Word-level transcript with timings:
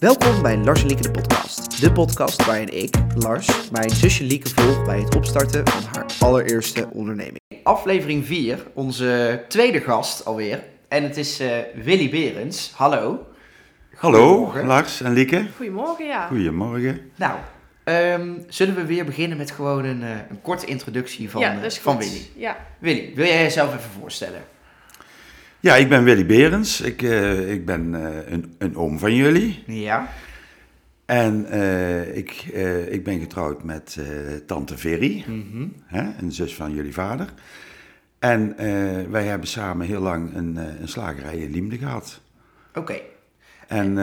Welkom 0.00 0.42
bij 0.42 0.56
Lars 0.56 0.80
en 0.80 0.86
Lieke 0.86 1.02
de 1.02 1.10
podcast. 1.10 1.80
De 1.80 1.92
podcast 1.92 2.46
waarin 2.46 2.68
ik, 2.82 2.94
Lars, 3.14 3.70
mijn 3.70 3.90
zusje 3.90 4.24
Lieke 4.24 4.48
volg 4.48 4.84
bij 4.84 5.00
het 5.00 5.14
opstarten 5.14 5.68
van 5.68 5.82
haar 5.92 6.06
allereerste 6.18 6.88
onderneming. 6.92 7.40
Aflevering 7.62 8.26
4, 8.26 8.66
onze 8.74 9.44
tweede 9.48 9.80
gast 9.80 10.24
alweer. 10.24 10.62
En 10.88 11.02
het 11.02 11.16
is 11.16 11.40
eh, 11.40 11.58
Willy 11.74 12.10
Berends. 12.10 12.72
Hallo. 12.74 13.26
Hallo, 13.94 14.26
Goedemorgen. 14.26 14.66
Lars 14.66 15.00
en 15.00 15.12
Lieke. 15.12 15.46
Goedemorgen, 15.56 16.06
ja. 16.06 16.26
Goedemorgen. 16.26 17.10
Nou, 17.16 17.38
ehm, 17.84 18.32
zullen 18.48 18.74
we 18.74 18.86
weer 18.86 19.04
beginnen 19.04 19.38
met 19.38 19.50
gewoon 19.50 19.84
een, 19.84 20.02
eh, 20.02 20.10
een 20.30 20.40
korte 20.42 20.66
introductie 20.66 21.30
van, 21.30 21.40
ja, 21.40 21.50
eh, 21.50 21.54
dat 21.54 21.64
is 21.64 21.78
van 21.78 21.94
goed. 21.94 22.04
Willy. 22.04 22.30
Ja. 22.34 22.56
Willy, 22.78 23.12
wil 23.14 23.26
jij 23.26 23.42
jezelf 23.42 23.68
even 23.76 23.90
voorstellen? 24.00 24.42
Ja, 25.60 25.74
ik 25.76 25.88
ben 25.88 26.04
Willy 26.04 26.26
Berends. 26.26 26.80
Ik, 26.80 27.02
eh, 27.02 27.52
ik 27.52 27.64
ben 27.66 27.94
eh, 27.94 28.32
een, 28.32 28.54
een 28.58 28.76
oom 28.76 28.98
van 28.98 29.14
jullie. 29.14 29.62
Ja. 29.66 30.08
En 31.04 31.46
eh, 31.46 32.16
ik, 32.16 32.30
ik 32.90 33.04
ben 33.04 33.20
getrouwd 33.20 33.64
met 33.64 33.98
tante 34.46 34.78
Verry, 34.78 35.24
Mhm. 35.26 35.66
hè, 35.84 36.02
een 36.20 36.32
zus 36.32 36.54
van 36.54 36.74
jullie 36.74 36.92
vader. 36.92 37.32
En 38.18 38.54
wij 39.10 39.24
hebben 39.24 39.48
samen 39.48 39.86
heel 39.86 40.00
lang 40.00 40.34
een, 40.34 40.56
een 40.80 40.88
slagerij 40.88 41.36
in 41.36 41.50
Liemde 41.50 41.78
gehad. 41.78 42.20
Oké. 42.74 43.00
En 43.68 43.94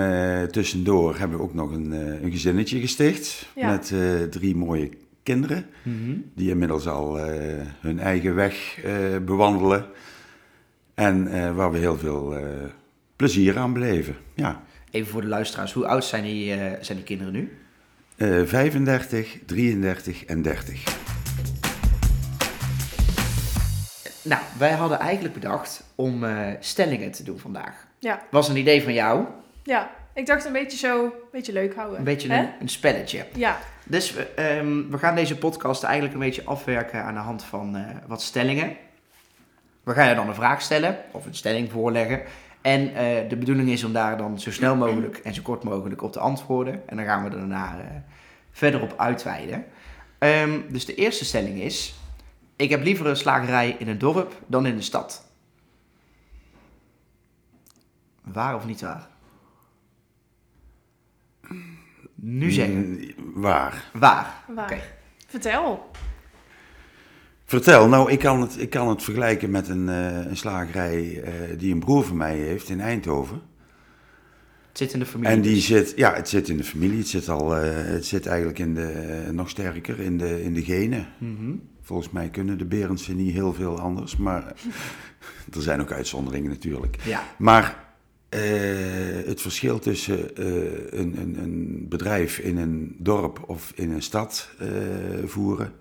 tussendoor 0.52 1.18
hebben 1.18 1.38
we 1.38 1.44
ook 1.44 1.54
nog 1.54 1.72
een, 1.72 1.92
een 2.24 2.32
gezinnetje 2.32 2.80
gesticht. 2.80 3.48
Ja. 3.56 3.70
Met 3.72 3.94
drie 4.32 4.56
mooie 4.56 4.90
kinderen. 5.24 5.66
Mhm. 5.84 6.14
die 6.36 6.50
inmiddels 6.50 6.88
al 6.88 7.18
hun 7.80 8.00
eigen 8.00 8.36
weg 8.36 8.80
bewandelen. 9.26 9.86
En 11.04 11.28
eh, 11.28 11.56
waar 11.56 11.72
we 11.72 11.78
heel 11.78 11.98
veel 11.98 12.36
eh, 12.36 12.44
plezier 13.16 13.58
aan 13.58 13.74
beleven. 13.74 14.16
Ja, 14.36 14.62
Even 14.92 15.12
voor 15.12 15.22
de 15.22 15.28
luisteraars, 15.28 15.74
hoe 15.74 15.88
oud 15.88 16.06
zijn 16.06 16.24
die, 16.24 16.54
eh, 16.54 16.72
zijn 16.82 16.98
die 16.98 17.06
kinderen 17.08 17.34
nu? 17.34 17.58
Eh 18.16 18.42
35, 18.46 19.38
33 19.46 20.26
en 20.26 20.42
30. 20.42 20.84
Nou, 24.22 24.42
wij 24.58 24.72
hadden 24.72 25.00
eigenlijk 25.00 25.34
bedacht 25.34 25.84
om 25.96 26.24
eh, 26.24 26.48
stellingen 26.60 27.12
te 27.12 27.24
doen 27.24 27.40
vandaag. 27.40 27.88
Ja. 28.00 28.22
Was 28.32 28.50
een 28.50 28.58
idee 28.58 28.84
van 28.84 28.94
jou, 28.94 29.26
ja, 29.64 29.92
ik 30.14 30.26
dacht 30.26 30.46
een 30.46 30.52
beetje 30.52 30.78
zo, 30.78 31.04
een 31.04 31.12
beetje 31.32 31.54
leuk 31.54 31.76
houden. 31.76 31.98
een 31.98 32.04
beetje 32.04 32.32
Hè? 32.32 32.40
een, 32.40 32.50
een 32.60 32.70
spelletje. 32.70 33.26
Ja, 33.36 33.60
Dus 33.86 34.14
we, 34.14 34.22
ehm, 34.36 34.90
we 34.90 34.98
gaan 34.98 35.16
deze 35.16 35.38
podcast 35.38 35.84
eigenlijk 35.84 36.14
een 36.14 36.20
beetje 36.20 36.44
afwerken 36.44 37.04
aan 37.04 37.14
de 37.14 37.20
hand 37.20 37.44
van 37.44 37.76
eh, 37.76 37.82
wat 38.08 38.22
stellingen. 38.22 38.76
We 39.84 39.94
gaan 39.94 40.10
je 40.10 40.16
dan 40.16 40.28
een 40.28 40.36
vraag 40.36 40.62
stellen 40.62 40.98
of 41.12 41.26
een 41.26 41.36
stelling 41.36 41.72
voorleggen. 41.72 42.22
En 42.62 42.96
eh, 42.96 43.30
de 43.30 43.36
bedoeling 43.36 43.70
is 43.70 43.84
om 43.84 43.94
daar 43.94 44.18
dan 44.18 44.40
zo 44.40 44.52
snel 44.52 44.76
mogelijk 44.76 45.18
en 45.18 45.34
zo 45.34 45.42
kort 45.42 45.64
mogelijk 45.64 46.02
op 46.02 46.12
te 46.12 46.20
antwoorden. 46.20 46.88
En 46.90 46.96
dan 46.98 47.06
gaan 47.06 47.24
we 47.24 47.30
er 47.30 47.38
daarna 47.38 47.80
eh, 47.80 47.86
verder 48.52 48.82
op 48.82 48.94
uitweiden. 48.98 49.66
Ehm, 50.18 50.60
dus 50.70 50.86
de 50.86 50.96
eerste 50.96 51.26
stelling 51.26 51.62
is: 51.62 51.96
Ik 52.56 52.70
heb 52.70 52.84
liever 52.84 53.08
een 53.08 53.16
slagerij 53.16 53.76
in 53.80 53.88
een 53.88 53.98
dorp 53.98 54.42
dan 54.48 54.66
in 54.66 54.76
de 54.76 54.82
stad. 54.82 55.32
Waar 58.22 58.56
of 58.56 58.66
niet 58.66 58.82
waar? 58.82 59.08
Nu 62.16 62.52
zeggen. 62.52 63.14
Waar? 63.34 63.84
Waar. 63.94 64.44
waar. 64.48 64.64
Oké. 64.64 64.82
Vertel. 65.28 65.92
Vertel, 67.54 67.88
nou, 67.88 68.12
ik 68.12 68.20
kan 68.20 68.42
het, 68.42 68.60
ik 68.60 68.70
kan 68.70 68.90
het 68.90 69.04
vergelijken 69.04 69.52
met 69.52 69.68
een, 69.68 69.90
eh, 69.90 70.26
een 70.26 70.38
slagerij 70.38 71.22
eh, 71.24 71.32
die 71.58 71.74
een 71.74 71.80
broer 71.80 72.04
van 72.04 72.18
mij 72.18 72.38
heeft 72.38 72.70
in 72.70 72.80
Eindhoven. 72.80 73.42
Het 74.68 74.78
zit 74.78 74.94
in 74.94 75.00
de 75.00 75.06
familie. 75.06 75.36
En 75.36 75.42
die 75.42 75.54
dus. 75.54 75.66
zit, 75.66 75.94
ja, 75.96 76.14
het 76.14 76.30
zit 76.30 76.50
in 76.50 76.58
de 76.58 76.64
familie. 76.64 76.98
Het 76.98 77.08
zit, 77.08 77.30
al, 77.30 77.58
eh, 77.58 77.64
het 77.74 78.06
zit 78.06 78.26
eigenlijk 78.26 78.60
in 78.60 78.74
de, 78.74 79.30
nog 79.32 79.50
sterker 79.50 80.00
in 80.00 80.18
de, 80.18 80.44
in 80.44 80.54
de 80.54 80.64
genen. 80.64 81.08
Mhm. 81.18 81.56
Volgens 81.82 82.10
mij 82.10 82.30
kunnen 82.30 82.58
de 82.58 82.66
Berendsen 82.66 83.16
niet 83.16 83.34
heel 83.34 83.54
veel 83.54 83.80
anders, 83.80 84.18
maar 84.18 84.44
er 85.56 85.62
zijn 85.62 85.82
ook 85.82 85.92
uitzonderingen 85.92 86.50
natuurlijk. 86.50 86.98
Ja. 87.04 87.24
Maar 87.38 87.82
het 89.26 89.42
verschil 89.42 89.80
tussen 89.80 90.46
een, 91.00 91.18
een, 91.18 91.38
een 91.38 91.86
bedrijf 91.90 92.38
in 92.40 92.58
een 92.58 92.96
dorp 93.00 93.44
of 93.48 93.72
in 93.76 93.92
een 93.92 94.02
stad 94.02 94.50
voeren, 95.26 95.74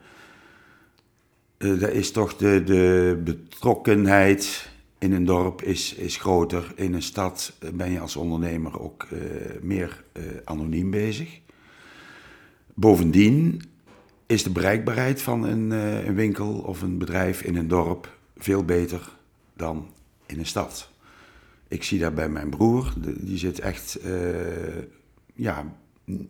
eh 1.62 1.80
dat 1.80 1.90
is 1.90 2.10
toch 2.10 2.36
de, 2.36 2.62
de 2.64 3.20
betrokkenheid 3.24 4.70
in 4.98 5.12
een 5.12 5.24
dorp 5.24 5.62
is, 5.62 5.94
is 5.94 6.16
groter. 6.16 6.72
In 6.76 6.94
een 6.94 7.02
stad 7.02 7.52
eh, 7.58 7.70
ben 7.70 7.90
je 7.90 8.00
als 8.00 8.16
ondernemer 8.16 8.80
ook 8.80 9.02
eh, 9.02 9.20
meer 9.60 10.04
anoniem 10.44 10.90
bezig. 10.90 11.40
Bovendien 12.74 13.62
is 14.26 14.42
de 14.42 14.50
bereikbaarheid 14.50 15.22
van 15.22 15.44
een, 15.44 15.70
een 16.06 16.14
winkel 16.14 16.52
of 16.52 16.82
een 16.82 16.98
bedrijf 16.98 17.42
in 17.42 17.56
een 17.56 17.68
dorp 17.68 18.16
veel 18.36 18.64
beter 18.64 19.10
dan 19.56 19.88
in 20.26 20.38
een 20.38 20.46
stad. 20.46 20.90
Ik 21.68 21.82
zie 21.82 21.98
dat 21.98 22.14
bij 22.14 22.28
mijn 22.28 22.50
broer, 22.50 22.92
die 23.20 23.38
zit 23.38 23.58
echt, 23.58 23.98
ja, 25.34 25.76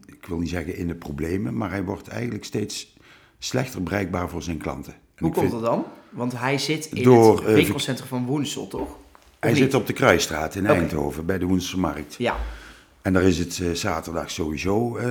ik 0.06 0.26
wil 0.26 0.38
niet 0.38 0.48
zeggen 0.48 0.76
in 0.76 0.86
de 0.86 0.94
problemen, 0.94 1.56
maar 1.56 1.70
hij 1.70 1.84
wordt 1.84 2.08
eigenlijk 2.08 2.44
steeds 2.44 2.96
slechter 3.38 3.82
bereikbaar 3.82 4.28
voor 4.28 4.42
zijn 4.42 4.58
klanten. 4.58 4.94
Hoe 5.22 5.30
komt 5.32 5.48
vind- 5.48 5.62
dat 5.62 5.70
dan? 5.70 5.84
Want 6.10 6.38
hij 6.38 6.58
zit 6.58 6.86
in 6.86 7.02
Door, 7.02 7.36
het 7.38 7.46
eh, 7.46 7.54
winkelcentrum 7.54 8.08
van 8.08 8.26
Woensel, 8.26 8.68
toch? 8.68 8.80
Of 8.80 8.96
Hij 9.40 9.50
niet? 9.50 9.58
zit 9.60 9.74
op 9.74 9.86
de 9.86 9.92
Kruisstraat 9.92 10.54
in. 10.54 10.66
Eindhoven, 10.66 11.26
bij 11.26 11.38
de 11.38 11.44
Woenselse 11.46 11.78
Markt. 11.78 12.14
Ja, 12.18 12.36
En 13.02 13.12
daar 13.12 13.22
is 13.22 13.38
het 13.38 13.60
eh, 13.62 13.70
zaterdag 13.70 14.30
sowieso 14.30 14.96
eh, 14.96 15.06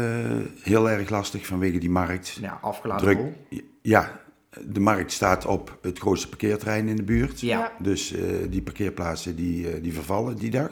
heel 0.61 0.89
erg 0.89 1.09
lastig 1.09 1.45
vanwege 1.45 1.77
die 1.77 1.89
markt. 1.89 2.37
ja 2.41 2.59
afgeladen 2.61 3.05
Druk. 3.15 3.61
Ja, 3.81 4.19
de 4.65 4.79
markt 4.79 5.11
staat 5.11 5.45
op 5.45 5.77
het 5.81 5.99
grootste 5.99 6.27
parkeerterrein 6.29 6.87
in 6.87 6.95
de 6.95 7.03
buurt. 7.03 7.39
Ja. 7.41 7.71
Dus 7.79 8.13
die 8.49 8.61
parkeerplaatsen 8.61 9.35
die, 9.35 9.81
die 9.81 9.93
vervallen 9.93 10.35
die 10.37 10.49
dag. 10.49 10.69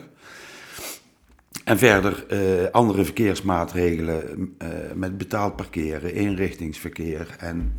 En 1.63 1.77
verder 1.77 2.25
andere 2.71 3.03
verkeersmaatregelen 3.05 4.55
met 4.95 5.17
betaald 5.17 5.55
parkeren, 5.55 6.13
eenrichtingsverkeer. 6.13 7.35
En 7.39 7.77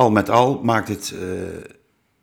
al 0.00 0.10
met 0.10 0.28
al 0.30 0.60
maakt 0.62 0.88
het, 0.88 1.14
eh, 1.20 1.70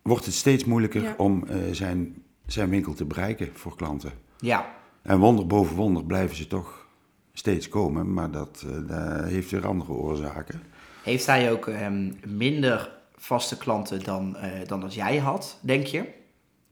wordt 0.02 0.24
het 0.24 0.34
steeds 0.34 0.64
moeilijker 0.64 1.02
Ja. 1.02 1.14
om 1.16 1.44
eh, 1.46 1.56
zijn, 1.72 2.22
zijn 2.46 2.68
winkel 2.70 2.94
te 2.94 3.04
bereiken 3.04 3.50
voor 3.54 3.76
klanten. 3.76 4.12
Ja, 4.38 4.74
En 5.02 5.18
wonder 5.18 5.46
boven 5.46 5.76
wonder 5.76 6.04
blijven 6.04 6.36
ze 6.36 6.46
toch 6.46 6.86
steeds 7.32 7.68
komen, 7.68 8.12
maar 8.12 8.30
dat, 8.30 8.64
eh, 8.66 8.88
dat 8.88 9.24
heeft 9.28 9.50
weer 9.50 9.66
andere 9.66 9.92
oorzaken. 9.92 10.62
heeft 11.02 11.26
hij 11.26 11.52
ook 11.52 11.66
ehm, 11.66 12.12
minder 12.26 12.90
vaste 13.16 13.58
klanten 13.58 14.02
dan, 14.04 14.36
eh, 14.36 14.66
dan 14.66 14.80
dat 14.80 14.94
jij 14.94 15.16
had, 15.18 15.58
denk 15.60 15.86
je? 15.86 15.98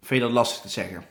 Vind 0.03 0.21
je 0.21 0.27
dat 0.27 0.31
lastig 0.31 0.63
te 0.63 0.69
zeggen? 0.69 1.03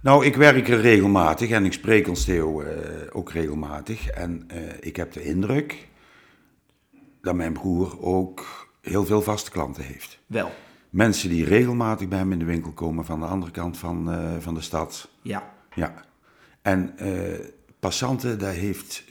Nou, 0.00 0.24
ik 0.26 0.36
werk 0.36 0.68
er 0.68 0.80
regelmatig 0.80 1.50
en 1.50 1.64
ik 1.64 1.72
spreek 1.72 2.08
ons 2.08 2.24
Theo 2.24 2.60
eh, 2.60 2.76
ook 3.12 3.30
regelmatig. 3.32 4.08
En 4.08 4.44
eh, 4.48 4.58
ik 4.80 4.96
heb 4.96 5.12
de 5.12 5.24
indruk 5.24 5.88
dat 7.22 7.34
mijn 7.34 7.52
broer 7.52 8.02
ook 8.02 8.61
heel 8.82 9.04
veel 9.04 9.22
vaste 9.22 9.50
klanten 9.50 9.84
heeft. 9.84 10.18
Wel, 10.26 10.52
Mensen 10.92 11.28
die 11.28 11.44
regelmatig 11.44 12.08
bij 12.08 12.18
hem 12.18 12.32
in 12.32 12.38
de 12.38 12.44
winkel 12.44 12.72
komen 12.72 13.04
van 13.04 13.20
de 13.20 13.26
andere 13.26 13.52
kant 13.52 13.78
van, 13.78 14.12
eh, 14.12 14.32
van 14.38 14.54
de 14.54 14.60
stad. 14.60 15.08
ja. 15.22 15.50
Ja. 15.74 16.04
En 16.62 16.98
eh, 16.98 17.46
passanten, 17.80 18.38
dat, 18.38 18.54
heeft, 18.54 19.04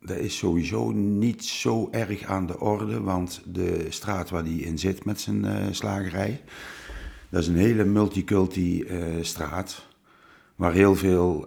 dat 0.00 0.16
is 0.16 0.36
sowieso 0.36 0.90
niet 0.92 1.44
zo 1.44 1.88
erg 1.90 2.22
aan 2.22 2.46
de 2.46 2.60
orde. 2.60 3.00
Want 3.00 3.42
de 3.46 3.86
straat 3.88 4.30
waar 4.30 4.44
die 4.44 4.62
in 4.62 4.78
zit 4.78 5.04
met 5.04 5.20
zijn 5.20 5.44
eh, 5.44 5.66
slagerij, 5.70 6.42
dat 7.28 7.40
is 7.40 7.48
een 7.48 7.56
hele 7.56 7.84
multiculti 7.84 8.86
straat. 9.20 9.86
Waar 10.56 10.72
heel 10.72 10.96
veel 10.96 11.46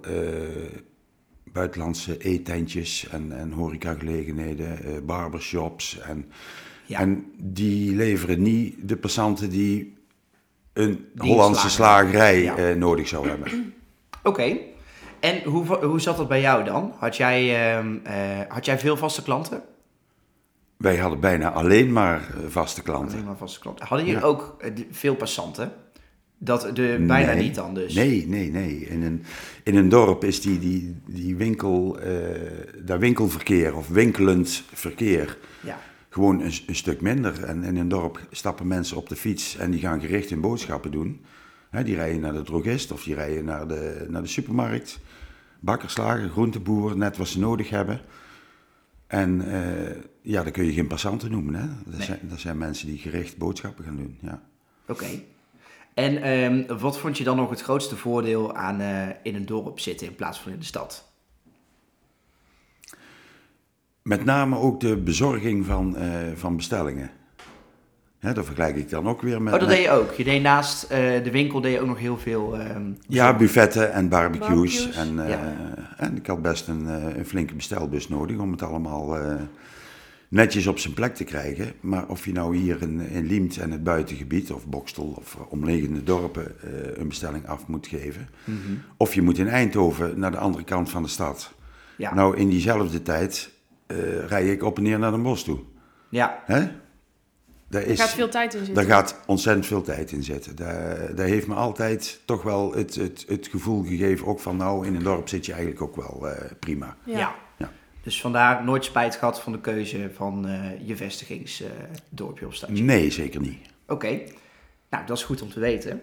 buitenlandse 1.51 2.17
eetentjes 2.17 3.07
en, 3.07 3.31
en 3.31 3.51
horecagelegenheden, 3.51 5.05
barbershops. 5.05 5.99
En, 5.99 6.31
Ja. 6.93 6.99
en 6.99 7.25
die 7.41 7.95
leveren 7.95 8.41
niet 8.41 8.75
de 8.81 8.97
passanten 8.97 9.49
die 9.49 9.93
een 10.73 11.05
Hollandse 11.17 11.69
slagerij, 11.69 12.41
ja. 12.41 12.55
eh, 12.55 12.75
nodig 12.75 13.07
zou 13.07 13.27
hebben. 13.27 13.73
Oké. 14.23 14.57
En 15.19 15.43
hoe, 15.43 15.85
hoe 15.85 16.01
zat 16.01 16.17
dat 16.17 16.27
bij 16.27 16.41
jou 16.41 16.63
dan? 16.63 16.93
Had 16.97 17.17
jij, 17.17 17.71
ehm, 17.75 17.95
eh, 18.03 18.13
had 18.47 18.65
jij 18.65 18.79
veel 18.79 18.97
vaste 18.97 19.23
klanten? 19.23 19.61
Wij 20.77 20.97
hadden 20.97 21.19
bijna 21.19 21.51
alleen 21.51 21.91
maar 21.91 22.19
eh, 22.19 22.43
vaste 22.49 22.81
klanten. 22.81 23.13
Alleen 23.13 23.25
maar 23.25 23.37
vaste 23.37 23.59
klanten. 23.59 23.85
Hadden 23.87 24.07
jullie 24.07 24.21
Ja. 24.21 24.27
ook 24.27 24.57
veel 24.91 25.15
passanten? 25.15 25.71
Dat 26.37 26.61
de, 26.73 27.03
bijna 27.07 27.33
Nee. 27.33 27.43
niet 27.43 27.55
dan 27.55 27.73
dus? 27.73 27.93
Nee, 27.93 28.27
nee, 28.27 28.51
nee. 28.51 28.75
In 28.79 29.03
een, 29.03 29.23
in 29.63 29.75
een 29.75 29.89
dorp 29.89 30.23
is 30.23 30.41
die, 30.41 30.59
die, 30.59 30.95
die 31.07 31.35
winkel, 31.35 31.97
dat 32.83 32.99
winkelverkeer 32.99 33.75
of 33.75 33.87
winkelend 33.87 34.63
verkeer 34.73 35.37
Ja. 35.61 35.79
Gewoon 36.13 36.41
een, 36.41 36.53
een 36.67 36.75
stuk 36.75 37.01
minder. 37.01 37.43
En 37.43 37.63
in 37.63 37.77
een 37.77 37.87
dorp 37.87 38.19
stappen 38.31 38.67
mensen 38.67 38.97
op 38.97 39.09
de 39.09 39.15
fiets 39.15 39.55
en 39.57 39.71
die 39.71 39.79
gaan 39.79 39.99
gericht 40.01 40.29
hun 40.29 40.41
boodschappen 40.41 40.91
doen. 40.91 41.25
Die 41.83 41.95
rijden 41.95 42.21
naar 42.21 42.33
de 42.33 42.41
drogist 42.41 42.91
of 42.91 43.03
die 43.03 43.15
rijden 43.15 43.45
naar 43.45 43.67
de, 43.67 44.05
naar 44.09 44.21
de 44.21 44.27
supermarkt. 44.27 44.99
bakkerslager, 45.59 46.29
groenteboer, 46.29 46.97
net 46.97 47.17
wat 47.17 47.27
ze 47.27 47.39
nodig 47.39 47.69
hebben. 47.69 48.01
En 49.07 49.51
eh, 49.51 49.95
ja, 50.21 50.43
dan 50.43 50.51
kun 50.51 50.65
je 50.65 50.73
geen 50.73 50.87
passanten 50.87 51.31
noemen. 51.31 51.55
Hè? 51.55 51.67
Dat, 51.85 51.97
Nee. 51.97 52.05
zijn, 52.05 52.19
dat 52.21 52.39
zijn 52.39 52.57
mensen 52.57 52.87
die 52.87 52.97
gericht 52.97 53.37
boodschappen 53.37 53.83
gaan 53.85 53.95
doen. 53.95 54.17
Ja. 54.21 54.41
Oké. 54.87 55.05
En 55.93 56.21
ehm, 56.21 56.79
wat 56.79 56.99
vond 56.99 57.17
je 57.17 57.23
dan 57.23 57.35
nog 57.35 57.49
het 57.49 57.61
grootste 57.61 57.95
voordeel 57.95 58.55
aan 58.55 58.79
eh, 58.79 59.07
in 59.23 59.35
een 59.35 59.45
dorp 59.45 59.79
zitten 59.79 60.07
in 60.07 60.15
plaats 60.15 60.39
van 60.39 60.51
in 60.51 60.59
de 60.59 60.65
stad? 60.65 61.12
Met 64.03 64.25
name 64.25 64.57
ook 64.57 64.79
de 64.79 64.97
bezorging 64.97 65.65
van, 65.65 65.95
eh, 65.97 66.09
van 66.35 66.55
bestellingen. 66.55 67.11
Hè, 68.19 68.33
dat 68.33 68.45
vergelijk 68.45 68.75
ik 68.75 68.89
dan 68.89 69.07
ook 69.07 69.21
weer 69.21 69.41
met... 69.41 69.53
Oh, 69.53 69.59
dat 69.59 69.67
met- 69.67 69.77
deed 69.77 69.85
je 69.85 69.91
ook. 69.91 70.11
Je 70.11 70.23
deed 70.23 70.41
naast 70.41 70.83
eh, 70.83 71.23
de 71.23 71.31
winkel 71.31 71.61
deed 71.61 71.73
je 71.73 71.79
ook 71.79 71.87
nog 71.87 71.99
heel 71.99 72.17
veel. 72.17 72.57
ehm, 72.57 72.91
Ja, 73.07 73.35
buffetten 73.35 73.91
en 73.93 74.09
barbecues. 74.09 74.49
Barbecues, 74.83 74.95
En, 74.95 75.23
eh, 75.23 75.29
ja. 75.29 75.53
en 75.97 76.15
ik 76.15 76.27
had 76.27 76.41
best 76.41 76.67
een, 76.67 76.87
eh, 76.87 77.17
een 77.17 77.25
flinke 77.25 77.53
bestelbus 77.55 78.07
nodig 78.09 78.37
om 78.37 78.51
het 78.51 78.61
allemaal 78.61 79.17
eh, 79.17 79.35
netjes 80.27 80.67
op 80.67 80.79
zijn 80.79 80.93
plek 80.93 81.15
te 81.15 81.23
krijgen. 81.23 81.73
Maar 81.79 82.07
of 82.07 82.25
je 82.25 82.31
nou 82.31 82.55
hier 82.55 82.81
in, 82.81 82.99
in 82.99 83.25
Liemt 83.25 83.57
en 83.57 83.71
het 83.71 83.83
buitengebied, 83.83 84.51
of 84.51 84.67
Bokstel 84.67 85.13
of 85.17 85.37
omliggende 85.49 86.03
dorpen, 86.03 86.45
eh, 86.61 86.69
een 86.97 87.07
bestelling 87.07 87.47
af 87.47 87.67
moet 87.67 87.87
geven. 87.87 88.29
mhm. 88.43 88.57
Of 88.97 89.13
je 89.13 89.21
moet 89.21 89.37
in 89.37 89.47
Eindhoven 89.47 90.19
naar 90.19 90.31
de 90.31 90.37
andere 90.37 90.63
kant 90.63 90.89
van 90.89 91.03
de 91.03 91.09
stad. 91.09 91.53
Ja. 91.97 92.13
Nou, 92.13 92.37
in 92.37 92.49
diezelfde 92.49 93.01
tijd 93.01 93.51
eh 93.93 94.27
rij 94.27 94.45
ik 94.47 94.63
op 94.63 94.77
en 94.77 94.83
neer 94.83 94.99
naar 94.99 95.11
Den 95.11 95.21
Bosch 95.23 95.43
toe. 95.43 95.59
ja. 96.09 96.43
Hè? 96.45 96.67
Daar, 97.67 97.81
Er 97.81 97.87
is, 97.87 97.99
gaat 97.99 98.09
veel 98.09 98.29
tijd 98.29 98.53
in 98.53 98.57
daar 98.59 98.65
zitten. 98.67 98.85
gaat 98.85 99.19
ontzettend 99.25 99.65
veel 99.65 99.81
tijd 99.81 100.11
in 100.11 100.23
zitten. 100.23 100.55
Daar, 100.55 101.15
daar 101.15 101.27
heeft 101.27 101.47
me 101.47 101.53
altijd 101.55 102.21
toch 102.25 102.43
wel 102.43 102.73
het, 102.73 102.95
het, 102.95 103.25
het 103.27 103.47
gevoel 103.47 103.83
gegeven, 103.83 104.27
ook 104.27 104.39
van 104.39 104.57
nou, 104.57 104.87
in 104.87 104.95
een 104.95 105.03
dorp 105.03 105.29
zit 105.29 105.45
je 105.45 105.51
eigenlijk 105.53 105.81
ook 105.81 105.95
wel 105.95 106.27
eh, 106.29 106.51
prima. 106.59 106.95
Ja. 107.03 107.17
Ja. 107.17 107.35
Ja. 107.57 107.71
Dus 108.03 108.21
vandaar 108.21 108.63
nooit 108.63 108.85
spijt 108.85 109.15
gehad 109.15 109.41
van 109.41 109.51
de 109.51 109.59
keuze 109.61 110.09
van 110.13 110.47
eh, 110.47 110.87
je 110.87 110.95
vestigingsdorpje 110.95 112.47
of 112.47 112.55
stadje. 112.55 112.83
Nee, 112.83 113.11
zeker 113.11 113.41
niet. 113.41 113.57
Oké. 113.87 114.19
Nou, 114.89 115.05
dat 115.05 115.17
is 115.17 115.23
goed 115.23 115.41
om 115.41 115.49
te 115.49 115.59
weten. 115.59 116.01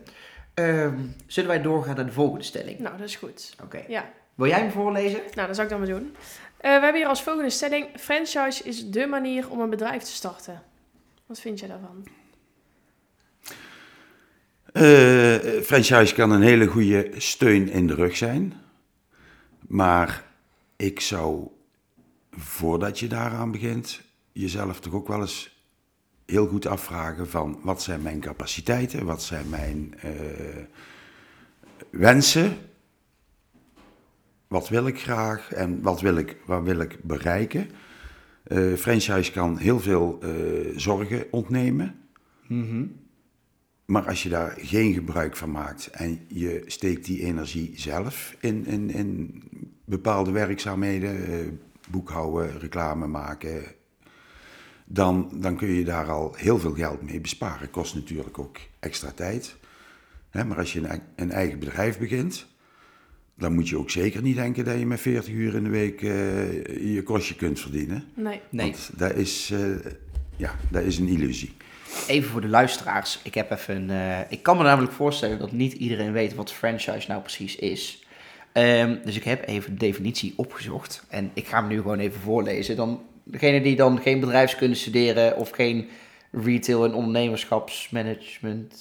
Ehm, 0.55 0.95
zullen 1.27 1.51
wij 1.51 1.63
doorgaan 1.63 1.97
naar 1.97 2.07
de 2.07 2.13
volgende 2.13 2.45
stelling? 2.45 2.79
Nou, 2.79 2.97
dat 2.97 3.07
is 3.07 3.17
goed. 3.17 3.55
Oké. 3.63 3.81
Ja, 3.89 4.11
Wil 4.35 4.47
jij 4.49 4.59
hem 4.61 4.71
voorlezen? 4.71 5.21
nou, 5.35 5.47
dat 5.47 5.57
zou 5.57 5.69
ik 5.69 5.69
dan 5.69 5.79
maar 5.79 5.89
doen. 6.01 6.15
Eh, 6.61 6.75
we 6.75 6.83
hebben 6.83 6.95
hier 6.95 7.07
als 7.07 7.23
volgende 7.23 7.51
stelling: 7.51 7.87
franchise 7.97 8.65
is 8.65 8.91
dé 8.91 9.07
manier 9.07 9.51
om 9.51 9.61
een 9.61 9.71
bedrijf 9.71 10.03
te 10.03 10.11
starten. 10.11 10.63
Wat 11.27 11.41
vind 11.41 11.59
jij 11.59 11.69
daarvan? 11.69 12.07
Eh, 14.73 15.63
franchise 15.63 16.15
kan 16.15 16.31
een 16.31 16.43
hele 16.43 16.67
goede 16.67 17.11
steun 17.17 17.69
in 17.69 17.87
de 17.87 17.95
rug 17.95 18.17
zijn. 18.17 18.53
Maar 19.67 20.25
ik 20.77 21.01
zou, 21.01 21.49
voordat 22.31 22.99
je 22.99 23.07
daaraan 23.07 23.51
begint, 23.51 24.01
jezelf 24.33 24.81
toch 24.81 24.93
ook 24.93 25.09
wel 25.09 25.21
eens 25.21 25.65
heel 26.27 26.47
goed 26.47 26.67
afvragen 26.67 27.29
van 27.29 27.59
wat 27.63 27.83
zijn 27.83 28.03
mijn 28.03 28.21
capaciteiten, 28.21 29.05
wat 29.05 29.23
zijn 29.23 29.49
mijn 29.49 29.95
eh, 30.01 30.11
wensen, 31.91 32.59
wat 34.51 34.69
wil 34.69 34.87
ik 34.87 35.01
graag 35.01 35.53
en 35.53 35.83
wat 35.83 36.01
wil 36.01 36.17
ik, 36.17 36.37
wat 36.47 36.63
wil 36.63 36.81
ik 36.81 36.99
bereiken. 37.03 37.71
Eh, 38.43 38.73
franchise 38.73 39.33
kan 39.33 39.59
heel 39.59 39.81
veel 39.81 40.19
eh, 40.23 40.31
zorgen 40.77 41.27
ontnemen. 41.31 41.95
Maar 43.85 44.09
als 44.09 44.23
je 44.23 44.29
daar 44.29 44.55
geen 44.59 44.93
gebruik 44.93 45.37
van 45.37 45.51
maakt 45.51 45.87
en 45.87 46.21
je 46.29 46.63
steekt 46.67 47.05
die 47.05 47.23
energie 47.23 47.73
zelf 47.75 48.37
in, 48.41 48.67
in, 48.67 48.91
in 48.91 49.43
bepaalde 49.85 50.31
werkzaamheden, 50.31 51.27
eh, 51.27 51.47
boekhouden, 51.91 52.59
reclame 52.59 53.07
maken, 53.07 53.63
dan, 54.85 55.33
dan 55.35 55.57
kun 55.57 55.69
je 55.69 55.85
daar 55.85 56.09
al 56.09 56.35
heel 56.37 56.59
veel 56.59 56.75
geld 56.75 57.03
mee 57.03 57.21
besparen. 57.21 57.71
Kost 57.71 57.95
natuurlijk 57.95 58.39
ook 58.39 58.59
extra 58.81 59.11
tijd. 59.11 59.57
Hè, 60.31 60.45
maar 60.45 60.59
als 60.59 60.73
je 60.73 61.01
een 61.17 61.31
eigen 61.31 61.59
bedrijf 61.59 61.99
begint, 61.99 62.50
dan 63.41 63.55
moet 63.55 63.69
je 63.69 63.79
ook 63.79 63.91
zeker 63.91 64.23
niet 64.23 64.37
denken 64.37 64.65
dat 64.65 64.79
je 64.79 64.87
met 64.87 65.01
40 65.01 65.33
uur 65.33 65.55
in 65.55 65.65
de 65.65 65.71
week 65.71 66.03
eh, 66.03 66.95
je 66.95 67.03
kostje 67.05 67.35
kunt 67.35 67.61
verdienen. 67.61 68.05
Nee. 68.15 68.41
Nee. 68.51 68.71
Want 68.71 68.91
dat 68.97 69.15
is, 69.15 69.51
eh, 69.53 69.61
ja, 70.37 70.55
dat 70.69 70.83
is 70.83 70.99
een 70.99 71.09
illusie. 71.09 71.53
Even 72.07 72.31
voor 72.31 72.41
de 72.41 72.49
luisteraars. 72.49 73.21
Ik, 73.23 73.35
heb 73.35 73.51
even 73.51 73.77
een, 73.77 73.91
eh, 73.91 74.19
ik 74.29 74.43
kan 74.43 74.57
me 74.57 74.63
namelijk 74.63 74.93
voorstellen 74.93 75.39
dat 75.39 75.53
niet 75.53 75.73
iedereen 75.73 76.13
weet 76.13 76.35
wat 76.35 76.53
franchise 76.53 77.09
nou 77.09 77.21
precies 77.21 77.57
is. 77.57 78.05
Ehm, 78.53 78.97
dus 79.05 79.17
ik 79.17 79.25
heb 79.25 79.49
even 79.49 79.73
de 79.73 79.79
definitie 79.79 80.33
opgezocht. 80.37 81.05
En 81.09 81.31
ik 81.35 81.47
ga 81.47 81.59
hem 81.61 81.69
nu 81.69 81.77
gewoon 81.77 81.99
even 81.99 82.21
voorlezen. 82.21 82.77
Dan, 82.77 83.03
degene 83.25 83.61
die 83.61 83.77
dan 83.77 84.01
geen 84.01 84.21
bedrijfskunde 84.21 84.75
studeren 84.75 85.37
of 85.37 85.51
geen 85.51 85.89
retail 86.33 86.85
en 86.85 86.95
ondernemerschapsmanagement, 86.95 88.75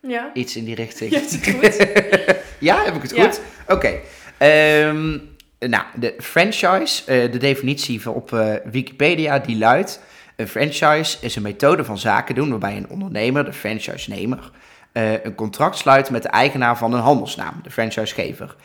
Ja. 0.00 0.30
iets 0.34 0.56
in 0.56 0.64
die 0.64 0.74
richting. 0.74 1.10
Ja, 1.10 1.18
goed? 1.20 2.39
Ja, 2.60 2.84
heb 2.84 2.94
ik 2.94 3.02
het 3.02 3.12
goed? 3.12 3.40
Oké. 3.68 3.92
Ehm, 4.38 5.18
nou, 5.58 5.84
de 5.94 6.14
franchise, 6.18 7.04
eh, 7.06 7.32
de 7.32 7.38
definitie 7.38 8.02
van 8.02 8.14
op 8.14 8.32
eh, 8.32 8.54
Wikipedia, 8.64 9.38
die 9.38 9.58
luidt... 9.58 10.00
Een 10.40 10.48
franchise 10.48 11.16
is 11.20 11.36
een 11.36 11.42
methode 11.42 11.84
van 11.84 11.98
zaken 11.98 12.34
doen 12.34 12.50
waarbij 12.50 12.76
een 12.76 12.88
ondernemer, 12.88 13.44
de 13.44 13.52
franchisenemer, 13.52 14.50
eh, 14.92 15.24
een 15.24 15.34
contract 15.34 15.76
sluit 15.76 16.10
met 16.10 16.22
de 16.22 16.28
eigenaar 16.28 16.78
van 16.78 16.92
een 16.92 17.00
handelsnaam, 17.00 17.60
de 17.62 17.70
franchisegever. 17.70 18.56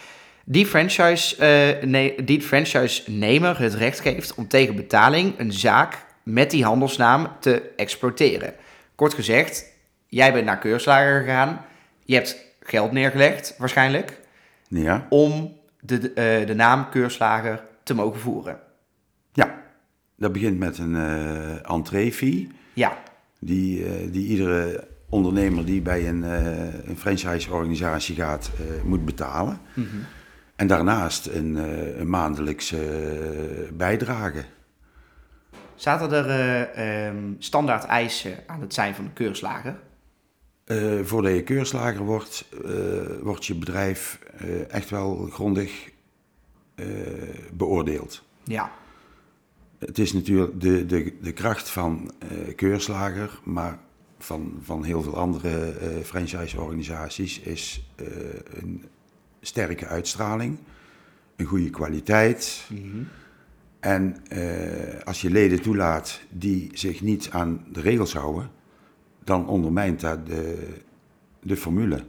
Die, 0.45 0.65
franchise, 0.65 1.35
eh, 1.35 1.87
ne- 1.87 2.15
die 2.23 2.41
franchisenemer 2.41 3.59
het 3.59 3.73
recht 3.73 3.99
geeft 3.99 4.35
om 4.35 4.47
tegen 4.47 4.75
betaling 4.75 5.33
een 5.37 5.53
zaak 5.53 6.05
met 6.23 6.51
die 6.51 6.63
handelsnaam 6.63 7.27
te 7.39 7.61
exploiteren. 7.75 8.53
Kort 8.95 9.13
gezegd, 9.13 9.65
jij 10.07 10.33
bent 10.33 10.45
naar 10.45 10.59
Keurslager 10.59 11.19
gegaan, 11.19 11.65
je 12.05 12.15
hebt 12.15 12.44
geld 12.69 12.91
neergelegd 12.91 13.55
waarschijnlijk, 13.57 14.19
Ja, 14.67 15.05
om 15.09 15.57
de, 15.79 15.97
de, 15.97 16.13
eh, 16.13 16.47
de 16.47 16.55
naam 16.55 16.89
Keurslager 16.89 17.63
te 17.83 17.93
mogen 17.93 18.19
voeren. 18.19 18.59
ja. 19.33 19.63
dat 20.17 20.31
begint 20.31 20.59
met 20.59 20.77
een 20.77 20.95
eh 20.95 21.71
entree-fee. 21.71 22.49
Ja, 22.73 22.97
Die, 23.39 23.85
eh, 23.85 24.11
die 24.11 24.27
iedere 24.27 24.87
ondernemer 25.09 25.65
die 25.65 25.81
bij 25.81 26.07
een, 26.07 26.23
eh 26.23 26.87
een 26.87 26.97
franchise-organisatie 26.97 28.15
gaat, 28.15 28.51
moet 28.83 29.05
betalen. 29.05 29.59
En 30.55 30.67
daarnaast 30.67 31.25
een, 31.27 31.55
een 31.99 32.09
maandelijkse 32.09 32.77
bijdrage. 33.73 34.43
zaten 35.75 36.11
er 36.11 36.29
ehm, 36.69 37.33
standaard 37.39 37.83
eisen 37.85 38.37
aan 38.47 38.61
het 38.61 38.73
zijn 38.73 38.95
van 38.95 39.05
de 39.05 39.11
Keurslager? 39.13 39.75
Eh, 40.65 40.99
voordat 41.03 41.33
je 41.33 41.43
keurslager 41.43 42.03
wordt, 42.03 42.45
eh, 42.65 42.71
wordt 43.21 43.45
je 43.45 43.55
bedrijf 43.55 44.19
eh, 44.37 44.69
echt 44.71 44.89
wel 44.89 45.27
grondig 45.31 45.93
beoordeeld. 47.53 48.23
Ja, 48.43 48.71
Het 49.77 49.99
is 49.99 50.13
natuurlijk 50.13 50.61
de, 50.61 50.85
de, 50.85 51.13
de 51.21 51.31
kracht 51.31 51.69
van 51.69 52.11
keurslager, 52.55 53.39
maar 53.43 53.79
van, 54.17 54.59
van 54.61 54.83
heel 54.83 55.01
veel 55.01 55.15
andere 55.15 55.73
franchise-organisaties 56.03 57.39
is 57.39 57.89
een 58.53 58.85
sterke 59.41 59.85
uitstraling, 59.85 60.57
een 61.35 61.45
goede 61.45 61.69
kwaliteit. 61.69 62.67
En 63.85 64.27
eh, 64.27 65.03
als 65.03 65.21
je 65.21 65.29
leden 65.29 65.61
toelaat 65.61 66.21
die 66.29 66.69
zich 66.73 67.01
niet 67.01 67.29
aan 67.31 67.65
de 67.71 67.81
regels 67.81 68.13
houden, 68.13 68.49
dan 69.25 69.47
ondermijnt 69.47 70.01
dat 70.01 70.25
de, 70.25 70.73
de 71.41 71.57
formule. 71.57 72.03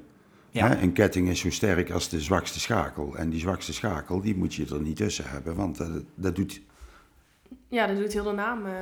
Ja. 0.50 0.68
Hè, 0.68 0.80
Een 0.82 0.92
ketting 0.92 1.28
is 1.28 1.40
zo 1.40 1.50
sterk 1.50 1.90
als 1.90 2.08
de 2.08 2.20
zwakste 2.20 2.60
schakel. 2.60 3.16
En 3.16 3.30
die 3.30 3.40
zwakste 3.40 3.72
schakel, 3.72 4.20
die 4.20 4.36
moet 4.36 4.54
je 4.54 4.66
er 4.70 4.80
niet 4.80 4.96
tussen 4.96 5.24
hebben, 5.28 5.54
want 5.54 5.76
dat, 5.76 5.90
dat 6.14 6.36
doet... 6.36 6.60
Ja, 7.68 7.86
dat 7.86 7.96
doet 7.96 8.12
heel 8.12 8.24
de 8.24 8.32
naam 8.32 8.66
eh, 8.66 8.72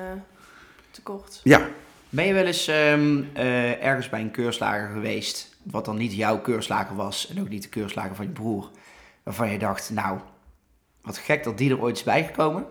tekort. 0.90 1.40
Ja, 1.44 1.68
Ben 2.10 2.26
je 2.26 2.32
wel 2.32 2.44
eens 2.44 2.68
ehm, 2.68 3.22
eh, 3.32 3.84
ergens 3.84 4.08
bij 4.08 4.20
een 4.20 4.30
keurslager 4.30 4.88
geweest, 4.88 5.56
wat 5.62 5.84
dan 5.84 5.96
niet 5.96 6.14
jouw 6.14 6.40
keurslager 6.40 6.96
was 6.96 7.28
en 7.28 7.40
ook 7.40 7.48
niet 7.48 7.62
de 7.62 7.68
keurslager 7.68 8.16
van 8.16 8.24
je 8.24 8.32
broer, 8.32 8.70
waarvan 9.22 9.50
je 9.50 9.58
dacht, 9.58 9.90
nou, 9.90 10.18
wat 11.02 11.18
gek 11.18 11.44
dat 11.44 11.58
die 11.58 11.70
er 11.70 11.80
ooit 11.80 11.96
is 11.96 12.02
bijgekomen? 12.02 12.66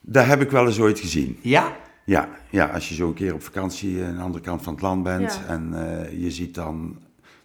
dat 0.00 0.26
heb 0.26 0.40
ik 0.40 0.50
wel 0.50 0.66
eens 0.66 0.80
ooit 0.80 1.00
gezien. 1.00 1.38
Ja? 1.42 1.76
Ja, 2.04 2.28
ja 2.50 2.66
als 2.66 2.88
je 2.88 2.94
zo 2.94 3.08
een 3.08 3.14
keer 3.14 3.34
op 3.34 3.42
vakantie 3.42 4.04
aan 4.04 4.16
de 4.16 4.22
andere 4.22 4.44
kant 4.44 4.62
van 4.62 4.72
het 4.72 4.82
land 4.82 5.02
bent 5.02 5.32
Ja. 5.34 5.46
en 5.46 5.74
eh, 6.08 6.20
je 6.22 6.30
ziet 6.30 6.54
dan, 6.54 6.98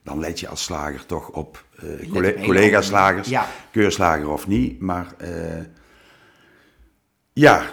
dan 0.04 0.20
let 0.20 0.40
je 0.40 0.48
als 0.48 0.64
slager 0.64 1.06
toch 1.06 1.30
op 1.30 1.66
eh, 1.76 1.84
let 1.84 2.08
colle- 2.10 2.34
mee 2.36 2.46
collega-slagers, 2.46 3.30
Ja. 3.30 3.48
keurslager 3.72 4.30
of 4.30 4.48
niet. 4.48 4.80
Maar 4.80 5.14
eh, 5.18 5.64
ja, 7.34 7.66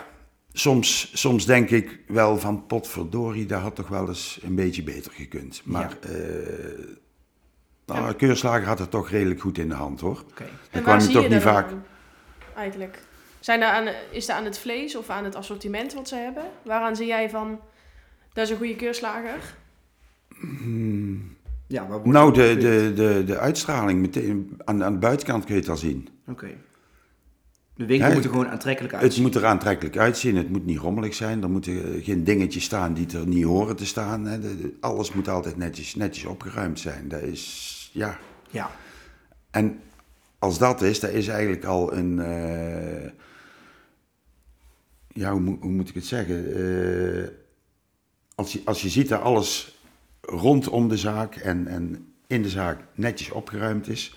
soms, 0.53 1.11
soms 1.21 1.47
denk 1.47 1.71
ik 1.71 2.01
wel 2.07 2.39
van 2.39 2.67
potverdorie, 2.67 3.47
dat 3.47 3.61
had 3.61 3.75
toch 3.75 3.89
wel 3.89 4.09
eens 4.09 4.39
een 4.43 4.55
beetje 4.55 4.83
beter 4.83 5.13
gekund. 5.13 5.61
Maar 5.65 5.97
eh, 6.01 6.13
Nou, 7.87 8.13
Keurslager 8.15 8.67
had 8.67 8.79
het 8.79 8.91
toch 8.91 9.11
redelijk 9.11 9.41
goed 9.41 9.59
in 9.59 9.69
de 9.69 9.75
hand 9.75 10.01
hoor. 10.01 10.25
En 10.71 10.83
kwam 10.83 10.97
je 10.99 11.05
zie 11.05 11.13
toch 11.15 11.23
je 11.23 11.29
niet 11.29 11.43
vaak. 11.43 11.71
Eigenlijk. 12.57 13.03
Zijn 13.45 13.63
er 13.63 13.69
aan, 13.69 13.89
is 14.11 14.27
dat 14.27 14.37
aan 14.37 14.45
het 14.45 14.59
vlees 14.59 14.97
of 14.97 15.11
aan 15.11 15.25
het 15.25 15.35
assortiment 15.35 15.95
wat 15.95 16.09
ze 16.09 16.15
hebben? 16.17 16.45
Waaraan 16.63 16.97
zie 16.97 17.07
jij 17.07 17.31
van, 17.31 17.61
dat 18.33 18.45
is 18.45 18.51
een 18.51 18.57
goede 18.57 18.77
keurslager? 18.77 19.55
Ja, 21.67 21.81
waar 21.81 21.89
wordt 21.89 22.07
Nou, 22.07 22.33
de, 22.33 22.57
de, 22.57 22.93
de, 22.95 23.23
de 23.27 23.39
uitstraling 23.39 24.01
meteen, 24.01 24.61
aan, 24.65 24.85
aan 24.85 24.93
de 24.93 24.99
buitenkant 24.99 25.45
kun 25.45 25.55
je 25.55 25.61
het 25.61 25.71
al 25.71 25.77
zien. 25.77 26.09
Oké. 26.29 26.47
De 27.77 27.87
winkel 27.87 28.13
moet 28.13 28.25
er 28.25 28.31
gewoon 28.31 28.49
aantrekkelijk 28.49 28.95
uitzien. 28.95 29.25
Het 29.25 29.33
moet 29.33 29.43
er 29.43 29.49
aantrekkelijk 29.49 29.97
uitzien, 29.99 30.37
het 30.37 30.51
moet 30.51 30.67
niet 30.67 30.79
rommelig 30.79 31.15
zijn. 31.15 31.43
Er 31.43 31.51
moeten 31.51 32.03
geen 32.03 32.25
dingetjes 32.25 32.65
staan 32.65 32.95
die 32.95 33.07
er 33.19 33.27
niet 33.27 33.45
horen 33.45 33.77
te 33.77 33.87
staan. 33.87 34.25
Hè. 34.25 34.41
De- 34.41 34.57
de- 34.61 34.75
alles 34.81 35.13
moet 35.13 35.29
altijd 35.29 35.57
netjes, 35.57 35.95
netjes 35.95 36.25
opgeruimd 36.25 36.81
zijn. 36.81 37.09
Dat 37.09 37.23
is, 37.23 37.91
ja. 37.93 38.19
Ja. 38.51 38.71
En 39.51 39.81
als 40.39 40.59
dat 40.59 40.83
is, 40.83 41.01
dat 41.01 41.11
is 41.11 41.29
eigenlijk 41.29 41.65
al 41.65 41.93
een... 41.93 42.21
eh, 42.21 43.11
ja, 45.15 45.31
hoe, 45.33 45.41
moet- 45.41 45.61
hoe 45.61 45.71
moet 45.71 45.89
ik 45.89 45.95
het 45.95 46.07
zeggen? 46.07 46.55
Eh, 46.55 47.29
als, 48.35 48.53
je, 48.53 48.61
als 48.65 48.83
je 48.83 48.89
ziet 48.89 49.09
dat 49.09 49.21
alles 49.21 49.79
rondom 50.21 50.89
de 50.89 50.97
zaak 50.97 51.37
en, 51.37 51.67
en 51.67 52.13
in 52.27 52.43
de 52.43 52.49
zaak 52.49 52.79
netjes 52.95 53.31
opgeruimd 53.31 53.89
is... 53.89 54.17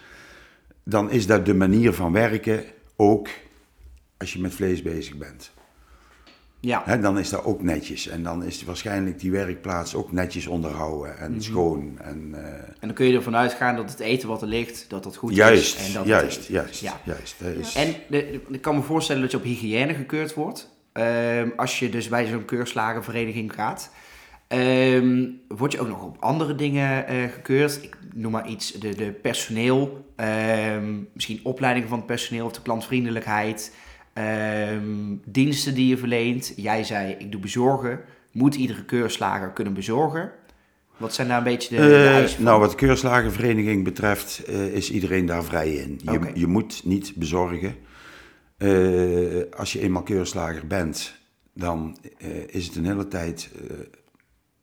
dan 0.83 1.11
is 1.11 1.27
dat 1.27 1.45
de 1.45 1.53
manier 1.53 1.93
van 1.93 2.11
werken 2.11 2.63
ook 2.95 3.27
als 4.17 4.33
je 4.33 4.39
met 4.39 4.53
vlees 4.53 4.81
bezig 4.81 5.17
bent. 5.17 5.51
Ja. 6.59 6.81
Hè, 6.85 6.99
dan 6.99 7.19
is 7.19 7.29
dat 7.29 7.43
ook 7.43 7.61
netjes. 7.63 8.07
En 8.07 8.23
dan 8.23 8.43
is 8.43 8.63
waarschijnlijk 8.63 9.19
die 9.19 9.31
werkplaats 9.31 9.95
ook 9.95 10.11
netjes 10.11 10.47
onderhouden 10.47 11.17
en 11.17 11.41
schoon. 11.43 11.99
En, 11.99 12.29
eh, 12.33 12.53
En 12.53 12.75
dan 12.79 12.93
kun 12.93 13.05
je 13.05 13.15
ervan 13.15 13.35
uitgaan 13.35 13.75
dat 13.75 13.89
het 13.89 13.99
eten 13.99 14.27
wat 14.27 14.41
er 14.41 14.47
ligt, 14.47 14.85
dat 14.89 15.03
dat 15.03 15.15
goed 15.15 15.35
juist, 15.35 15.79
is. 15.79 15.87
En 15.87 15.93
dat 15.93 16.05
juist, 16.05 16.37
eet. 16.37 16.45
juist, 16.47 16.79
Ja. 16.79 16.99
juist. 17.05 17.41
Is, 17.41 17.75
En 17.75 17.91
de, 17.91 18.41
de- 18.47 18.53
ik 18.53 18.61
kan 18.61 18.75
me 18.75 18.81
voorstellen 18.81 19.21
dat 19.21 19.31
je 19.31 19.37
op 19.37 19.43
hygiëne 19.43 19.93
gekeurd 19.93 20.33
wordt. 20.33 20.69
Ehm, 20.97 21.49
als 21.55 21.79
je 21.79 21.89
dus 21.89 22.07
bij 22.07 22.25
zo'n 22.25 22.45
keurslagenvereniging 22.45 23.53
gaat. 23.53 23.91
Ehm, 24.47 25.25
word 25.47 25.71
je 25.71 25.79
ook 25.79 25.87
nog 25.87 26.03
op 26.03 26.17
andere 26.19 26.55
dingen 26.55 27.07
eh, 27.07 27.23
gekeurd? 27.33 27.83
Ik 27.83 27.97
noem 28.13 28.31
maar 28.31 28.47
iets, 28.47 28.71
de, 28.71 28.95
de 28.95 29.11
personeel. 29.11 30.05
ehm, 30.15 30.95
misschien 31.13 31.39
opleiding 31.43 31.87
van 31.87 31.97
het 31.97 32.07
personeel 32.07 32.45
of 32.45 32.51
de 32.51 32.61
klantvriendelijkheid. 32.61 33.73
diensten 35.25 35.73
die 35.73 35.87
je 35.87 35.97
verleent. 35.97 36.53
Jij 36.55 36.83
zei, 36.83 37.15
ik 37.19 37.31
doe 37.31 37.41
bezorgen. 37.41 37.99
Moet 38.31 38.55
iedere 38.55 38.85
keurslager 38.85 39.49
kunnen 39.49 39.73
bezorgen? 39.73 40.31
Wat 40.97 41.13
zijn 41.13 41.27
daar 41.27 41.37
een 41.37 41.43
beetje 41.43 41.75
de, 41.75 41.81
de 41.81 41.95
Eh, 41.95 42.15
eisen 42.15 42.43
nou, 42.43 42.59
wat 42.59 42.69
de 42.69 42.75
keurslagenvereniging 42.75 43.83
betreft 43.83 44.43
eh, 44.43 44.73
is 44.73 44.91
iedereen 44.91 45.25
daar 45.25 45.43
vrij 45.43 45.73
in. 45.73 45.99
Je, 46.03 46.31
je 46.33 46.47
moet 46.47 46.81
niet 46.85 47.13
bezorgen. 47.15 47.75
Eh, 48.57 49.41
als 49.57 49.73
je 49.73 49.79
eenmaal 49.79 50.03
keurslager 50.03 50.67
bent, 50.67 51.15
dan 51.53 51.97
eh, 52.17 52.47
is 52.47 52.65
het 52.65 52.75
een 52.75 52.85
hele 52.85 53.07
tijd 53.07 53.49
eh, 53.55 53.77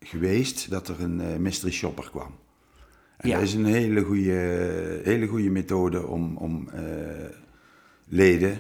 geweest 0.01 0.71
dat 0.71 0.89
er 0.89 1.01
een 1.01 1.43
mystery 1.43 1.73
shopper 1.73 2.11
kwam. 2.11 2.35
En 3.17 3.29
Ja. 3.29 3.35
dat 3.35 3.45
is 3.45 3.55
een 3.55 3.65
hele 3.65 4.03
goede, 4.03 5.01
hele 5.05 5.27
goede 5.27 5.51
methode 5.51 6.07
om, 6.07 6.37
om 6.37 6.69
leden 8.09 8.59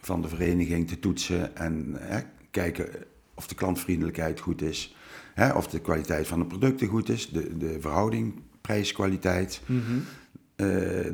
van 0.00 0.22
de 0.22 0.28
vereniging 0.28 0.88
te 0.88 0.98
toetsen 0.98 1.56
en 1.56 1.98
kijken 2.50 2.88
of 3.34 3.46
de 3.46 3.54
klantvriendelijkheid 3.54 4.40
goed 4.40 4.62
is. 4.62 4.96
Hè, 5.34 5.52
of 5.52 5.66
de 5.66 5.80
kwaliteit 5.80 6.26
van 6.26 6.38
de 6.38 6.46
producten 6.46 6.88
goed 6.88 7.08
is, 7.08 7.28
de, 7.30 7.56
de 7.56 7.80
verhouding 7.80 8.42
prijs-kwaliteit. 8.60 9.60
Mhm. 9.66 9.98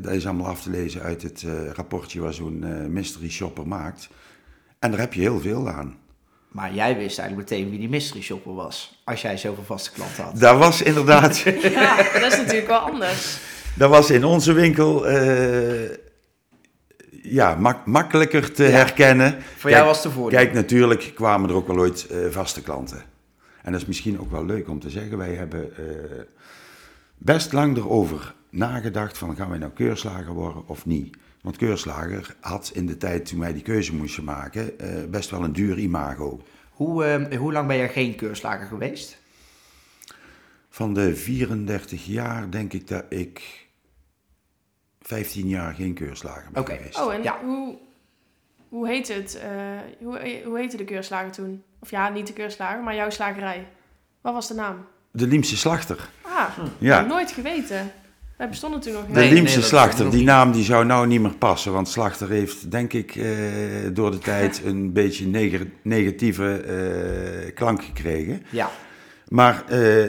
Dat 0.01 0.13
is 0.13 0.27
allemaal 0.27 0.47
af 0.47 0.63
te 0.63 0.71
lezen 0.71 1.03
uit 1.03 1.23
het 1.23 1.43
eh, 1.47 1.71
rapportje 1.73 2.21
waar 2.21 2.33
zo'n 2.35 2.65
eh, 2.65 2.87
mystery 2.87 3.31
shopper 3.31 3.67
maakt. 3.69 4.09
En 4.79 4.91
daar 4.91 5.01
heb 5.01 5.13
je 5.15 5.21
heel 5.21 5.41
veel 5.41 5.69
aan. 5.69 5.97
Maar 6.49 6.75
jij 6.75 6.97
wist 6.97 7.19
eigenlijk 7.19 7.51
meteen 7.51 7.71
wie 7.71 7.79
die 7.79 7.89
mystery 7.89 8.23
shopper 8.23 8.55
was. 8.55 9.01
Als 9.05 9.23
jij 9.23 9.37
zoveel 9.37 9.65
vaste 9.65 9.91
klanten 9.93 10.25
had. 10.25 10.41
Dat 10.41 10.59
was 10.59 10.83
inderdaad, 10.83 11.39
Ja, 11.63 11.97
dat 11.97 12.33
is 12.33 12.37
natuurlijk 12.39 12.67
wel 12.67 12.79
anders. 12.79 13.39
dat 13.77 13.91
was 13.91 14.11
in 14.11 14.25
onze 14.25 14.53
winkel 14.53 15.07
eh, 15.07 15.91
ja, 17.23 17.55
mak- 17.55 17.87
makkelijker 17.87 18.53
te 18.53 18.63
Ja. 18.65 18.71
herkennen. 18.71 19.39
Voor 19.57 19.71
jou 19.71 19.85
was 19.87 19.97
het 19.97 20.05
een 20.07 20.13
voordeel. 20.13 20.39
Kijk, 20.39 20.53
natuurlijk 20.53 21.13
kwamen 21.15 21.49
er 21.51 21.55
ook 21.57 21.67
wel 21.67 21.79
ooit 21.79 22.07
eh, 22.07 22.19
vaste 22.31 22.63
klanten. 22.63 23.03
En 23.63 23.73
dat 23.73 23.81
is 23.81 23.87
misschien 23.87 24.21
ook 24.21 24.31
wel 24.31 24.45
leuk 24.45 24.69
om 24.69 24.81
te 24.81 24.91
zeggen. 24.91 25.19
Wij 25.19 25.35
hebben 25.35 25.77
eh, 25.77 25.85
best 27.19 27.53
lang 27.53 27.77
erover 27.77 28.35
nagedacht 28.51 29.19
van 29.19 29.37
gaan 29.37 29.49
wij 29.51 29.59
nou 29.59 29.73
keurslager 29.73 30.33
worden 30.33 30.69
of 30.69 30.87
niet. 30.87 31.17
Want 31.43 31.57
keurslager 31.57 32.37
had 32.41 32.71
in 32.75 32.87
de 32.87 32.97
tijd 32.97 33.27
toen 33.27 33.39
wij 33.41 33.53
die 33.53 33.63
keuze 33.63 33.95
moesten 33.95 34.25
maken 34.25 34.79
eh, 34.79 35.05
best 35.11 35.31
wel 35.31 35.45
een 35.45 35.53
duur 35.53 35.79
imago. 35.79 36.43
Hoe, 36.71 37.05
eh, 37.05 37.39
hoe 37.39 37.53
lang 37.53 37.67
ben 37.69 37.77
jij 37.77 37.89
geen 37.89 38.15
keurslager 38.17 38.67
geweest? 38.67 39.19
Van 40.69 40.95
de 40.95 41.17
34 41.17 42.05
jaar 42.07 42.51
denk 42.51 42.73
ik 42.73 42.89
dat 42.89 43.05
ik 43.09 43.67
15 45.01 45.49
jaar 45.49 45.75
geen 45.75 45.95
keurslager 45.95 46.51
ben 46.53 46.63
Oké. 46.63 46.77
geweest. 46.77 47.01
Oh, 47.01 47.13
en 47.15 47.23
Ja. 47.23 47.39
hoe, 47.45 47.79
hoe 48.69 48.89
heet 48.89 49.09
het? 49.09 49.35
eh, 49.35 49.51
hoe, 49.99 50.41
hoe 50.45 50.59
heette 50.59 50.77
de 50.77 50.85
keurslager 50.85 51.31
toen? 51.31 51.63
Of 51.79 51.91
ja, 51.91 52.09
niet 52.09 52.27
de 52.27 52.33
keurslager, 52.33 52.83
maar 52.83 52.95
jouw 52.95 53.11
slagerij. 53.11 53.69
Wat 54.21 54.33
was 54.35 54.49
de 54.49 54.55
naam? 54.55 54.87
De 55.11 55.27
Liemse 55.27 55.57
Slachter. 55.57 56.09
Ah, 56.23 56.59
Ja. 56.79 57.01
nooit 57.01 57.31
geweten. 57.33 57.93
Wij 58.41 58.49
bestonden 58.49 58.81
toen 58.81 58.93
nog 58.93 59.07
niet. 59.07 59.15
De 59.15 59.21
Nee, 59.21 59.33
Liemse 59.33 59.59
nee, 59.59 59.67
Slachter, 59.67 60.11
die 60.11 60.25
naam 60.25 60.53
die 60.53 60.65
zou 60.65 60.85
nou 60.85 61.07
niet 61.07 61.21
meer 61.21 61.35
passen. 61.35 61.73
Want 61.73 61.89
Slachter 61.89 62.29
heeft, 62.29 62.71
denk 62.71 62.93
ik, 62.93 63.17
eh, 63.17 63.29
door 63.93 64.11
de 64.11 64.19
tijd 64.33 64.63
een 64.65 64.93
beetje 64.93 65.27
neg- 65.27 65.65
negatieve 65.83 66.53
eh, 66.55 67.55
klank 67.55 67.85
gekregen. 67.85 68.43
Ja. 68.51 68.71
Maar 69.29 69.65
eh, 69.69 70.05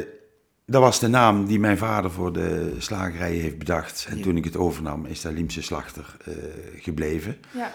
dat 0.65 0.81
was 0.81 0.99
de 0.99 1.07
naam 1.07 1.45
die 1.45 1.59
mijn 1.59 1.77
vader 1.77 2.11
voor 2.11 2.33
de 2.33 2.75
slagerij 2.77 3.33
heeft 3.33 3.57
bedacht. 3.57 4.05
En 4.09 4.17
Ja. 4.17 4.23
toen 4.23 4.37
ik 4.37 4.43
het 4.43 4.57
overnam, 4.57 5.05
is 5.05 5.21
dat 5.21 5.33
Liemse 5.33 5.61
Slachter 5.61 6.15
eh, 6.25 6.33
gebleven. 6.79 7.37
Ja, 7.51 7.73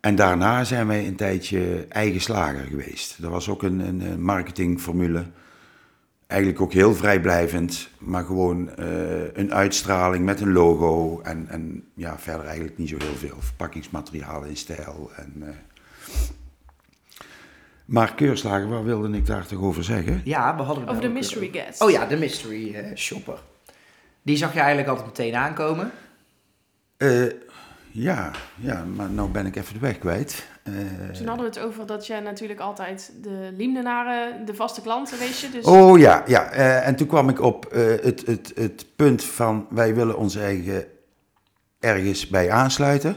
En 0.00 0.14
daarna 0.14 0.64
zijn 0.64 0.86
wij 0.86 1.06
een 1.06 1.16
tijdje 1.16 1.86
eigen 1.88 2.20
slager 2.20 2.64
geweest. 2.70 3.22
Dat 3.22 3.30
was 3.30 3.48
ook 3.48 3.62
een, 3.62 3.78
een, 3.80 4.00
een 4.00 4.22
marketingformule. 4.22 5.24
Eigenlijk 6.32 6.60
ook 6.60 6.72
heel 6.72 6.94
vrijblijvend, 6.94 7.88
maar 7.98 8.24
gewoon 8.24 8.76
eh, 8.76 9.34
een 9.34 9.54
uitstraling 9.54 10.24
met 10.24 10.40
een 10.40 10.52
logo. 10.52 11.20
En, 11.22 11.46
en 11.48 11.84
ja, 11.94 12.18
verder 12.18 12.46
eigenlijk 12.46 12.78
niet 12.78 12.88
zo 12.88 12.96
heel 12.98 13.14
veel. 13.14 13.36
Verpakkingsmaterialen 13.38 14.48
in 14.48 14.56
stijl. 14.56 15.10
En, 15.16 15.34
eh. 15.38 15.48
Maar 17.84 18.14
keurslager, 18.14 18.68
waar 18.68 18.84
wilde 18.84 19.16
ik 19.16 19.26
daar 19.26 19.46
toch 19.46 19.62
over 19.62 19.84
zeggen? 19.84 20.20
Ja, 20.24 20.56
we 20.56 20.62
hadden 20.62 20.88
over 20.88 21.02
de 21.02 21.08
mystery 21.08 21.48
guest. 21.52 21.80
Oh 21.80 21.90
ja, 21.90 22.06
de 22.06 22.16
mystery 22.16 22.74
eh, 22.74 22.96
shopper. 22.96 23.38
Die 24.22 24.36
zag 24.36 24.52
je 24.52 24.58
eigenlijk 24.58 24.88
altijd 24.88 25.06
meteen 25.06 25.34
aankomen. 25.34 25.90
Ja, 27.94 28.30
ja, 28.56 28.84
maar 28.96 29.10
nou 29.10 29.28
ben 29.30 29.46
ik 29.46 29.56
even 29.56 29.74
de 29.74 29.80
weg 29.80 29.98
kwijt. 29.98 30.46
Eh, 30.62 30.72
Toen 31.12 31.26
hadden 31.26 31.50
we 31.50 31.58
het 31.58 31.58
over 31.66 31.86
dat 31.86 32.06
je 32.06 32.20
natuurlijk 32.20 32.60
altijd 32.60 33.12
de 33.22 33.50
Liemdenaren, 33.56 34.46
de 34.46 34.54
vaste 34.54 34.80
klanten, 34.80 35.18
wees 35.18 35.40
je. 35.40 35.50
Dus 35.50 35.64
Oh 35.64 35.98
ja, 35.98 36.22
ja. 36.26 36.50
eh, 36.50 36.86
en 36.86 36.96
toen 36.96 37.06
kwam 37.06 37.28
ik 37.28 37.40
op 37.40 37.64
eh, 37.66 37.82
het, 37.86 38.26
het, 38.26 38.52
het 38.54 38.86
punt 38.96 39.24
van 39.24 39.66
wij 39.70 39.94
willen 39.94 40.16
ons 40.16 40.36
eigen 40.36 40.84
ergens 41.80 42.28
bij 42.28 42.50
aansluiten. 42.50 43.16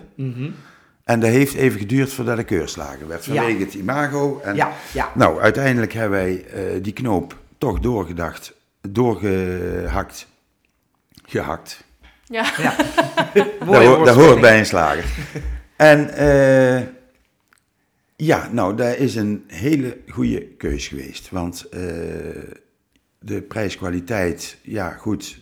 En 1.04 1.20
dat 1.20 1.30
heeft 1.30 1.54
even 1.54 1.80
geduurd 1.80 2.14
voordat 2.14 2.40
ik 2.40 2.46
keurslager 2.46 3.08
werd, 3.08 3.26
Ja. 3.26 3.34
vanwege 3.36 3.64
het 3.64 3.74
imago. 3.74 4.40
En, 4.44 4.56
Ja, 4.56 4.72
ja. 4.94 5.12
Nou, 5.16 5.42
uiteindelijk 5.42 5.94
hebben 5.94 6.20
wij 6.20 6.46
eh, 6.46 6.84
die 6.84 6.94
knoop 6.94 7.38
toch 7.58 7.80
doorgedacht, 7.80 8.54
doorgehakt, 8.90 10.28
gehakt. 11.26 11.84
Ja. 12.26 12.54
ja. 12.58 12.76
Dat, 13.34 13.84
hoort- 13.84 14.06
dat 14.06 14.16
hoort 14.16 14.42
bij 14.42 14.60
een 14.60 14.66
slager. 14.66 15.06
en 15.76 16.10
eh, 16.10 16.88
ja, 18.16 18.50
nou, 18.52 18.76
dat 18.76 18.98
is 18.98 19.16
een 19.16 19.44
hele 19.48 19.98
goede 20.08 20.42
keus 20.48 20.88
geweest. 20.88 21.30
Want 21.30 21.70
eh, 21.70 21.80
de 23.20 23.42
prijskwaliteit, 23.42 24.58
ja 24.62 24.90
goed, 24.92 25.40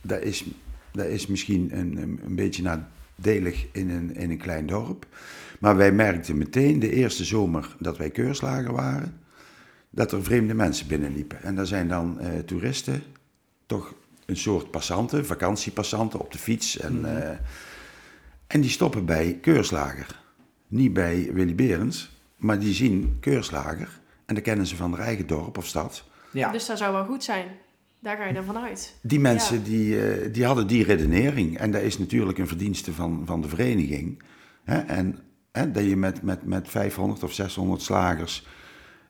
dat 0.00 0.22
is, 0.22 0.44
dat 0.92 1.06
is 1.06 1.26
misschien 1.26 1.70
een, 1.72 2.18
een, 2.24 2.34
beetje 2.34 2.62
nadelig 2.62 3.66
in 3.72 3.90
een, 3.90 4.14
in 4.14 4.30
een 4.30 4.38
klein 4.38 4.66
dorp. 4.66 5.06
Maar 5.60 5.76
wij 5.76 5.92
merkten 5.92 6.38
meteen 6.38 6.78
de 6.78 6.92
eerste 6.92 7.24
zomer 7.24 7.76
dat 7.78 7.96
wij 7.96 8.10
keurslager 8.10 8.72
waren, 8.72 9.20
dat 9.90 10.12
er 10.12 10.24
vreemde 10.24 10.54
mensen 10.54 10.86
binnenliepen. 10.86 11.42
En 11.42 11.54
dat 11.54 11.68
zijn 11.68 11.88
dan 11.88 12.20
eh, 12.20 12.38
toeristen, 12.38 13.02
toch 13.66 13.94
een 14.28 14.36
soort 14.36 14.70
passanten, 14.70 15.26
vakantiepassanten 15.26 16.20
op 16.20 16.32
de 16.32 16.38
fiets. 16.38 16.78
En, 16.78 17.22
eh, 17.22 17.36
en 18.46 18.60
die 18.60 18.70
stoppen 18.70 19.04
bij 19.04 19.38
keurslager. 19.40 20.20
Niet 20.66 20.92
bij 20.92 21.30
Willy 21.32 21.54
Berends, 21.54 22.10
maar 22.36 22.58
die 22.58 22.74
zien 22.74 23.16
keurslager. 23.20 24.00
En 24.26 24.34
dat 24.34 24.44
kennen 24.44 24.66
ze 24.66 24.76
van 24.76 24.92
hun 24.92 25.00
eigen 25.00 25.26
dorp 25.26 25.58
of 25.58 25.66
stad. 25.66 26.04
Ja. 26.32 26.52
Dus 26.52 26.66
dat 26.66 26.78
zou 26.78 26.92
wel 26.92 27.04
goed 27.04 27.24
zijn. 27.24 27.46
Daar 28.00 28.16
ga 28.16 28.24
je 28.26 28.34
dan 28.34 28.44
vanuit. 28.44 28.94
Die 29.00 29.20
mensen 29.20 29.56
Ja. 29.56 29.64
die, 29.64 30.10
eh, 30.10 30.32
die 30.32 30.44
hadden 30.44 30.66
die 30.66 30.84
redenering. 30.84 31.58
En 31.58 31.70
dat 31.70 31.82
is 31.82 31.98
natuurlijk 31.98 32.38
een 32.38 32.48
verdienste 32.48 32.92
van, 32.92 33.22
van 33.26 33.40
de 33.40 33.48
vereniging. 33.48 34.22
Hè? 34.64 34.78
En 34.78 35.18
hè, 35.52 35.70
dat 35.70 35.84
je 35.84 35.96
met, 35.96 36.22
met, 36.22 36.44
met 36.46 36.68
500 36.68 37.22
of 37.22 37.32
600 37.32 37.82
slagers 37.82 38.46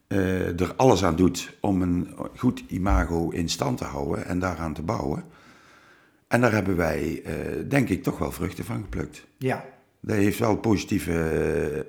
eh, 0.08 0.60
er 0.60 0.74
alles 0.76 1.04
aan 1.04 1.16
doet 1.16 1.56
om 1.60 1.82
een 1.82 2.14
goed 2.36 2.62
imago 2.68 3.30
in 3.30 3.48
stand 3.48 3.78
te 3.78 3.84
houden 3.84 4.24
en 4.24 4.38
daaraan 4.38 4.74
te 4.74 4.82
bouwen. 4.82 5.24
En 6.28 6.40
daar 6.40 6.52
hebben 6.52 6.76
wij, 6.76 7.22
eh, 7.24 7.34
denk 7.68 7.88
ik, 7.88 8.02
toch 8.02 8.18
wel 8.18 8.32
vruchten 8.32 8.64
van 8.64 8.82
geplukt. 8.82 9.26
Ja, 9.38 9.64
Dat 10.00 10.16
heeft 10.16 10.38
wel 10.38 10.56
positieve 10.56 11.86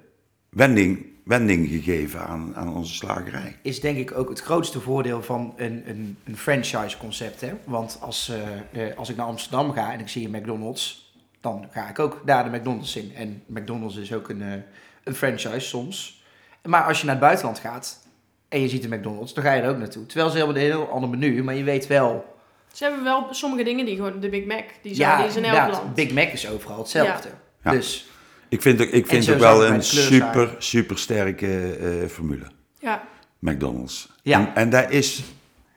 wending, 0.49 1.05
wending 1.25 1.67
gegeven 1.67 2.25
aan, 2.25 2.55
aan 2.55 2.75
onze 2.75 2.93
slagerij. 2.93 3.55
is 3.61 3.79
denk 3.79 3.97
ik 3.97 4.17
ook 4.17 4.29
het 4.29 4.41
grootste 4.41 4.79
voordeel 4.81 5.23
van 5.23 5.53
een, 5.57 5.89
een, 5.89 6.17
een 6.23 6.38
franchise 6.38 6.97
concept. 6.97 7.41
Hè? 7.41 7.53
Want 7.63 7.97
als, 8.01 8.31
eh, 8.71 8.97
als 8.97 9.09
ik 9.09 9.15
naar 9.15 9.25
Amsterdam 9.25 9.71
ga 9.71 9.93
en 9.93 9.99
ik 9.99 10.07
zie 10.07 10.25
een 10.25 10.41
McDonald's, 10.41 11.13
dan 11.41 11.67
ga 11.71 11.89
ik 11.89 11.99
ook 11.99 12.21
daar 12.25 12.51
de 12.51 12.57
McDonald's 12.57 12.95
in. 12.95 13.15
En 13.15 13.43
McDonald's 13.45 13.95
is 13.95 14.13
ook 14.13 14.29
een, 14.29 14.63
een 15.03 15.15
franchise 15.15 15.59
soms. 15.59 16.23
Maar 16.63 16.83
als 16.83 16.99
je 16.99 17.05
naar 17.05 17.15
het 17.15 17.23
buitenland 17.23 17.59
gaat 17.59 18.07
en 18.50 18.62
je 18.62 18.68
ziet 18.68 18.84
een 18.84 18.89
McDonald's, 18.89 19.34
dan 19.34 19.44
ga 19.44 19.53
je 19.53 19.62
er 19.62 19.70
ook 19.70 19.77
naartoe. 19.77 20.06
Terwijl 20.06 20.29
ze 20.29 20.38
hebben 20.38 20.56
een 20.56 20.62
heel 20.62 20.89
ander 20.89 21.10
menu, 21.10 21.44
maar 21.44 21.56
je 21.56 21.63
weet 21.63 21.88
wel... 21.88 22.38
Ze 22.74 22.84
hebben 22.84 23.03
wel 23.03 23.27
sommige 23.32 23.63
dingen 23.63 23.86
die 23.86 23.96
gewoon 23.96 24.20
de 24.20 24.29
Big 24.29 24.46
Mac, 24.46 24.63
die 24.82 24.96
zijn 24.96 25.18
die 25.18 25.27
is 25.27 25.36
in 25.36 25.44
elk 25.44 25.72
land. 25.72 25.96
Big 25.96 26.13
Mac 26.13 26.27
is 26.27 26.50
overal 26.50 26.77
hetzelfde. 26.77 27.29
Ja. 27.63 27.72
Dus 27.72 28.10
Ik 28.50 28.62
vind, 28.62 28.79
ik 28.94 29.08
vind 29.08 29.32
ook 29.32 29.39
wel 29.39 29.65
een 29.65 29.77
de 29.77 29.82
super, 29.82 30.56
super 30.58 30.98
sterke 30.98 31.75
eh, 31.75 32.08
formule. 32.08 32.46
Ja, 32.79 33.03
McDonald's. 33.39 34.10
Ja. 34.22 34.39
En, 34.39 34.56
en 34.56 34.70
dat 34.70 34.91
is 34.91 35.24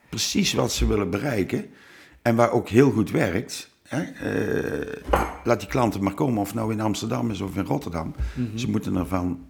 precies 0.09 0.53
wat 0.53 0.73
ze 0.73 0.87
willen 0.87 1.11
bereiken. 1.11 1.71
En 2.23 2.37
waar 2.37 2.51
ook 2.51 2.69
heel 2.69 2.91
goed 2.91 3.11
werkt. 3.11 3.71
Hè? 3.89 4.03
eh, 4.03 5.01
laat 5.45 5.61
die 5.61 5.69
klanten 5.69 6.03
maar 6.03 6.15
komen, 6.15 6.41
of 6.41 6.55
nou 6.55 6.73
in 6.73 6.81
Amsterdam 6.81 7.31
is 7.31 7.41
of 7.41 7.57
in 7.57 7.65
Rotterdam. 7.65 8.15
Mhm. 8.35 8.59
Ze 8.59 8.71
moeten 8.71 8.97
ervan 8.97 9.47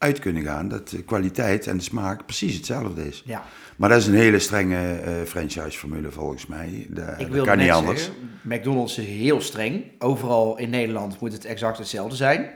uit 0.00 0.18
kunnen 0.18 0.42
gaan 0.42 0.68
dat 0.68 0.88
de 0.88 1.02
kwaliteit 1.02 1.66
en 1.66 1.76
de 1.76 1.82
smaak 1.82 2.26
precies 2.26 2.56
hetzelfde 2.56 3.08
is. 3.08 3.22
ja, 3.26 3.44
Maar 3.76 3.88
dat 3.88 3.98
is 3.98 4.06
een 4.06 4.14
hele 4.14 4.38
strenge 4.38 4.94
eh, 4.96 5.12
franchise-formule 5.26 6.10
volgens 6.10 6.46
mij. 6.46 6.86
Dat, 6.88 7.08
ik 7.18 7.32
dat 7.32 7.46
kan 7.46 7.58
niet 7.58 7.70
anders. 7.70 8.04
zeggen, 8.04 8.30
McDonald's 8.42 8.98
is 8.98 9.06
heel 9.06 9.40
streng. 9.40 9.84
Overal 9.98 10.58
in 10.58 10.70
Nederland 10.70 11.20
moet 11.20 11.32
het 11.32 11.44
exact 11.44 11.78
hetzelfde 11.78 12.16
zijn. 12.16 12.50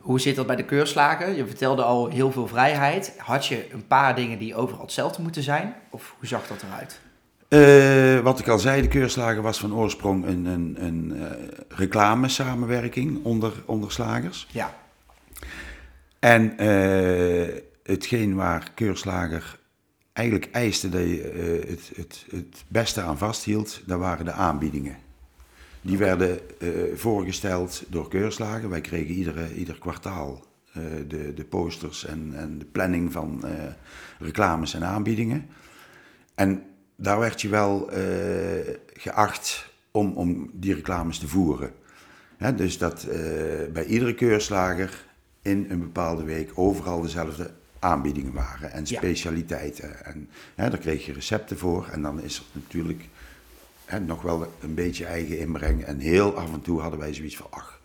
Hoe 0.00 0.20
zit 0.20 0.36
dat 0.36 0.46
bij 0.46 0.56
de 0.56 0.64
keurslagen? 0.64 1.36
Je 1.36 1.46
vertelde 1.46 1.82
al 1.82 2.08
heel 2.08 2.32
veel 2.32 2.46
vrijheid. 2.46 3.14
Had 3.16 3.46
je 3.46 3.66
een 3.72 3.86
paar 3.86 4.14
dingen 4.14 4.38
die 4.38 4.54
overal 4.54 4.82
hetzelfde 4.82 5.22
moeten 5.22 5.42
zijn? 5.42 5.74
Of 5.90 6.14
hoe 6.18 6.28
zag 6.28 6.46
dat 6.46 6.62
eruit? 6.62 7.00
Eh, 7.48 8.20
wat 8.24 8.38
ik 8.38 8.48
al 8.48 8.58
zei, 8.58 8.82
de 8.82 8.88
keurslager 8.88 9.42
was 9.42 9.58
van 9.58 9.74
oorsprong 9.74 10.26
een, 10.26 10.44
een, 10.46 10.76
een 10.78 11.12
eh, 11.16 11.30
reclame-samenwerking 11.68 13.24
onder, 13.24 13.52
onder 13.66 13.92
slagers. 13.92 14.46
Ja, 14.50 14.74
En 16.22 16.58
eh, 16.58 17.62
hetgeen 17.82 18.34
waar 18.34 18.70
keurslager 18.74 19.58
eigenlijk 20.12 20.48
eiste 20.52 20.88
dat 20.88 21.00
je 21.00 21.22
eh, 21.22 21.68
het, 21.70 21.90
het, 21.94 22.26
het 22.30 22.64
beste 22.68 23.00
aan 23.00 23.18
vasthield, 23.18 23.82
dat 23.86 23.98
waren 23.98 24.24
de 24.24 24.32
aanbiedingen. 24.32 24.96
Die 25.80 25.98
werden 25.98 26.60
eh, 26.60 26.68
voorgesteld 26.94 27.82
door 27.88 28.08
keurslager. 28.08 28.68
Wij 28.68 28.80
kregen 28.80 29.14
iedere, 29.14 29.54
ieder 29.54 29.78
kwartaal 29.78 30.44
de, 31.08 31.34
de 31.34 31.44
posters 31.44 32.04
en, 32.04 32.32
en 32.34 32.58
de 32.58 32.64
planning 32.64 33.12
van 33.12 33.44
reclames 34.18 34.74
en 34.74 34.84
aanbiedingen. 34.84 35.46
En 36.34 36.62
daar 36.96 37.18
werd 37.18 37.40
je 37.40 37.48
wel 37.48 37.90
geacht 38.92 39.70
om, 39.90 40.12
om 40.12 40.50
die 40.52 40.74
reclames 40.74 41.18
te 41.18 41.28
voeren. 41.28 41.72
Hè, 42.36 42.54
dus 42.54 42.78
dat 42.78 43.06
bij 43.72 43.84
iedere 43.84 44.14
keurslager 44.14 45.10
in 45.42 45.66
een 45.68 45.80
bepaalde 45.80 46.24
week 46.24 46.50
overal 46.54 47.00
dezelfde 47.00 47.50
aanbiedingen 47.78 48.32
waren 48.32 48.72
en 48.72 48.86
specialiteiten. 48.86 50.04
En 50.04 50.28
hè, 50.54 50.70
daar 50.70 50.78
kreeg 50.78 51.06
je 51.06 51.12
recepten 51.12 51.58
voor 51.58 51.88
en 51.92 52.02
dan 52.02 52.22
is 52.22 52.38
er 52.38 52.44
natuurlijk 52.52 53.08
hè, 53.84 54.00
nog 54.00 54.22
wel 54.22 54.52
een 54.60 54.74
beetje 54.74 55.04
eigen 55.04 55.38
inbreng. 55.38 55.84
En 55.84 55.98
heel 55.98 56.36
af 56.36 56.52
en 56.52 56.60
toe 56.60 56.80
hadden 56.80 56.98
wij 56.98 57.14
zoiets 57.14 57.36
van, 57.36 57.46
ach, 57.50 57.80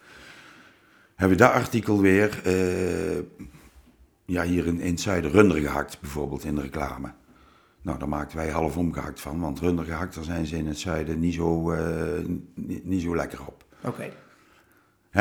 hebben 1.16 1.38
we 1.38 1.44
dat 1.44 1.54
artikel 1.54 2.02
weer, 2.02 2.42
eh, 2.44 3.18
ja 4.26 4.44
hier 4.44 4.66
in, 4.66 4.80
in 4.80 4.92
het 4.92 5.02
zuiden, 5.02 5.32
runder 5.32 5.58
gehakt 5.58 6.00
bijvoorbeeld 6.00 6.44
in 6.44 6.56
de 6.56 6.62
reclame. 6.62 7.12
Nou, 7.82 8.00
daar 8.00 8.10
maakten 8.10 8.38
wij 8.38 8.50
half 8.50 8.78
omgehakt 8.78 9.22
van, 9.22 9.40
want 9.40 9.60
runder 9.60 9.86
gehakt, 9.86 10.16
daar 10.16 10.24
zijn 10.24 10.46
ze 10.46 10.58
in 10.58 10.68
het 10.68 10.80
zuiden 10.80 11.20
niet 11.20 11.34
zo, 11.34 11.72
eh, 11.72 12.26
niet, 12.54 12.86
niet 12.86 13.02
zo 13.02 13.16
lekker 13.16 13.40
op. 13.46 13.66
oké. 13.84 14.12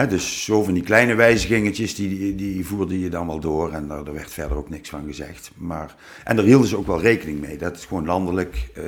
Dus 0.05 0.45
zo 0.45 0.63
van 0.63 0.75
die 0.75 0.83
kleine 0.83 1.15
wijzigingetjes, 1.15 1.95
die, 1.95 2.35
die, 2.35 2.67
voerde 2.67 3.01
je 3.01 3.09
dan 3.09 3.27
wel 3.27 3.41
door 3.41 3.73
en 3.73 3.89
daar, 3.89 4.05
daar 4.05 4.15
werd 4.15 4.31
verder 4.31 4.57
ook 4.57 4.71
niks 4.71 4.89
van 4.89 5.05
gezegd. 5.07 5.51
Maar, 5.55 5.95
en 6.25 6.37
daar 6.37 6.45
hielden 6.45 6.69
ze 6.69 6.77
ook 6.77 6.87
wel 6.87 7.01
rekening 7.01 7.41
mee, 7.41 7.57
dat 7.57 7.75
het 7.75 7.85
gewoon 7.85 8.07
landelijk 8.07 8.69
eh, 8.75 8.85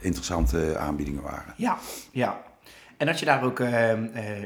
interessante 0.00 0.76
aanbiedingen 0.76 1.22
waren. 1.22 1.54
Ja, 1.56 1.78
ja. 2.10 2.42
En 2.96 3.06
had 3.06 3.18
je 3.18 3.24
daar 3.24 3.44
ook 3.44 3.60
eh, 3.60 3.92
eh, 3.92 3.98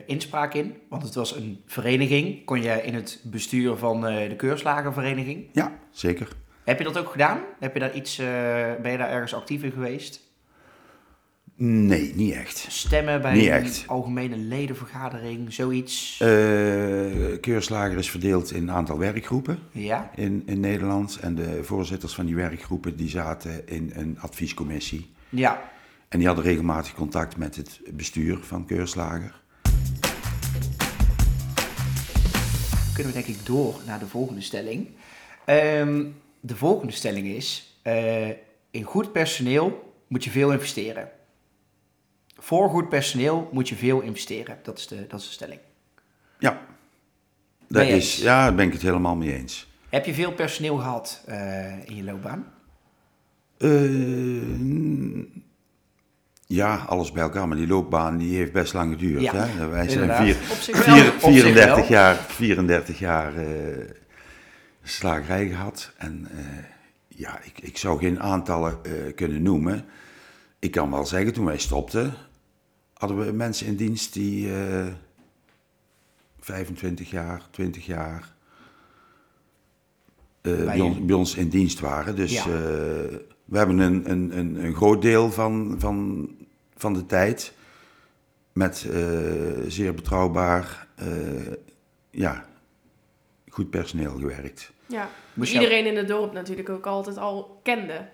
inspraak 0.07 0.55
in? 0.55 0.77
Want 0.89 1.03
het 1.03 1.15
was 1.15 1.37
een 1.37 1.63
vereniging. 1.67 2.45
Kon 2.45 2.63
je 2.63 2.83
in 2.83 2.95
het 2.95 3.21
bestuur 3.25 3.77
van 3.77 4.01
de 4.01 4.35
keurslagervereniging? 4.37 5.49
Ja, 5.53 5.73
zeker. 5.91 6.29
Heb 6.65 6.79
je 6.79 6.85
dat 6.85 6.99
ook 6.99 7.11
gedaan? 7.11 7.41
Heb 7.61 7.75
je 7.75 7.81
daar 7.81 7.95
iets, 7.95 8.17
ben 8.83 8.91
je 8.91 8.99
daar 8.99 9.11
ergens 9.11 9.35
actief 9.35 9.63
in 9.63 9.73
geweest? 9.73 10.26
Nee, 11.59 12.13
niet 12.15 12.33
echt. 12.35 12.67
Stemmen 12.69 13.23
bij 13.23 13.35
Niet 13.35 13.47
een 13.47 13.53
echt. 13.53 13.85
algemene 13.87 14.37
ledenvergadering, 14.37 15.53
zoiets? 15.53 16.21
Eh 16.21 17.41
keurslager 17.41 17.99
is 17.99 18.11
verdeeld 18.11 18.53
in 18.53 18.63
een 18.63 18.71
aantal 18.71 18.99
werkgroepen 18.99 19.59
ja? 19.71 20.11
in, 20.15 20.43
in 20.47 20.61
Nederland. 20.61 21.19
En 21.21 21.35
de 21.35 21.65
voorzitters 21.65 22.15
van 22.15 22.27
die 22.27 22.35
werkgroepen 22.35 22.97
die 22.97 23.09
zaten 23.09 23.69
in 23.69 23.91
een 23.95 24.19
adviescommissie. 24.21 25.11
Ja. 25.29 25.71
En 26.09 26.19
die 26.19 26.27
hadden 26.27 26.45
regelmatig 26.45 26.95
contact 26.95 27.37
met 27.37 27.57
het 27.57 27.81
bestuur 27.93 28.39
van 28.43 28.67
keurslager. 28.67 29.41
Kunnen 32.95 33.13
we 33.13 33.19
denk 33.23 33.39
ik 33.39 33.47
door 33.47 33.75
naar 33.87 33.99
de 33.99 34.07
volgende 34.07 34.41
stelling. 34.41 34.89
Ehm, 35.45 36.05
de 36.41 36.57
volgende 36.57 36.93
stelling 36.93 37.27
is, 37.27 37.79
eh, 37.83 38.29
in 38.71 38.83
goed 38.83 39.13
personeel 39.13 39.95
moet 40.09 40.25
je 40.25 40.31
veel 40.31 40.53
investeren. 40.53 41.09
Voor 42.39 42.69
goed 42.69 42.89
personeel 42.89 43.49
moet 43.53 43.69
je 43.69 43.75
veel 43.75 44.01
investeren. 44.01 44.59
Dat 44.63 44.79
is 44.79 44.87
de, 44.87 45.07
dat 45.09 45.21
is 45.21 45.27
de 45.27 45.33
stelling. 45.33 45.61
Ja, 46.39 46.61
dat 47.69 47.83
is, 47.83 47.93
eens? 47.93 48.17
ja, 48.17 48.43
daar 48.45 48.55
ben 48.55 48.67
ik 48.67 48.73
het 48.73 48.83
helemaal 48.83 49.17
mee 49.17 49.33
eens. 49.35 49.69
Heb 49.89 50.07
je 50.07 50.15
veel 50.15 50.33
personeel 50.33 50.77
gehad 50.77 51.23
eh, 51.27 51.89
in 51.89 51.97
je 51.97 52.05
loopbaan? 52.05 52.53
Eh, 53.59 53.71
ja, 56.47 56.85
alles 56.89 57.13
bij 57.13 57.23
elkaar, 57.23 57.49
maar 57.49 57.57
die 57.57 57.67
loopbaan 57.67 58.17
die 58.17 58.37
heeft 58.37 58.53
best 58.53 58.73
lang 58.73 58.93
geduurd. 58.93 59.23
Ja, 59.23 59.35
hè? 59.35 59.67
Wij 59.67 59.89
zijn 59.89 60.25
vier, 60.25 60.35
vier, 60.35 60.51
Op 60.51 60.61
zich 60.61 60.85
34 60.85 61.77
wel. 61.77 61.87
jaar, 61.89 62.17
34 62.17 62.99
jaar 62.99 63.37
eh, 63.37 63.47
slagerij 64.83 65.49
gehad. 65.49 65.93
En 65.97 66.29
eh, 66.31 66.45
ja, 67.09 67.41
ik, 67.43 67.61
ik 67.61 67.79
zou 67.79 67.99
geen 67.99 68.21
aantallen 68.21 68.79
eh, 68.83 68.93
kunnen 69.15 69.43
noemen. 69.43 69.85
Ik 70.67 70.73
kan 70.73 70.91
wel 70.91 71.07
zeggen, 71.07 71.33
toen 71.33 71.45
wij 71.45 71.59
stopten, 71.59 72.15
hadden 72.95 73.27
we 73.27 73.33
mensen 73.33 73.67
in 73.67 73.77
dienst 73.77 74.13
die 74.13 74.55
eh 74.55 74.87
25 76.41 77.11
jaar, 77.11 77.43
20 77.51 77.87
jaar 77.87 78.35
eh, 80.41 80.65
Bij 80.65 80.81
ons, 80.81 81.05
bij 81.05 81.15
ons 81.17 81.35
in 81.35 81.49
dienst 81.49 81.81
waren. 81.81 82.17
Dus 82.17 82.33
Ja. 82.33 82.41
eh, 82.41 82.47
we 83.45 83.59
hebben 83.59 83.79
een, 83.79 84.11
een, 84.11 84.39
een, 84.39 84.65
een 84.65 84.75
groot 84.75 85.03
deel 85.03 85.31
van, 85.33 85.75
van, 85.79 86.29
van 86.77 86.93
de 86.93 87.07
tijd 87.07 87.53
met 88.53 88.87
eh, 88.93 89.01
zeer 89.69 89.95
betrouwbaar, 89.95 90.87
eh, 90.95 91.07
ja, 92.11 92.47
goed 93.49 93.71
personeel 93.71 94.19
gewerkt. 94.19 94.73
Ja, 94.87 95.09
iedereen 95.43 95.87
in 95.87 95.97
het 95.97 96.09
dorp 96.09 96.33
natuurlijk 96.33 96.69
ook 96.69 96.87
altijd 96.87 97.17
al 97.17 97.61
kende. 97.63 98.09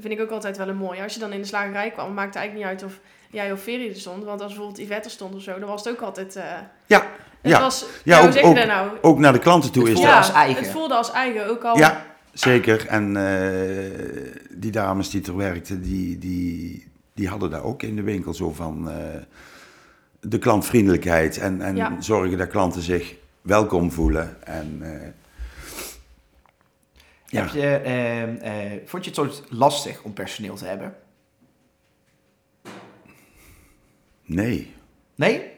Dat 0.00 0.08
vind 0.08 0.20
ik 0.20 0.26
ook 0.26 0.32
altijd 0.34 0.56
wel 0.56 0.68
een 0.68 0.76
mooi. 0.76 1.00
Als 1.02 1.14
je 1.14 1.20
dan 1.20 1.32
in 1.32 1.40
de 1.40 1.46
slagerij 1.46 1.90
kwam, 1.90 2.14
maakte 2.14 2.38
eigenlijk 2.38 2.68
niet 2.70 2.80
uit 2.80 2.90
of 2.92 3.00
jij 3.30 3.52
of 3.52 3.60
Ferry 3.60 3.88
er 3.88 3.96
stond. 3.96 4.24
Want 4.24 4.40
als 4.40 4.52
bijvoorbeeld 4.52 4.86
Yvette 4.86 5.04
er 5.04 5.10
stond 5.10 5.34
of 5.34 5.42
zo, 5.42 5.58
dan 5.58 5.68
was 5.68 5.84
het 5.84 5.92
ook 5.94 6.00
altijd... 6.00 6.36
eh, 6.36 6.44
Ja, 6.86 6.98
het 7.40 7.52
ja, 7.52 7.60
was, 7.60 7.84
Ja, 8.04 8.20
ook- 8.20 8.44
ook- 8.44 8.54
nou? 8.54 8.90
ook 9.00 9.18
naar 9.18 9.32
de 9.32 9.38
klanten 9.38 9.72
toe 9.72 9.88
Het 9.88 9.98
is 9.98 10.04
dat. 10.04 10.14
als 10.16 10.32
eigen. 10.32 10.62
Het 10.62 10.72
voelde 10.72 10.94
als 10.94 11.10
eigen, 11.12 11.48
ook 11.48 11.64
al... 11.64 11.76
Ja, 11.78 12.04
zeker. 12.32 12.86
En 12.86 13.16
eh, 13.16 14.42
die 14.50 14.70
dames 14.70 15.10
die 15.10 15.26
er 15.26 15.36
werkten, 15.36 15.82
die, 15.82 16.18
die, 16.18 16.88
die 17.14 17.28
hadden 17.28 17.50
daar 17.50 17.64
ook 17.64 17.82
in 17.82 17.96
de 17.96 18.02
winkel 18.02 18.34
zo 18.34 18.52
van 18.52 18.90
eh, 18.90 18.96
de 20.20 20.38
klantvriendelijkheid. 20.38 21.38
En, 21.38 21.60
en 21.62 21.76
Ja. 21.76 21.96
zorgen 22.00 22.38
dat 22.38 22.48
klanten 22.48 22.82
zich 22.82 23.14
welkom 23.42 23.92
voelen. 23.92 24.36
En 24.46 24.78
eh, 24.82 25.08
ja, 27.30 27.42
Heb 27.42 27.50
je, 27.52 27.66
ehm, 27.76 28.36
eh, 28.36 28.80
vond 28.86 29.04
je 29.04 29.10
het 29.10 29.18
soort 29.18 29.42
lastig 29.48 30.02
om 30.02 30.12
personeel 30.12 30.54
te 30.54 30.64
hebben? 30.64 30.94
Nee. 34.24 34.74
Nee? 35.14 35.50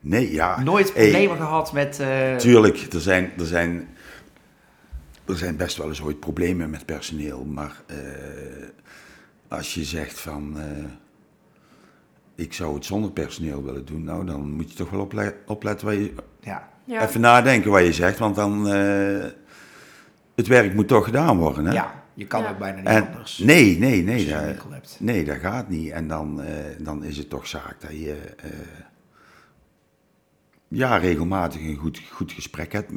Nee, 0.00 0.32
ja. 0.32 0.62
Nooit 0.62 0.92
Hey, 0.94 1.02
problemen 1.10 1.36
gehad 1.36 1.72
met... 1.72 2.00
eh, 2.00 2.36
Tuurlijk, 2.36 2.92
er 2.92 3.00
zijn, 3.00 3.32
er, 3.38 3.46
zijn, 3.46 3.88
er 5.26 5.36
zijn 5.36 5.56
best 5.56 5.76
wel 5.76 5.88
eens 5.88 6.02
ooit 6.02 6.20
problemen 6.20 6.70
met 6.70 6.86
personeel. 6.86 7.44
Maar 7.44 7.82
eh, 7.86 7.96
als 9.48 9.74
je 9.74 9.84
zegt 9.84 10.20
van... 10.20 10.60
eh, 10.60 10.84
ik 12.34 12.52
zou 12.52 12.74
het 12.74 12.84
zonder 12.84 13.10
personeel 13.10 13.64
willen 13.64 13.84
doen. 13.84 14.04
Nou, 14.04 14.26
dan 14.26 14.50
moet 14.50 14.70
je 14.70 14.76
toch 14.76 14.90
wel 14.90 15.00
ople- 15.00 15.36
opletten 15.46 15.86
waar 15.86 15.96
je... 15.96 16.14
ja. 16.40 16.68
Ja. 16.84 17.02
Even 17.08 17.20
nadenken 17.20 17.70
wat 17.70 17.84
je 17.84 17.92
zegt. 17.92 18.18
Want 18.18 18.36
dan... 18.36 18.66
het 20.34 20.46
werk 20.46 20.74
moet 20.74 20.88
toch 20.88 21.04
gedaan 21.04 21.38
worden, 21.38 21.64
hè? 21.64 21.72
ja, 21.72 22.04
je 22.14 22.26
kan 22.26 22.42
Ja. 22.42 22.50
ook 22.50 22.58
bijna 22.58 22.76
niet 22.78 22.86
En, 22.86 23.06
anders. 23.06 23.38
nee, 23.38 23.78
nee, 23.78 23.96
als 23.96 24.04
nee. 24.06 24.26
je 24.26 24.32
een 24.32 24.36
Dat, 24.38 24.46
winkel 24.46 24.70
hebt. 24.70 24.96
nee, 25.00 25.24
dat 25.24 25.36
gaat 25.38 25.68
niet. 25.68 25.90
En 25.90 26.08
dan, 26.08 26.42
eh, 26.42 26.54
dan 26.78 27.04
is 27.04 27.16
het 27.16 27.28
toch 27.30 27.46
zaak 27.46 27.80
dat 27.80 27.90
je 27.90 28.14
eh, 28.36 28.50
ja, 30.68 30.96
regelmatig 30.96 31.60
een 31.60 31.76
goed, 31.76 32.00
goed 32.10 32.32
gesprek 32.32 32.72
hebt 32.72 32.92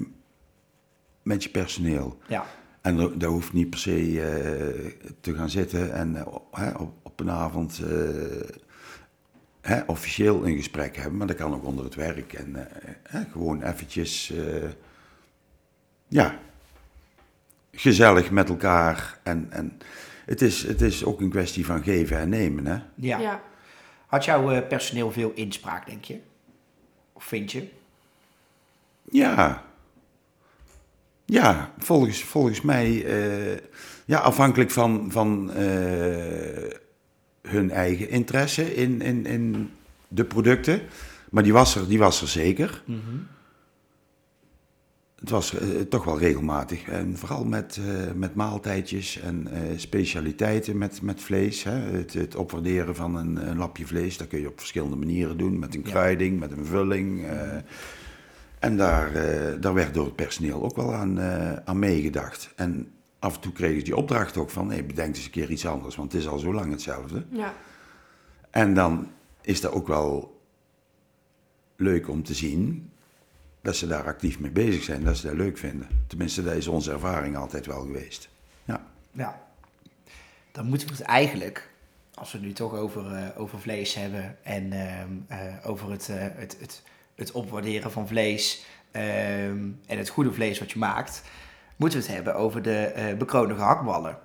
met 1.22 1.44
je 1.44 1.50
personeel. 1.50 2.18
Ja. 2.28 2.46
En 2.82 2.96
dat 2.98 3.20
dat 3.20 3.32
hoeft 3.32 3.54
niet 3.54 3.70
per 3.70 3.80
se 3.80 4.22
eh, 4.22 5.10
te 5.22 5.36
gaan 5.36 5.50
zitten 5.50 5.94
en 5.94 6.26
op- 6.28 6.48
hè, 6.56 6.72
op, 6.72 6.94
op 7.04 7.20
een 7.20 7.30
avond 7.32 7.80
eh, 7.90 8.50
hè, 9.62 9.82
officieel 9.82 10.48
een 10.48 10.56
gesprek 10.56 10.96
hebben, 10.96 11.18
maar 11.18 11.28
dat 11.28 11.36
kan 11.36 11.54
ook 11.54 11.66
onder 11.66 11.86
het 11.86 11.96
werk. 11.96 12.34
En 12.34 12.56
eh, 12.56 12.90
hè, 13.04 13.22
gewoon 13.32 13.62
eventjes, 13.64 14.32
eh, 14.32 14.70
ja, 16.08 16.40
gezellig 17.76 18.32
met 18.32 18.50
elkaar. 18.50 19.20
En, 19.24 19.48
en 19.50 19.78
het, 20.26 20.42
is, 20.42 20.64
het 20.64 20.82
is 20.82 21.06
ook 21.06 21.22
een 21.22 21.30
kwestie 21.30 21.66
van 21.66 21.84
geven 21.84 22.18
en 22.18 22.30
nemen. 22.30 22.66
Hè? 22.66 22.78
Ja. 22.96 23.20
Ja. 23.20 23.42
Had 24.06 24.26
jouw 24.26 24.52
eh, 24.52 24.68
personeel 24.68 25.12
veel 25.12 25.32
inspraak, 25.36 25.86
denk 25.86 26.04
je? 26.04 26.20
Of 27.14 27.24
vind 27.24 27.52
je? 27.52 27.68
Ja. 29.12 29.64
Ja, 31.26 31.72
volgens, 31.78 32.24
volgens 32.24 32.62
mij, 32.62 33.06
eh, 33.06 33.58
ja, 34.06 34.20
afhankelijk 34.20 34.72
van, 34.72 35.08
van 35.12 35.54
eh, 35.54 36.72
hun 37.42 37.72
eigen 37.72 38.10
interesse 38.10 38.76
in, 38.76 39.02
in, 39.02 39.26
in 39.26 39.72
de 40.08 40.26
producten. 40.26 40.82
Maar 41.30 41.44
die 41.44 41.54
was 41.54 41.76
er, 41.76 41.88
die 41.88 42.00
was 42.00 42.22
er 42.22 42.28
zeker. 42.28 42.84
Het 45.24 45.32
was 45.32 45.54
eh, 45.54 45.68
toch 45.82 46.04
wel 46.04 46.20
regelmatig. 46.20 46.88
En 46.88 47.18
vooral 47.18 47.46
met, 47.46 47.80
eh, 47.88 48.14
met 48.16 48.36
maaltijdjes 48.36 49.20
en 49.20 49.48
eh, 49.48 49.78
specialiteiten 49.78 50.78
met, 50.78 51.02
met 51.02 51.22
vlees. 51.22 51.64
Hè. 51.64 51.72
Het, 51.72 52.14
het 52.14 52.36
opwaarderen 52.36 52.96
van 52.96 53.16
een, 53.16 53.50
een 53.50 53.58
lapje 53.58 53.88
vlees, 53.88 54.18
dat 54.18 54.28
kun 54.28 54.40
je 54.40 54.48
op 54.48 54.60
verschillende 54.60 54.96
manieren 54.96 55.38
doen. 55.38 55.60
Met 55.60 55.76
een 55.76 55.82
Ja. 55.84 55.90
kruiding, 55.90 56.40
met 56.40 56.52
een 56.52 56.66
vulling. 56.66 57.26
en 58.60 58.78
daar, 58.78 59.12
daar 59.60 59.74
werd 59.74 59.94
door 59.94 60.06
het 60.06 60.16
personeel 60.16 60.64
ook 60.64 60.76
wel 60.76 60.94
aan, 60.94 61.20
aan 61.66 61.80
meegedacht. 61.80 62.54
En 62.56 62.92
af 63.20 63.36
en 63.36 63.42
toe 63.42 63.52
kregen 63.52 63.78
ze 63.78 63.84
die 63.84 63.96
opdracht 63.96 64.38
ook 64.38 64.50
van... 64.50 64.68
nee, 64.68 64.84
bedenk 64.84 65.16
eens 65.16 65.26
een 65.26 65.32
keer 65.32 65.52
iets 65.52 65.66
anders, 65.66 65.96
want 65.96 66.12
het 66.12 66.22
is 66.22 66.28
al 66.28 66.40
zo 66.40 66.54
lang 66.54 66.72
hetzelfde. 66.72 67.26
Ja. 67.30 67.54
En 68.50 68.74
dan 68.74 69.08
is 69.42 69.62
dat 69.62 69.72
ook 69.72 69.88
wel 69.88 70.42
leuk 71.76 72.10
om 72.10 72.24
te 72.24 72.34
zien 72.34 72.92
dat 73.64 73.76
ze 73.76 73.88
daar 73.88 74.06
actief 74.06 74.40
mee 74.40 74.52
bezig 74.52 74.84
zijn, 74.84 75.04
dat 75.04 75.18
ze 75.18 75.28
dat 75.28 75.36
leuk 75.36 75.58
vinden. 75.58 75.88
Tenminste, 76.08 76.44
dat 76.44 76.54
is 76.54 76.68
onze 76.68 76.92
ervaring 76.92 77.38
altijd 77.38 77.66
wel 77.66 77.82
geweest. 77.82 78.30
Ja, 78.66 78.82
Ja. 79.12 79.42
Dan 80.52 80.66
moeten 80.66 80.88
we 80.88 80.94
het 80.94 81.04
eigenlijk, 81.04 81.70
als 82.14 82.32
we 82.32 82.38
het 82.38 82.48
nu 82.48 82.54
toch 82.54 82.74
over, 82.76 83.14
eh, 83.16 83.42
over 83.42 83.60
vlees 83.60 83.94
hebben 83.94 84.38
en 84.44 84.72
ehm, 84.72 85.08
eh, 85.28 85.70
over 85.70 85.92
het, 85.92 86.10
eh, 86.10 86.16
het, 86.20 86.58
het, 86.60 86.84
het 87.16 87.32
opwaarderen 87.32 87.92
van 87.92 88.08
vlees 88.08 88.66
ehm, 88.92 89.68
en 89.88 89.98
het 89.98 90.10
goede 90.10 90.34
vlees 90.34 90.60
wat 90.60 90.72
je 90.72 90.80
maakt, 90.80 91.22
moeten 91.76 92.00
we 92.00 92.06
het 92.06 92.16
hebben 92.16 92.36
over 92.36 92.62
de 92.62 92.78
eh 92.86 93.18
bekroonde 93.18 93.56
gehaktballen. 93.56 94.18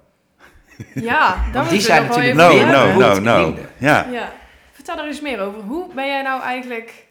Ja, 0.94 1.36
daar 1.52 1.68
die 1.68 1.80
zijn 1.80 2.06
natuurlijk 2.06 2.34
Nou, 2.34 2.64
nou, 2.64 2.88
hebben. 3.02 3.22
nou. 3.22 3.44
goed 3.50 3.58
in 3.58 3.66
Ja. 3.78 4.06
Ja. 4.10 4.32
Vertel 4.72 4.98
er 4.98 5.06
eens 5.06 5.20
meer 5.20 5.40
over. 5.40 5.60
Hoe 5.60 5.94
ben 5.94 6.06
jij 6.06 6.22
nou 6.22 6.42
eigenlijk 6.42 7.06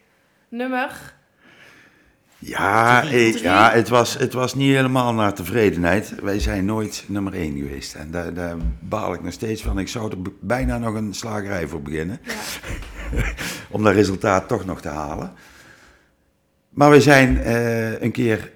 nummer? 0.48 1.16
Ja, 2.38 3.00
Drie. 3.00 3.34
eh, 3.34 3.42
ja 3.42 3.70
het, 3.70 3.88
was, 3.88 4.18
het 4.18 4.32
was 4.32 4.54
niet 4.54 4.74
helemaal 4.74 5.14
naar 5.14 5.34
tevredenheid. 5.34 6.14
Wij 6.22 6.40
zijn 6.40 6.64
nooit 6.64 7.04
nummer 7.06 7.34
één 7.34 7.56
geweest. 7.56 7.94
En 7.94 8.10
daar, 8.10 8.34
daar 8.34 8.56
baal 8.80 9.14
ik 9.14 9.22
nog 9.22 9.32
steeds 9.32 9.62
van. 9.62 9.78
Ik 9.78 9.88
zou 9.88 10.10
er 10.10 10.16
bijna 10.40 10.78
nog 10.78 10.94
een 10.94 11.14
slagerij 11.14 11.68
voor 11.68 11.82
beginnen. 11.82 12.20
Ja. 13.12 13.24
om 13.70 13.82
dat 13.82 13.94
resultaat 13.94 14.48
toch 14.48 14.64
nog 14.64 14.80
te 14.80 14.88
halen. 14.88 15.32
Maar 16.68 16.90
we 16.90 17.00
zijn 17.00 17.38
eh, 17.38 18.00
een 18.00 18.12
keer 18.12 18.52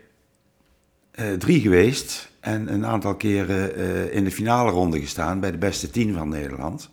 eh, 1.10 1.32
drie 1.32 1.60
geweest 1.60 2.30
en 2.40 2.72
een 2.72 2.86
aantal 2.86 3.14
keren 3.16 4.12
in 4.12 4.24
de 4.24 4.30
finale 4.30 4.70
ronde 4.70 5.00
gestaan 5.00 5.40
bij 5.40 5.50
de 5.50 5.58
beste 5.58 5.90
tien 5.90 6.14
van 6.14 6.28
Nederland. 6.28 6.90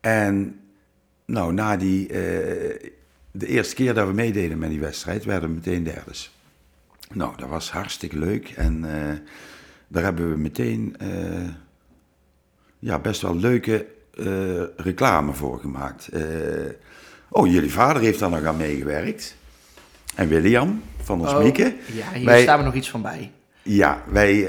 En 0.00 0.60
nou, 1.24 1.52
na 1.52 1.76
die, 1.76 2.08
de 3.32 3.46
eerste 3.46 3.74
keer 3.74 3.94
dat 3.94 4.06
we 4.06 4.12
meededen 4.12 4.58
met 4.58 4.70
die 4.70 4.80
wedstrijd, 4.80 5.24
werden 5.24 5.48
we 5.48 5.54
meteen 5.54 5.82
derdes. 5.84 6.30
Nou, 7.12 7.36
dat 7.36 7.48
was 7.48 7.70
hartstikke 7.70 8.18
leuk 8.18 8.48
en 8.48 8.84
eh, 8.84 9.16
daar 9.88 10.02
hebben 10.02 10.30
we 10.30 10.38
meteen 10.38 10.96
eh, 10.98 11.48
ja, 12.78 12.98
best 12.98 13.20
wel 13.20 13.36
leuke 13.36 13.86
eh, 14.14 14.62
reclame 14.76 15.32
voor 15.32 15.58
gemaakt. 15.60 16.08
Oh, 17.28 17.46
jullie 17.46 17.72
vader 17.72 18.02
heeft 18.02 18.18
daar 18.18 18.30
nog 18.30 18.44
aan 18.44 18.56
meegewerkt. 18.56 19.36
En 20.14 20.28
William 20.28 20.82
van 21.02 21.20
ons 21.20 21.32
Oh, 21.32 21.42
Mieke. 21.42 21.76
Ja, 21.92 22.12
hier 22.12 22.24
Wij- 22.24 22.42
staan 22.42 22.58
we 22.58 22.64
nog 22.64 22.74
iets 22.74 22.90
van 22.90 23.02
bij. 23.02 23.32
Ja, 23.62 24.02
wij, 24.08 24.46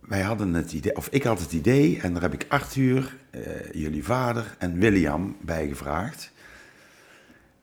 wij 0.00 0.20
hadden 0.20 0.54
het 0.54 0.72
idee, 0.72 0.96
of 0.96 1.08
ik 1.10 1.22
had 1.22 1.40
het 1.40 1.52
idee, 1.52 2.00
en 2.00 2.12
daar 2.12 2.22
heb 2.22 2.32
ik 2.34 2.46
Arthur, 2.48 3.16
jullie 3.72 4.04
vader 4.04 4.56
en 4.58 4.78
William 4.78 5.36
bij 5.40 5.68
gevraagd. 5.68 6.32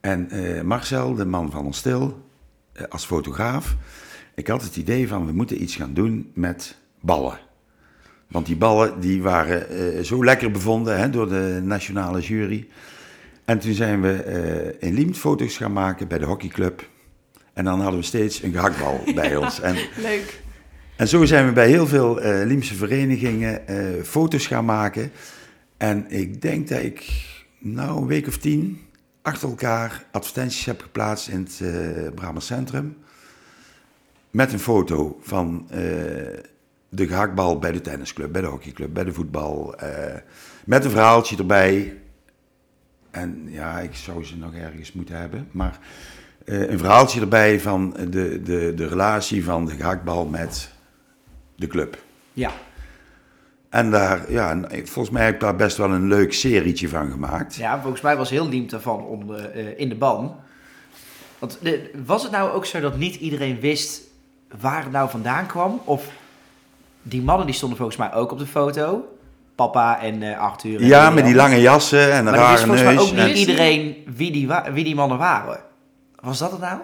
En 0.05 0.29
eh, 0.29 0.61
Marcel, 0.61 1.15
de 1.15 1.25
man 1.25 1.51
van 1.51 1.65
ons 1.65 1.77
stil, 1.77 2.25
eh, 2.73 2.83
als 2.89 3.05
fotograaf. 3.05 3.75
Ik 4.35 4.47
had 4.47 4.61
het 4.61 4.75
idee 4.75 5.07
van, 5.07 5.25
we 5.25 5.31
moeten 5.31 5.61
iets 5.61 5.75
gaan 5.75 5.93
doen 5.93 6.31
met 6.33 6.77
ballen. 6.99 7.39
Want 8.27 8.45
die 8.45 8.55
ballen 8.55 8.99
die 8.99 9.21
waren 9.21 9.69
eh, 9.69 10.03
zo 10.03 10.23
lekker 10.23 10.51
bevonden 10.51 10.97
hè, 10.97 11.09
door 11.09 11.29
de 11.29 11.61
nationale 11.63 12.21
jury. 12.21 12.67
En 13.45 13.59
toen 13.59 13.73
zijn 13.73 14.01
we 14.01 14.75
in 14.79 14.93
Liemt 14.93 15.17
foto's 15.17 15.57
gaan 15.57 15.73
maken 15.73 16.07
bij 16.07 16.17
de 16.17 16.25
hockeyclub. 16.25 16.89
En 17.53 17.63
dan 17.63 17.81
hadden 17.81 17.99
we 17.99 18.05
steeds 18.05 18.43
een 18.43 18.51
gehaktbal 18.51 19.01
bij 19.15 19.35
ons. 19.35 19.59
En, 19.59 19.75
Leuk. 20.01 20.41
en 20.95 21.07
zo 21.07 21.25
zijn 21.25 21.45
we 21.45 21.51
bij 21.51 21.67
heel 21.67 21.87
veel 21.87 22.19
Liemse 22.45 22.75
verenigingen 22.75 23.61
foto's 24.05 24.47
gaan 24.47 24.65
maken. 24.65 25.11
En 25.77 26.05
ik 26.11 26.41
denk 26.41 26.67
dat 26.67 26.81
ik, 26.81 27.11
nou, 27.59 28.01
een 28.01 28.07
week 28.07 28.27
of 28.27 28.37
tien 28.37 28.84
achter 29.25 29.49
elkaar 29.49 30.05
advertenties 30.11 30.65
heb 30.65 30.81
geplaatst 30.81 31.27
in 31.27 31.47
het 31.49 32.15
Brabants 32.15 32.45
Centrum. 32.45 32.97
Met 34.31 34.53
een 34.53 34.59
foto 34.59 35.19
van 35.21 35.65
eh, 35.69 35.77
de 36.89 37.07
gehaktbal 37.07 37.59
bij 37.59 37.71
de 37.71 37.81
tennisclub, 37.81 38.31
bij 38.31 38.41
de 38.41 38.47
hockeyclub, 38.47 38.93
bij 38.93 39.03
de 39.03 39.13
voetbal. 39.13 39.75
eh, 39.75 40.15
met 40.65 40.85
een 40.85 40.91
verhaaltje 40.91 41.37
erbij. 41.37 41.97
En 43.11 43.45
ja, 43.47 43.79
ik 43.79 43.95
zou 43.95 44.23
ze 44.23 44.37
nog 44.37 44.53
ergens 44.53 44.91
moeten 44.91 45.15
hebben. 45.17 45.47
Maar 45.51 45.79
een 46.45 46.77
verhaaltje 46.79 47.21
erbij 47.21 47.59
van 47.59 47.91
de, 48.09 48.41
de, 48.43 48.73
de 48.75 48.87
relatie 48.87 49.43
van 49.43 49.65
de 49.65 49.75
gehaktbal 49.75 50.25
met 50.25 50.71
de 51.55 51.67
club. 51.67 51.97
Ja. 52.33 52.51
En 53.75 53.91
daar, 53.91 54.31
ja, 54.31 54.49
en 54.49 54.67
volgens 54.87 55.09
mij 55.09 55.25
heb 55.25 55.33
ik 55.33 55.39
daar 55.39 55.55
best 55.55 55.77
wel 55.77 55.91
een 55.91 56.07
leuk 56.07 56.33
serietje 56.33 56.89
van 56.89 57.11
gemaakt. 57.11 57.55
Ja, 57.55 57.81
volgens 57.81 58.01
mij 58.01 58.17
was 58.17 58.29
heel 58.29 58.49
Diem 58.49 58.67
daarvan 58.69 59.03
onder, 59.05 59.49
eh, 59.51 59.79
in 59.79 59.89
de 59.89 59.95
ban. 59.95 60.35
Want 61.39 61.57
de- 61.61 61.91
was 62.05 62.23
het 62.23 62.31
nou 62.31 62.51
ook 62.51 62.65
zo 62.65 62.79
dat 62.79 62.97
niet 62.97 63.15
iedereen 63.15 63.59
wist 63.59 64.01
waar 64.59 64.83
het 64.83 64.91
nou 64.91 65.09
vandaan 65.09 65.45
kwam? 65.45 65.81
Of 65.83 66.07
die 67.01 67.21
mannen 67.21 67.45
die 67.45 67.55
stonden 67.55 67.77
volgens 67.77 67.97
mij 67.97 68.13
ook 68.13 68.31
op 68.31 68.39
de 68.39 68.45
foto. 68.45 69.07
Papa 69.55 70.01
en 70.01 70.23
eh, 70.23 70.39
Arthur. 70.39 70.79
en 70.81 70.85
Ja, 70.87 71.09
met 71.09 71.25
die 71.25 71.35
lange 71.35 71.61
jassen 71.61 72.11
en 72.11 72.17
een 72.17 72.23
Maar 72.23 72.33
dan 72.33 72.49
wist 72.51 72.63
rare 72.63 72.65
volgens 72.65 72.81
mij 72.83 72.93
neus. 72.93 73.03
ook 73.03 73.11
niet 73.11 73.19
en- 73.19 73.29
en- 73.29 73.37
iedereen 73.37 73.95
wie 74.15 74.31
die, 74.31 74.47
wie 74.73 74.83
die 74.83 74.95
mannen 74.95 75.17
waren. 75.17 75.59
Was 76.19 76.37
dat 76.39 76.51
het 76.51 76.59
nou? 76.59 76.79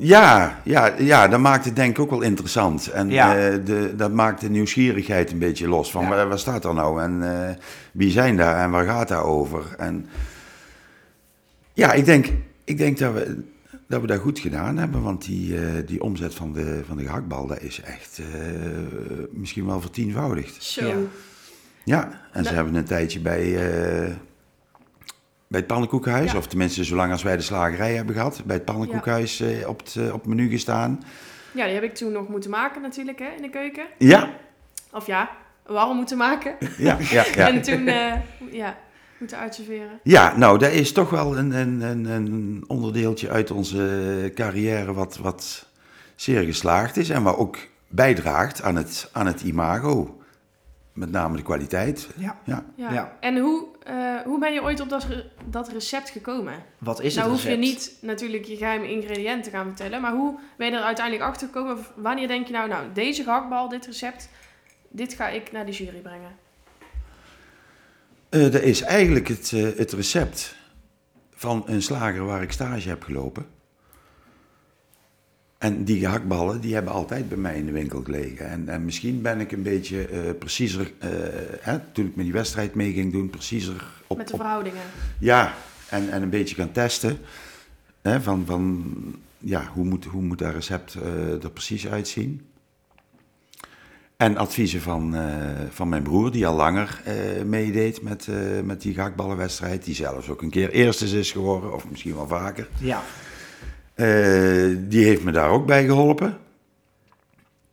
Ja, 0.00 0.60
ja, 0.64 0.94
ja, 0.98 1.28
dat 1.28 1.40
maakt 1.40 1.64
het 1.64 1.76
denk 1.76 1.90
ik 1.90 1.98
ook 1.98 2.10
wel 2.10 2.20
interessant. 2.22 2.86
En 2.86 3.10
Ja. 3.10 3.36
eh, 3.36 3.54
de, 3.64 3.92
dat 3.96 4.12
maakt 4.12 4.40
de 4.40 4.50
nieuwsgierigheid 4.50 5.30
een 5.32 5.38
beetje 5.38 5.68
los. 5.68 5.90
Van 5.90 6.02
Ja. 6.02 6.08
waar, 6.08 6.28
waar 6.28 6.38
staat 6.38 6.64
er 6.64 6.74
nou 6.74 7.02
en 7.02 7.22
eh, 7.48 7.54
wie 7.92 8.10
zijn 8.10 8.36
daar 8.36 8.56
en 8.64 8.70
waar 8.70 8.86
gaat 8.86 9.08
daar 9.08 9.24
over? 9.24 9.74
En 9.78 10.06
ja, 11.72 11.92
ik 11.92 12.04
denk, 12.04 12.26
ik 12.64 12.78
denk 12.78 12.98
dat, 12.98 13.12
we, 13.12 13.42
dat 13.88 14.00
we 14.00 14.06
dat 14.06 14.18
goed 14.20 14.38
gedaan 14.38 14.76
hebben. 14.76 15.02
Want 15.02 15.24
die, 15.24 15.56
eh, 15.56 15.62
die 15.86 16.02
omzet 16.02 16.34
van 16.34 16.52
de, 16.52 16.80
van 16.86 16.96
de 16.96 17.04
gehaktbal, 17.04 17.46
dat 17.46 17.60
is 17.60 17.80
echt 17.80 18.18
eh, 18.18 18.50
misschien 19.30 19.66
wel 19.66 19.80
vertienvoudigd. 19.80 20.62
Zo. 20.64 20.86
Ja. 20.86 20.94
Ja, 21.84 22.04
en 22.32 22.38
ze 22.38 22.42
Nou. 22.42 22.54
hebben 22.54 22.74
een 22.74 22.84
tijdje 22.84 23.20
bij, 23.20 23.70
eh, 23.70 24.12
bij 25.48 25.58
het 25.58 25.68
pannenkoekenhuis, 25.68 26.32
Ja. 26.32 26.38
of 26.38 26.46
tenminste 26.46 26.84
zolang 26.84 27.12
als 27.12 27.22
wij 27.22 27.36
de 27.36 27.42
slagerij 27.42 27.94
hebben 27.94 28.14
gehad, 28.14 28.42
bij 28.44 28.56
het 28.56 28.64
pannenkoekenhuis 28.64 29.40
eh, 29.40 29.68
op, 29.68 29.78
het, 29.78 29.96
eh, 29.98 30.06
op 30.12 30.20
het 30.20 30.26
menu 30.26 30.48
gestaan. 30.50 31.02
Ja, 31.52 31.64
die 31.64 31.74
heb 31.74 31.82
ik 31.82 31.94
toen 31.94 32.12
nog 32.12 32.28
moeten 32.28 32.50
maken 32.50 32.82
natuurlijk, 32.82 33.18
hè, 33.18 33.28
in 33.36 33.42
de 33.42 33.50
keuken. 33.50 33.84
Ja, 33.98 34.30
Of 34.92 35.06
ja, 35.06 35.30
warm 35.66 35.96
moeten 35.96 36.16
maken. 36.16 36.56
ja, 36.78 36.96
ja. 37.10 37.24
ja. 37.34 37.48
En 37.48 37.62
toen, 37.62 37.86
eh, 37.86 38.12
ja, 38.50 38.76
moeten 39.18 39.38
uitserveren. 39.38 40.00
Ja, 40.02 40.36
nou, 40.36 40.58
dat 40.58 40.72
is 40.72 40.92
toch 40.92 41.10
wel 41.10 41.38
een, 41.38 41.50
een, 41.52 41.80
een, 41.80 42.04
een 42.04 42.64
onderdeeltje 42.66 43.30
uit 43.30 43.50
onze 43.50 44.32
carrière 44.34 44.92
wat, 44.92 45.16
wat 45.16 45.66
zeer 46.14 46.42
geslaagd 46.42 46.96
is 46.96 47.10
en 47.10 47.22
wat 47.22 47.36
ook 47.36 47.56
bijdraagt 47.88 48.62
aan 48.62 48.76
het, 48.76 49.08
aan 49.12 49.26
het 49.26 49.42
imago. 49.42 50.12
Met 50.92 51.10
name 51.10 51.36
de 51.36 51.42
kwaliteit. 51.42 52.08
Ja. 52.16 52.36
Ja. 52.44 52.64
Ja. 52.76 52.92
Ja. 52.92 53.16
En 53.20 53.38
hoe, 53.38 53.64
eh, 53.88 54.20
hoe 54.24 54.38
ben 54.38 54.52
je 54.52 54.62
ooit 54.62 54.80
op 54.80 54.88
dat, 54.88 55.04
re- 55.04 55.24
dat 55.44 55.68
recept 55.68 56.10
gekomen? 56.10 56.54
Wat 56.78 57.00
is 57.02 57.14
nou 57.14 57.26
het 57.30 57.36
hoef 57.36 57.46
je 57.50 57.56
recept? 57.56 57.66
niet 57.66 57.98
natuurlijk 58.00 58.44
je 58.44 58.56
geheime 58.56 58.90
ingrediënten 58.90 59.42
te 59.42 59.50
gaan 59.50 59.66
vertellen, 59.66 60.00
maar 60.00 60.12
hoe 60.12 60.38
ben 60.56 60.70
je 60.70 60.76
er 60.76 60.82
uiteindelijk 60.82 61.26
achter 61.26 61.46
gekomen? 61.46 61.78
Wanneer 61.96 62.28
denk 62.28 62.46
je 62.46 62.52
nou, 62.52 62.68
nou, 62.68 62.86
deze 62.92 63.22
gehaktbal, 63.22 63.68
dit 63.68 63.86
recept, 63.86 64.28
dit 64.88 65.12
ga 65.14 65.28
ik 65.28 65.52
naar 65.52 65.66
de 65.66 65.72
jury 65.72 66.00
brengen? 66.00 66.36
Eh, 68.28 68.42
dat 68.42 68.62
is 68.62 68.80
eigenlijk 68.82 69.28
het, 69.28 69.52
eh, 69.54 69.62
het 69.76 69.92
recept 69.92 70.54
van 71.34 71.62
een 71.66 71.82
slager 71.82 72.24
waar 72.24 72.42
ik 72.42 72.52
stage 72.52 72.88
heb 72.88 73.02
gelopen. 73.02 73.46
En 75.58 75.84
die 75.84 76.00
gehaktballen, 76.00 76.60
die 76.60 76.74
hebben 76.74 76.92
altijd 76.92 77.28
bij 77.28 77.38
mij 77.38 77.56
in 77.56 77.66
de 77.66 77.72
winkel 77.72 78.02
gelegen. 78.02 78.48
En, 78.48 78.68
en 78.68 78.84
misschien 78.84 79.22
ben 79.22 79.40
ik 79.40 79.52
een 79.52 79.62
beetje 79.62 80.06
eh, 80.08 80.20
preciezer, 80.38 80.92
eh, 80.98 81.08
hè, 81.60 81.78
toen 81.92 82.06
ik 82.06 82.16
met 82.16 82.24
die 82.24 82.34
wedstrijd 82.34 82.74
mee 82.74 82.92
ging 82.92 83.12
doen, 83.12 83.30
preciezer 83.30 83.84
op... 84.06 84.16
Met 84.16 84.26
de 84.26 84.32
op- 84.32 84.40
verhoudingen. 84.40 84.82
ja, 85.18 85.54
en, 85.88 86.10
en 86.10 86.22
een 86.22 86.30
beetje 86.30 86.54
gaan 86.54 86.72
testen. 86.72 87.18
Hè, 88.02 88.20
van, 88.22 88.42
van, 88.46 88.84
ja, 89.38 89.70
hoe 89.74 89.84
moet, 89.84 90.04
hoe 90.04 90.22
moet 90.22 90.38
dat 90.38 90.52
recept 90.54 90.94
eh, 90.94 91.42
er 91.42 91.50
precies 91.50 91.88
uitzien? 91.88 92.46
En 94.16 94.36
adviezen 94.36 94.80
van, 94.80 95.14
eh, 95.16 95.24
van 95.70 95.88
mijn 95.88 96.02
broer, 96.02 96.30
die 96.30 96.46
al 96.46 96.54
langer 96.56 97.00
eh, 97.04 97.14
meedeed 97.44 98.02
met, 98.02 98.28
eh, 98.28 98.36
met 98.64 98.80
die 98.82 98.94
gehaktballenwedstrijd. 98.94 99.84
Die 99.84 99.94
zelfs 99.94 100.28
ook 100.28 100.42
een 100.42 100.50
keer 100.50 100.70
eerste 100.70 101.18
is 101.18 101.32
geworden, 101.32 101.74
of 101.74 101.88
misschien 101.90 102.14
wel 102.14 102.26
vaker. 102.28 102.68
Ja. 102.80 103.02
Eh, 103.98 104.76
die 104.78 105.04
heeft 105.04 105.24
me 105.24 105.30
daar 105.32 105.48
ook 105.50 105.66
bij 105.66 105.84
geholpen. 105.84 106.38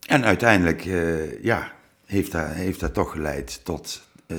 En 0.08 0.26
uiteindelijk, 0.26 0.86
eh, 0.86 1.44
ja, 1.44 1.72
heeft 2.06 2.32
dat, 2.32 2.48
heeft 2.48 2.80
dat 2.80 2.94
toch 2.94 3.12
geleid 3.12 3.62
tot 3.66 4.02
eh, 4.28 4.38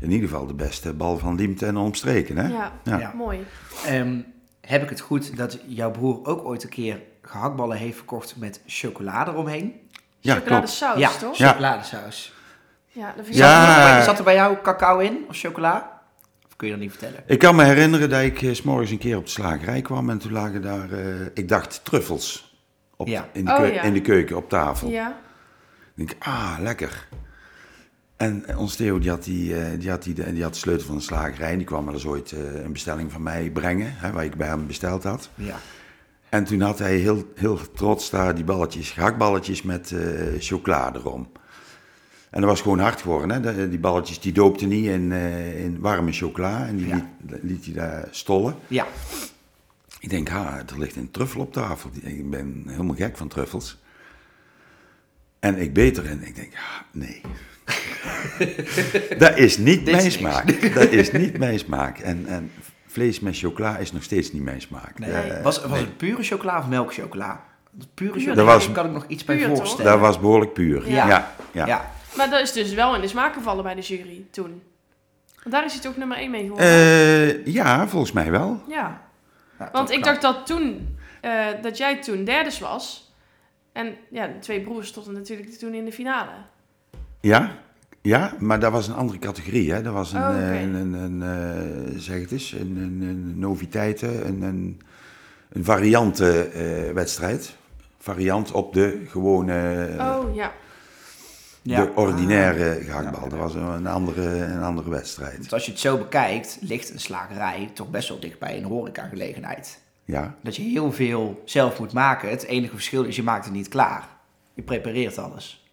in 0.00 0.10
ieder 0.10 0.28
geval 0.28 0.46
de 0.46 0.54
beste 0.54 0.92
bal 0.92 1.18
van 1.18 1.34
Liemte 1.34 1.66
en 1.66 1.76
omstreken. 1.76 2.36
Hè? 2.36 2.48
Ja, 2.48 2.72
Ja. 2.84 2.98
Ja. 2.98 3.12
mooi. 3.16 3.46
Ehm, 3.86 4.18
heb 4.60 4.82
ik 4.82 4.88
het 4.88 5.00
goed 5.00 5.36
dat 5.36 5.58
jouw 5.66 5.90
broer 5.90 6.26
ook 6.26 6.44
ooit 6.44 6.62
een 6.62 6.68
keer 6.68 7.00
gehaktballen 7.22 7.76
heeft 7.76 7.96
verkocht 7.96 8.36
met 8.36 8.60
chocolade 8.66 9.30
eromheen? 9.30 9.72
Ja, 10.20 10.34
Chocoladesaus, 10.34 10.98
ja, 10.98 11.10
toch? 11.10 11.36
Ja. 11.36 11.48
chocoladesaus. 11.48 12.32
Ja, 12.86 13.06
dat 13.06 13.14
vind 13.14 13.28
ik 13.28 13.34
Ja. 13.34 13.64
zelf- 13.64 13.76
Zat, 13.88 13.96
er, 13.96 14.02
zat 14.02 14.18
er 14.18 14.24
bij 14.24 14.34
jou 14.34 14.56
cacao 14.62 14.98
in 14.98 15.24
of 15.28 15.36
chocola? 15.38 15.93
Of 16.64 16.70
kun 16.70 16.80
je 16.80 16.88
dat 16.88 16.90
niet 16.90 16.90
vertellen? 16.90 17.22
Ik 17.26 17.38
kan 17.38 17.56
me 17.56 17.64
herinneren 17.64 18.10
dat 18.10 18.22
ik 18.22 18.42
eh, 18.42 18.52
s 18.52 18.56
s'morgens 18.56 18.90
een 18.90 18.98
keer 18.98 19.16
op 19.16 19.24
de 19.24 19.30
slagerij 19.30 19.82
kwam 19.82 20.10
en 20.10 20.18
toen 20.18 20.32
lagen 20.32 20.62
daar, 20.62 20.92
eh, 20.92 21.04
ik 21.34 21.48
dacht, 21.48 21.80
truffels 21.84 22.56
op, 22.96 23.08
Ja. 23.08 23.28
in, 23.32 23.44
de 23.44 23.50
Oh, 23.52 23.72
ja. 23.72 23.82
in 23.82 23.92
de 23.92 24.00
keuken 24.00 24.36
op 24.36 24.48
tafel. 24.48 24.88
Ja, 24.88 25.20
Ik 25.96 26.06
denk, 26.08 26.14
ah, 26.24 26.56
lekker. 26.60 27.08
En 28.16 28.44
eh, 28.46 28.58
ons 28.58 28.76
Theo, 28.76 28.98
die 28.98 29.10
had, 29.10 29.24
die, 29.24 29.60
eh, 29.60 29.78
die, 29.80 29.90
had 29.90 30.02
die, 30.02 30.32
die 30.32 30.42
had 30.42 30.52
de 30.52 30.58
sleutel 30.58 30.86
van 30.86 30.96
de 30.96 31.02
slagerij. 31.02 31.50
en 31.52 31.58
Die 31.58 31.66
kwam 31.66 31.84
wel 31.84 31.94
eens 31.94 32.06
ooit 32.06 32.32
eh, 32.32 32.64
een 32.64 32.72
bestelling 32.72 33.12
van 33.12 33.22
mij 33.22 33.50
brengen, 33.50 33.92
hè, 33.96 34.12
waar 34.12 34.24
ik 34.24 34.34
bij 34.36 34.46
hem 34.48 34.66
besteld 34.66 35.02
had. 35.02 35.30
Ja. 35.34 35.56
En 36.28 36.44
toen 36.44 36.60
had 36.60 36.78
hij 36.78 36.96
heel, 36.96 37.32
heel 37.34 37.58
trots 37.74 38.10
daar 38.10 38.34
die 38.34 38.44
balletjes, 38.44 38.90
gehaktballetjes 38.90 39.62
met 39.62 39.92
eh 39.92 40.00
chocolade 40.38 40.98
erom. 40.98 41.28
En 42.34 42.40
dat 42.40 42.50
was 42.50 42.60
gewoon 42.60 42.78
hard 42.78 43.00
geworden. 43.00 43.42
Hè? 43.42 43.68
Die 43.68 43.78
balletjes 43.78 44.20
die 44.20 44.32
doopte 44.32 44.66
niet 44.66 44.86
in, 44.86 45.12
eh, 45.12 45.64
in 45.64 45.80
warme 45.80 46.12
chocola 46.12 46.66
en 46.66 46.76
die 46.76 46.86
Ja. 46.86 47.08
liet, 47.26 47.42
liet 47.42 47.64
hij 47.64 47.74
daar 47.74 48.08
stollen. 48.10 48.54
Ja. 48.68 48.86
Ik 49.98 50.10
denk, 50.10 50.28
ha, 50.28 50.62
er 50.72 50.78
ligt 50.78 50.96
een 50.96 51.10
truffel 51.10 51.40
op 51.40 51.52
tafel. 51.52 51.90
Ik 52.02 52.30
ben 52.30 52.64
helemaal 52.66 52.94
gek 52.94 53.16
van 53.16 53.28
truffels. 53.28 53.78
En 55.38 55.58
ik 55.58 55.72
beet 55.72 55.98
erin. 55.98 56.26
Ik 56.26 56.34
denk, 56.34 56.52
ja, 56.52 56.84
nee. 56.90 57.20
dat 59.18 59.38
is 59.38 59.58
niet 59.58 59.88
is 59.88 59.94
mijn 59.94 60.12
smaak. 60.12 60.74
Dat 60.74 60.90
is 60.90 61.12
niet 61.12 61.38
mijn 61.38 61.58
smaak. 61.58 61.98
En, 61.98 62.26
en 62.26 62.50
vlees 62.86 63.20
met 63.20 63.38
chocola 63.38 63.76
is 63.76 63.92
nog 63.92 64.02
steeds 64.02 64.32
niet 64.32 64.42
mijn 64.42 64.60
smaak. 64.60 64.98
Nee. 64.98 65.10
Eh, 65.10 65.42
was 65.42 65.60
was 65.60 65.70
nee. 65.70 65.80
het 65.80 65.96
pure 65.96 66.22
chocola 66.22 66.58
of 66.58 66.68
melkchocola? 66.68 67.44
Pure 67.94 68.12
Dat 68.12 68.22
chocola, 68.22 68.58
daar 68.58 68.70
kan 68.72 68.86
ik 68.86 68.92
nog 68.92 69.04
iets 69.08 69.24
bij 69.24 69.46
voorstellen. 69.46 69.92
Dat 69.92 70.00
was 70.00 70.20
behoorlijk 70.20 70.52
puur. 70.52 70.88
Ja. 70.88 71.06
Ja, 71.06 71.34
ja. 71.52 71.66
Ja. 71.66 71.92
Maar 72.16 72.30
dat 72.30 72.40
is 72.40 72.52
dus 72.52 72.74
wel 72.74 72.94
in 72.94 73.00
de 73.00 73.08
smaak 73.08 73.34
gevallen 73.34 73.62
bij 73.64 73.74
de 73.74 73.80
jury 73.80 74.24
toen. 74.30 74.62
Want 75.42 75.54
daar 75.54 75.64
is 75.64 75.72
hij 75.72 75.82
toch 75.82 75.96
nummer 75.96 76.16
1 76.16 76.30
mee 76.30 76.42
geworden? 76.42 76.66
Eh, 76.66 77.46
ja, 77.46 77.88
volgens 77.88 78.12
mij 78.12 78.30
wel. 78.30 78.62
ja. 78.68 79.02
Ja, 79.58 79.68
Want 79.72 79.90
ik 79.90 80.02
knap. 80.02 80.20
dacht 80.20 80.22
dat 80.36 80.46
toen, 80.46 80.96
eh, 81.20 81.46
dat 81.62 81.76
jij 81.76 82.00
toen 82.02 82.24
derde 82.24 82.50
was. 82.60 83.12
En 83.72 83.94
ja, 84.10 84.26
de 84.26 84.38
twee 84.38 84.60
broers 84.60 84.88
stonden 84.88 85.12
natuurlijk 85.14 85.50
toen 85.50 85.74
in 85.74 85.84
de 85.84 85.92
finale. 85.92 86.30
Ja, 87.20 87.50
ja, 88.02 88.32
maar 88.38 88.60
dat 88.60 88.72
was 88.72 88.88
een 88.88 88.94
andere 88.94 89.18
categorie. 89.18 89.72
Hè? 89.72 89.82
Dat 89.82 89.92
was 89.92 90.12
een, 90.12 90.20
Oh, 90.22 90.36
eh, 90.36 90.62
een, 90.62 90.74
een, 90.74 91.20
een, 91.20 92.00
zeg 92.00 92.20
het 92.20 92.32
eens, 92.32 92.52
een, 92.52 93.38
noviteiten, 93.38 94.26
een, 94.26 94.42
een, 94.42 94.80
een 95.52 95.64
variantenwedstrijd. 95.64 97.56
Variant 97.98 98.52
op 98.52 98.72
de 98.74 99.02
gewone, 99.08 99.88
oh 99.98 100.34
ja. 100.34 100.52
Ja. 101.66 101.84
de 101.84 101.92
ordinaire 101.94 102.78
Ah. 102.78 102.84
gehaktbal. 102.84 103.22
Ja. 103.24 103.28
Dat 103.28 103.38
was 103.38 103.54
een, 103.54 103.86
andere, 103.86 104.28
een 104.44 104.62
andere 104.62 104.90
wedstrijd. 104.90 105.36
Want 105.38 105.52
als 105.52 105.64
je 105.64 105.70
het 105.70 105.80
zo 105.80 105.98
bekijkt, 105.98 106.58
ligt 106.60 106.90
een 106.92 107.00
slagerij 107.00 107.70
toch 107.74 107.90
best 107.90 108.08
wel 108.08 108.20
dicht 108.20 108.38
bij 108.38 108.56
een 108.56 108.64
horecagelegenheid. 108.64 109.82
Ja, 110.04 110.34
Dat 110.42 110.56
je 110.56 110.62
heel 110.62 110.92
veel 110.92 111.42
zelf 111.44 111.78
moet 111.78 111.92
maken. 111.92 112.30
Het 112.30 112.42
enige 112.44 112.74
verschil 112.74 113.02
is, 113.04 113.16
je 113.16 113.22
maakt 113.22 113.44
het 113.44 113.54
niet 113.54 113.68
klaar. 113.68 114.08
Je 114.54 114.62
prepareert 114.62 115.18
alles. 115.18 115.68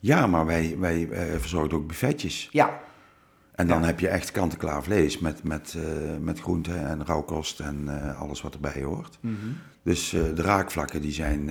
ja 0.00 0.26
maar 0.26 0.46
wij, 0.46 0.76
wij 0.78 1.08
eh, 1.10 1.38
verzorgden 1.38 1.78
ook 1.78 1.86
buffetjes. 1.86 2.48
Ja, 2.52 2.80
En 3.54 3.66
dan 3.66 3.80
Ja. 3.80 3.86
heb 3.86 4.00
je 4.00 4.08
echt 4.08 4.30
kant-en-klaar 4.30 4.82
vlees 4.82 5.18
met, 5.18 5.42
met, 5.42 5.74
eh, 5.76 5.82
met 6.20 6.40
groenten 6.40 6.86
en 6.88 7.06
rauwkost 7.06 7.60
en 7.60 7.84
eh, 8.02 8.20
alles 8.20 8.42
wat 8.42 8.54
erbij 8.54 8.82
hoort. 8.82 9.18
Dus 9.82 10.12
eh, 10.12 10.20
de 10.34 10.42
raakvlakken 10.42 11.00
die 11.00 11.12
zijn, 11.12 11.46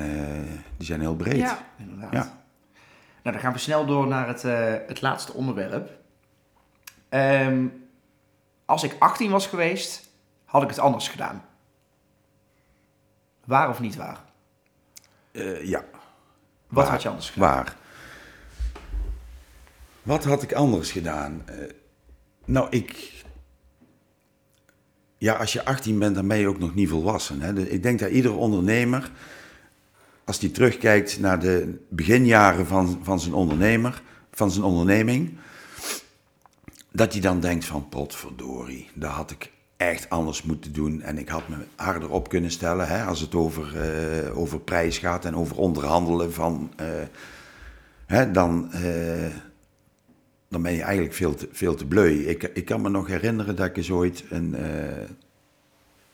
die 0.78 0.86
zijn 0.86 1.00
heel 1.00 1.16
breed. 1.16 1.38
Ja. 1.38 1.60
inderdaad. 1.78 2.14
Ja. 2.14 2.44
Nou, 3.26 3.38
dan 3.38 3.46
gaan 3.46 3.54
we 3.56 3.60
snel 3.60 3.86
door 3.86 4.08
naar 4.08 4.28
het, 4.28 4.44
eh, 4.44 4.74
het 4.88 5.02
laatste 5.02 5.34
onderwerp. 5.34 5.90
Ehm, 7.10 7.68
als 8.66 8.84
ik 8.84 8.96
18 9.00 9.32
was 9.32 9.48
geweest, 9.48 10.10
had 10.44 10.64
ik 10.64 10.70
het 10.70 10.80
anders 10.80 11.08
gedaan. 11.08 11.46
Waar 13.46 13.70
of 13.70 13.80
niet 13.80 13.96
waar? 13.96 14.20
Eh, 15.32 15.64
ja. 15.64 15.80
Wat 15.80 16.84
Waar. 16.84 16.92
had 16.92 17.02
je 17.02 17.10
anders 17.10 17.30
gedaan? 17.30 17.54
Waar? 17.56 17.76
Wat 20.02 20.24
had 20.24 20.42
ik 20.44 20.54
anders 20.54 20.92
gedaan? 20.92 21.42
Eh, 21.46 21.56
nou, 22.46 22.68
ik. 22.70 23.12
Ja, 25.18 25.34
als 25.34 25.54
je 25.54 25.66
18 25.66 26.00
bent, 26.00 26.16
dan 26.16 26.28
ben 26.28 26.38
je 26.38 26.48
ook 26.48 26.60
nog 26.60 26.76
niet 26.76 26.90
volwassen. 26.90 27.42
Hè? 27.42 27.68
Ik 27.70 27.84
denk 27.84 28.00
dat 28.00 28.10
ieder 28.10 28.36
ondernemer, 28.36 29.12
als 30.26 30.40
die 30.40 30.52
terugkijkt 30.52 31.20
naar 31.20 31.40
de 31.40 31.86
beginjaren 31.90 32.66
van, 32.68 33.00
van, 33.04 33.20
zijn, 33.20 33.34
ondernemer, 33.34 34.02
van 34.32 34.52
zijn 34.52 34.64
onderneming, 34.64 35.38
dat 36.92 37.12
hij 37.12 37.22
dan 37.22 37.40
denkt 37.40 37.66
van 37.66 37.90
potverdorie, 37.90 38.90
dat 38.94 39.12
had 39.12 39.32
ik 39.32 39.52
echt 39.78 40.10
anders 40.10 40.44
moeten 40.44 40.74
doen. 40.74 41.02
En 41.02 41.18
ik 41.18 41.30
had 41.30 41.48
me 41.48 41.56
harder 41.76 42.10
op 42.10 42.30
kunnen 42.30 42.52
stellen 42.52 42.88
hè, 42.88 43.04
als 43.04 43.20
het 43.20 43.36
over, 43.36 43.82
eh, 43.82 44.38
over 44.38 44.60
prijs 44.60 44.98
gaat 44.98 45.26
en 45.26 45.36
over 45.36 45.58
onderhandelen 45.58 46.34
van... 46.34 46.72
eh, 46.76 46.88
hè, 48.06 48.32
dan, 48.32 48.72
eh, 48.74 49.32
dan 50.50 50.62
ben 50.62 50.74
je 50.74 50.82
eigenlijk 50.82 51.16
veel 51.16 51.36
te, 51.36 51.50
veel 51.52 51.76
te 51.76 51.86
bleu. 51.86 52.28
Ik, 52.28 52.44
ik 52.44 52.66
kan 52.66 52.82
me 52.82 52.90
nog 52.90 53.08
herinneren 53.08 53.56
dat 53.56 53.66
ik 53.66 53.78
eens 53.78 53.92
ooit 53.92 54.24
een... 54.30 54.56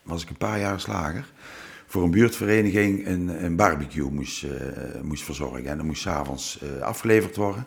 was 0.03 0.23
ik 0.23 0.29
een 0.29 0.37
paar 0.37 0.59
jaar 0.59 0.79
slager... 0.79 1.31
voor 1.91 2.03
een 2.03 2.11
buurtvereniging 2.11 3.07
een, 3.07 3.43
een 3.43 3.55
barbecue 3.55 4.11
moest, 4.11 4.43
eh, 4.43 5.01
moest 5.01 5.23
verzorgen. 5.23 5.65
En 5.65 5.77
dat 5.77 5.85
moest 5.85 6.01
s'avonds 6.01 6.59
avonds 6.61 6.81
afgeleverd 6.81 7.35
worden. 7.35 7.65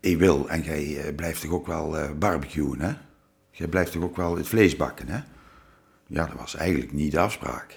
Ik 0.00 0.18
wil, 0.18 0.48
en 0.48 0.62
jij 0.62 1.00
eh, 1.00 1.14
blijft 1.14 1.40
toch 1.40 1.50
ook 1.50 1.66
wel 1.66 1.98
eh 1.98 2.10
barbecuen, 2.18 2.80
hè? 2.80 2.92
Jij 3.50 3.68
blijft 3.68 3.92
toch 3.92 4.02
ook 4.02 4.16
wel 4.16 4.36
het 4.36 4.48
vlees 4.48 4.76
bakken, 4.76 5.08
hè? 5.08 5.20
Ja, 6.06 6.26
dat 6.26 6.36
was 6.36 6.54
eigenlijk 6.54 6.92
niet 6.92 7.12
de 7.12 7.18
afspraak. 7.18 7.74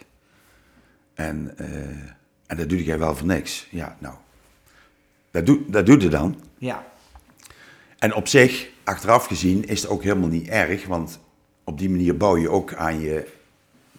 En, 1.13 1.57
eh, 1.57 1.67
en 2.45 2.57
dat 2.57 2.69
doe 2.69 2.83
jij 2.83 2.99
wel 2.99 3.15
voor 3.15 3.27
niks. 3.27 3.67
Ja, 3.71 3.97
nou, 3.99 4.15
dat, 5.31 5.45
doe, 5.45 5.59
dat 5.67 5.85
doet 5.85 6.01
het 6.01 6.11
dan. 6.11 6.41
Ja, 6.57 6.87
En 7.97 8.13
op 8.13 8.27
zich, 8.27 8.69
achteraf 8.83 9.25
gezien, 9.25 9.67
is 9.67 9.81
het 9.81 9.91
ook 9.91 10.03
helemaal 10.03 10.29
niet 10.29 10.47
erg, 10.47 10.85
want 10.85 11.19
op 11.63 11.77
die 11.79 11.89
manier 11.89 12.17
bouw 12.17 12.37
je 12.37 12.49
ook 12.49 12.73
aan 12.73 12.99
je 12.99 13.37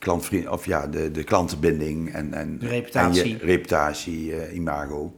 klantvriend, 0.01 0.49
of 0.49 0.67
ja, 0.67 0.87
de, 0.87 1.11
de 1.11 1.25
klantenbinding 1.25 2.13
en, 2.13 2.35
en, 2.35 2.59
reputatie. 2.61 3.23
en 3.23 3.29
je 3.29 3.39
reputatie, 3.39 4.35
eh, 4.37 4.55
imago. 4.55 5.15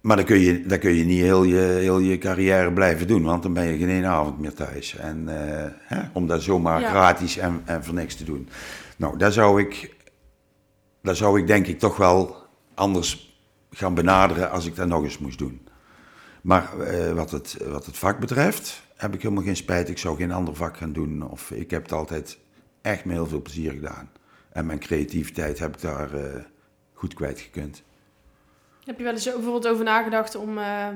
Maar 0.00 0.16
dan 0.16 0.24
kun 0.24 0.38
je, 0.38 0.66
dan 0.66 0.78
kun 0.78 0.94
je 0.94 1.04
niet 1.04 1.20
heel 1.20 1.42
je, 1.42 1.56
heel 1.56 1.98
je 1.98 2.18
carrière 2.18 2.72
blijven 2.72 3.06
doen, 3.06 3.22
want 3.22 3.42
dan 3.42 3.52
ben 3.52 3.64
je 3.64 3.78
geen 3.78 3.88
één 3.88 4.04
avond 4.04 4.38
meer 4.38 4.54
thuis. 4.54 4.96
En 4.96 5.28
eh, 5.28 5.70
hè, 5.78 6.00
om 6.12 6.26
dat 6.26 6.42
zomaar 6.42 6.80
Ja. 6.80 6.88
gratis 6.90 7.36
en, 7.36 7.62
en 7.64 7.84
voor 7.84 7.94
niks 7.94 8.14
te 8.14 8.24
doen. 8.24 8.48
Nou, 8.96 9.18
daar 9.18 9.32
zou 9.32 9.60
ik, 9.60 9.96
daar 11.02 11.16
zou 11.16 11.38
ik 11.38 11.46
denk 11.46 11.66
ik 11.66 11.78
toch 11.78 11.96
wel 11.96 12.36
anders 12.74 13.38
gaan 13.70 13.94
benaderen 13.94 14.50
als 14.50 14.66
ik 14.66 14.76
dat 14.76 14.88
nog 14.88 15.02
eens 15.02 15.18
moest 15.18 15.38
doen. 15.38 15.68
Maar 16.42 16.78
eh, 16.78 17.12
wat, 17.12 17.30
het, 17.30 17.56
wat 17.66 17.86
het 17.86 17.98
vak 17.98 18.18
betreft, 18.18 18.82
heb 18.96 19.14
ik 19.14 19.22
helemaal 19.22 19.44
geen 19.44 19.56
spijt. 19.56 19.88
Ik 19.88 19.98
zou 19.98 20.16
geen 20.16 20.32
ander 20.32 20.54
vak 20.54 20.76
gaan 20.76 20.92
doen. 20.92 21.30
Of 21.30 21.50
ik 21.50 21.70
heb 21.70 21.82
het 21.82 21.92
altijd 21.92 22.38
echt 22.82 23.04
met 23.04 23.14
heel 23.14 23.26
veel 23.26 23.42
plezier 23.42 23.70
gedaan. 23.72 24.10
En 24.52 24.66
mijn 24.66 24.78
creativiteit 24.78 25.58
heb 25.58 25.74
ik 25.74 25.80
daar 25.80 26.14
eh, 26.14 26.42
goed 26.92 27.14
kwijtgekund. 27.14 27.82
Heb 28.84 28.98
je 28.98 29.04
wel 29.04 29.12
eens 29.12 29.24
bijvoorbeeld 29.24 29.68
over 29.68 29.84
nagedacht 29.84 30.34
om 30.34 30.58
eh, 30.58 30.88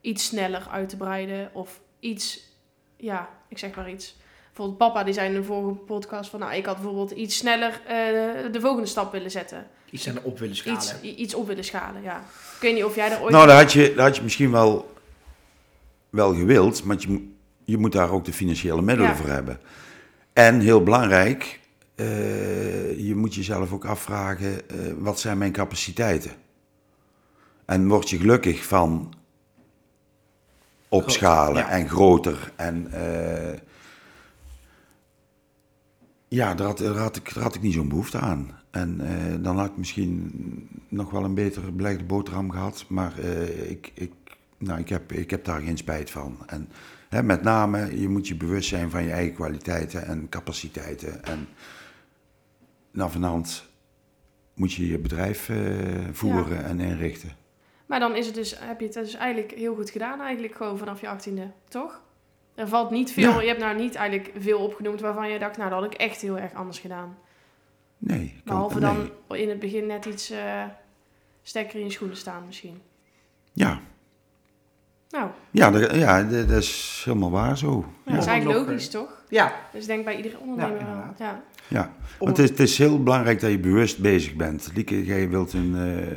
iets 0.00 0.24
sneller 0.24 0.66
uit 0.70 0.88
te 0.88 0.96
breiden? 0.96 1.50
Of 1.52 1.80
iets, 2.00 2.40
ja, 2.96 3.28
ik 3.48 3.58
zeg 3.58 3.74
maar 3.74 3.90
iets. 3.90 4.16
Bijvoorbeeld 4.46 4.78
papa 4.78 5.04
die 5.04 5.14
zei 5.14 5.28
in 5.28 5.34
de 5.34 5.44
vorige 5.44 5.74
podcast 5.78 6.30
van... 6.30 6.40
Nou, 6.40 6.54
ik 6.54 6.66
had 6.66 6.74
bijvoorbeeld 6.74 7.10
iets 7.10 7.36
sneller 7.36 7.80
eh, 7.86 8.52
de 8.52 8.60
volgende 8.60 8.86
stap 8.88 9.12
willen 9.12 9.30
zetten. 9.30 9.66
Iets 9.90 10.08
aan 10.08 10.18
op 10.22 10.38
willen 10.38 10.56
schalen. 10.56 11.20
Iets, 11.20 11.34
op 11.34 11.46
willen 11.46 11.64
schalen, 11.64 12.02
ja. 12.02 12.16
Ik 12.54 12.60
weet 12.60 12.74
niet 12.74 12.84
of 12.84 12.94
jij 12.94 13.08
daar 13.08 13.22
ooit... 13.22 13.32
Nou, 13.32 13.46
dat 13.46 13.56
had, 13.56 13.72
je, 13.72 13.88
dat 13.94 14.04
had 14.06 14.16
je 14.16 14.22
misschien 14.22 14.50
wel, 14.50 14.94
wel 16.10 16.34
gewild, 16.34 16.84
maar 16.84 16.96
je, 16.98 17.08
moet- 17.08 17.22
je 17.64 17.76
moet 17.78 17.92
daar 17.92 18.10
ook 18.10 18.24
de 18.24 18.32
financiële 18.32 18.82
middelen 18.82 19.10
Ja. 19.10 19.16
voor 19.16 19.28
hebben. 19.28 19.60
En 20.34 20.60
heel 20.60 20.82
belangrijk, 20.82 21.60
eh, 21.94 23.06
je 23.06 23.14
moet 23.14 23.34
jezelf 23.34 23.72
ook 23.72 23.84
afvragen, 23.84 24.68
eh, 24.68 24.76
wat 24.98 25.20
zijn 25.20 25.38
mijn 25.38 25.52
capaciteiten? 25.52 26.30
En 27.64 27.88
word 27.88 28.10
je 28.10 28.18
gelukkig 28.18 28.64
van 28.64 29.14
opschalen 30.88 31.62
ja. 31.62 31.68
en 31.68 31.88
groter 31.88 32.52
en... 32.56 32.92
eh, 32.92 33.58
ja, 36.28 36.54
daar 36.54 36.66
had, 36.66 36.78
daar, 36.78 36.96
had 36.96 37.16
ik, 37.16 37.34
daar 37.34 37.42
had 37.42 37.54
ik 37.54 37.62
niet 37.62 37.74
zo'n 37.74 37.88
behoefte 37.88 38.18
aan. 38.18 38.58
En 38.70 39.00
dan 39.42 39.58
had 39.58 39.66
ik 39.70 39.76
misschien 39.76 40.32
nog 40.88 41.10
wel 41.10 41.24
een 41.24 41.34
betere 41.34 41.70
belegde 41.70 42.04
boterham 42.04 42.50
gehad. 42.50 42.84
Maar 42.88 43.18
ik, 43.68 43.92
ik, 43.94 44.12
nou, 44.58 44.80
ik, 44.80 44.88
heb, 44.88 45.12
ik 45.12 45.30
heb 45.30 45.44
daar 45.44 45.60
geen 45.60 45.76
spijt 45.76 46.10
van. 46.10 46.38
En 46.46 46.68
met 47.22 47.42
name, 47.42 48.00
je 48.00 48.08
moet 48.08 48.28
je 48.28 48.34
bewust 48.36 48.68
zijn 48.68 48.90
van 48.90 49.04
je 49.04 49.10
eigen 49.12 49.34
kwaliteiten 49.34 50.06
en 50.06 50.28
capaciteiten. 50.28 51.24
En 51.24 51.48
na 52.90 53.08
vanhand 53.08 53.68
moet 54.54 54.72
je 54.72 54.88
je 54.88 54.98
bedrijf 54.98 55.48
eh, 55.48 55.56
voeren 56.12 56.64
en 56.64 56.80
inrichten. 56.80 57.30
Maar 57.86 58.00
dan 58.00 58.16
is 58.16 58.26
het 58.26 58.34
dus, 58.34 58.58
heb 58.58 58.78
je 58.80 58.84
het 58.86 58.94
dus 58.94 59.14
eigenlijk 59.14 59.52
heel 59.52 59.74
goed 59.74 59.90
gedaan 59.90 60.20
eigenlijk 60.20 60.54
gewoon 60.54 60.78
vanaf 60.78 61.00
je 61.00 61.08
achttiende, 61.08 61.50
toch? 61.68 62.02
Er 62.54 62.68
valt 62.68 62.90
niet 62.90 63.12
veel, 63.12 63.30
Ja. 63.34 63.40
je 63.40 63.46
hebt 63.48 63.60
nou 63.60 63.76
niet 63.76 63.94
eigenlijk 63.94 64.32
veel 64.38 64.58
opgenoemd 64.58 65.00
waarvan 65.00 65.30
je 65.30 65.38
dacht, 65.38 65.56
nou 65.56 65.70
dat 65.70 65.82
had 65.82 65.92
ik 65.92 65.98
echt 66.00 66.20
heel 66.20 66.38
erg 66.38 66.52
anders 66.54 66.78
gedaan. 66.78 67.18
Nee. 67.98 68.28
kan- 68.28 68.42
Behalve 68.44 68.80
nee. 68.80 69.10
dan 69.28 69.38
in 69.38 69.48
het 69.48 69.58
begin 69.58 69.86
net 69.86 70.04
iets 70.04 70.30
eh 70.30 70.64
stekker 71.42 71.78
in 71.78 71.84
je 71.84 71.90
schoenen 71.90 72.16
staan 72.16 72.46
misschien. 72.46 72.80
Ja, 73.52 73.80
Nou, 75.14 75.30
ja, 75.50 75.70
dat, 75.70 75.94
ja 75.94 76.22
dat 76.22 76.48
dat 76.48 76.62
is 76.62 77.02
helemaal 77.04 77.30
waar 77.30 77.58
zo. 77.58 77.84
dat 78.04 78.14
Ja. 78.14 78.20
is 78.20 78.26
eigenlijk 78.26 78.58
logisch 78.66 78.88
toch? 78.88 79.22
Ja, 79.28 79.52
Dus 79.72 79.80
ik 79.82 79.86
denk 79.86 80.04
bij 80.04 80.16
iedere 80.16 80.38
ondernemer. 80.38 80.86
Ja. 81.18 81.42
Ja, 81.68 81.92
want 82.18 82.36
het 82.36 82.38
is, 82.38 82.50
het 82.50 82.60
is 82.60 82.78
heel 82.78 83.02
belangrijk 83.02 83.40
dat 83.40 83.50
je 83.50 83.58
bewust 83.58 83.98
bezig 83.98 84.34
bent. 84.34 84.70
Lieke, 84.74 85.04
jij 85.04 85.28
wilt 85.28 85.52
een, 85.52 85.74
eh, 85.76 86.16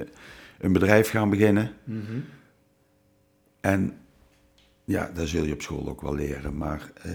een 0.60 0.74
bedrijf 0.74 1.10
gaan 1.10 1.30
beginnen. 1.30 1.72
Mhm. 1.84 2.20
En 3.62 3.98
ja, 4.84 5.10
dat 5.14 5.28
zul 5.28 5.44
je 5.44 5.54
op 5.54 5.62
school 5.62 5.90
ook 5.90 6.02
wel 6.02 6.16
leren. 6.16 6.58
Maar 6.58 6.92
eh, 7.02 7.12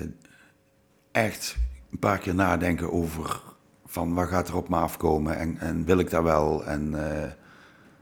echt 1.13 1.57
een 1.91 1.99
paar 1.99 2.19
keer 2.19 2.35
nadenken 2.35 2.93
over 2.93 3.41
van 3.87 4.15
wat 4.15 4.29
gaat 4.29 4.49
er 4.49 4.57
op 4.57 4.69
me 4.69 4.77
afkomen 4.77 5.37
en, 5.39 5.59
en 5.59 5.85
wil 5.85 5.99
ik 5.99 6.11
dat 6.11 6.23
wel? 6.23 6.65
En 6.65 7.11
eh, 7.23 7.31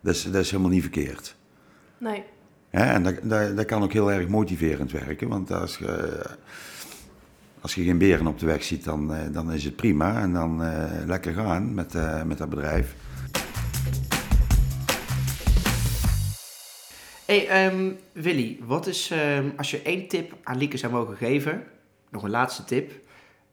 dat, 0.01 0.15
is, 0.15 0.23
dat 0.23 0.35
is 0.43 0.51
helemaal 0.51 0.73
niet 0.73 0.83
verkeerd. 0.83 1.37
Nee, 1.99 2.25
Hè? 2.71 2.85
En 2.85 3.03
dat, 3.03 3.15
dat, 3.23 3.57
dat 3.57 3.65
kan 3.65 3.83
ook 3.83 3.93
heel 3.93 4.13
erg 4.13 4.29
motiverend 4.29 4.93
werken. 4.93 5.29
Want 5.29 5.53
als 5.53 5.79
je, 5.79 6.25
als 7.61 7.75
je 7.75 7.85
geen 7.85 7.99
beren 7.99 8.27
op 8.27 8.39
de 8.39 8.47
weg 8.47 8.65
ziet, 8.65 8.85
dan, 8.85 9.15
eh, 9.15 9.33
dan 9.33 9.53
is 9.53 9.65
het 9.65 9.77
prima. 9.77 10.21
En 10.21 10.33
dan 10.33 10.63
eh, 10.63 11.07
lekker 11.07 11.35
gaan 11.35 11.75
met, 11.75 11.95
eh, 11.95 12.23
met 12.23 12.39
dat 12.39 12.49
bedrijf. 12.49 12.95
Hey, 17.27 17.49
ehm, 17.49 17.93
Willy, 18.13 18.59
wat 18.67 18.87
is, 18.87 19.11
ehm, 19.11 19.51
als 19.57 19.71
je 19.71 19.83
één 19.83 20.09
tip 20.09 20.37
aan 20.43 20.59
Lieke 20.59 20.77
zou 20.77 20.93
mogen 20.93 21.17
geven, 21.17 21.63
nog 22.11 22.23
een 22.23 22.31
laatste 22.31 22.65
tip, 22.65 22.93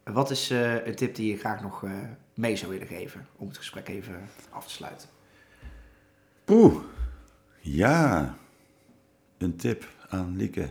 wat 0.03 0.31
is 0.31 0.49
een 0.85 0.95
tip 0.95 1.15
die 1.15 1.31
je 1.31 1.37
graag 1.37 1.61
nog 1.61 1.85
mee 2.33 2.55
zou 2.55 2.71
willen 2.71 2.87
geven 2.87 3.27
om 3.35 3.47
het 3.47 3.57
gesprek 3.57 3.87
even 3.87 4.29
af 4.49 4.65
te 4.65 4.73
sluiten? 4.73 5.09
Oeh, 6.47 6.75
ja. 7.59 8.35
Een 9.37 9.55
tip 9.55 9.87
aan 10.09 10.33
Lieke. 10.37 10.67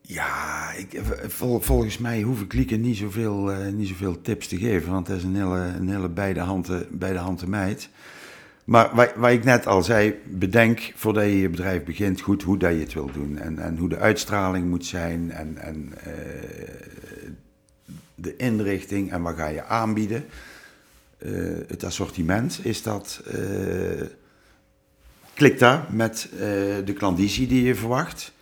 Ja, 0.00 0.72
ik, 0.72 1.00
vol- 1.26 1.60
volgens 1.60 1.98
mij 1.98 2.22
hoef 2.22 2.40
ik 2.40 2.52
Lieke 2.52 2.76
niet 2.76 2.96
zoveel, 2.96 3.52
eh, 3.52 3.72
niet 3.72 3.88
zoveel 3.88 4.20
tips 4.20 4.48
te 4.48 4.56
geven, 4.58 4.92
want 4.92 5.06
dat 5.06 5.16
is 5.16 5.22
een 5.24 5.36
hele, 5.36 5.58
een 5.58 5.88
hele 5.88 6.08
beide 6.08 6.40
handen, 6.40 6.86
beide 6.90 7.18
handen 7.18 7.50
meid. 7.50 7.88
Maar 8.64 8.94
wat, 8.94 9.14
wat 9.16 9.30
ik 9.30 9.44
net 9.44 9.66
al 9.66 9.82
zei, 9.82 10.14
bedenk 10.26 10.92
voordat 10.96 11.24
je 11.24 11.38
je 11.40 11.48
bedrijf 11.48 11.84
begint 11.84 12.20
goed 12.20 12.42
hoe 12.42 12.58
dat 12.58 12.72
je 12.72 12.78
het 12.78 12.92
wil 12.92 13.10
doen. 13.12 13.38
En, 13.38 13.58
en 13.58 13.76
hoe 13.76 13.88
de 13.88 13.98
uitstraling 13.98 14.68
moet 14.68 14.86
zijn 14.86 15.30
en, 15.30 15.56
en 15.56 15.92
eh, 15.98 17.30
de 18.14 18.36
inrichting 18.36 19.12
en 19.12 19.22
wat 19.22 19.36
ga 19.36 19.46
je 19.46 19.64
aanbieden. 19.64 20.24
Eh, 21.18 21.32
het 21.66 21.84
assortiment, 21.84 22.60
is 22.62 22.82
dat, 22.82 23.22
klikt 25.40 25.58
daar 25.58 25.86
met 25.90 26.28
eh, 26.32 26.38
de 26.84 26.92
klandizie 26.96 27.46
die 27.46 27.62
je 27.62 27.74
verwacht? 27.74 28.32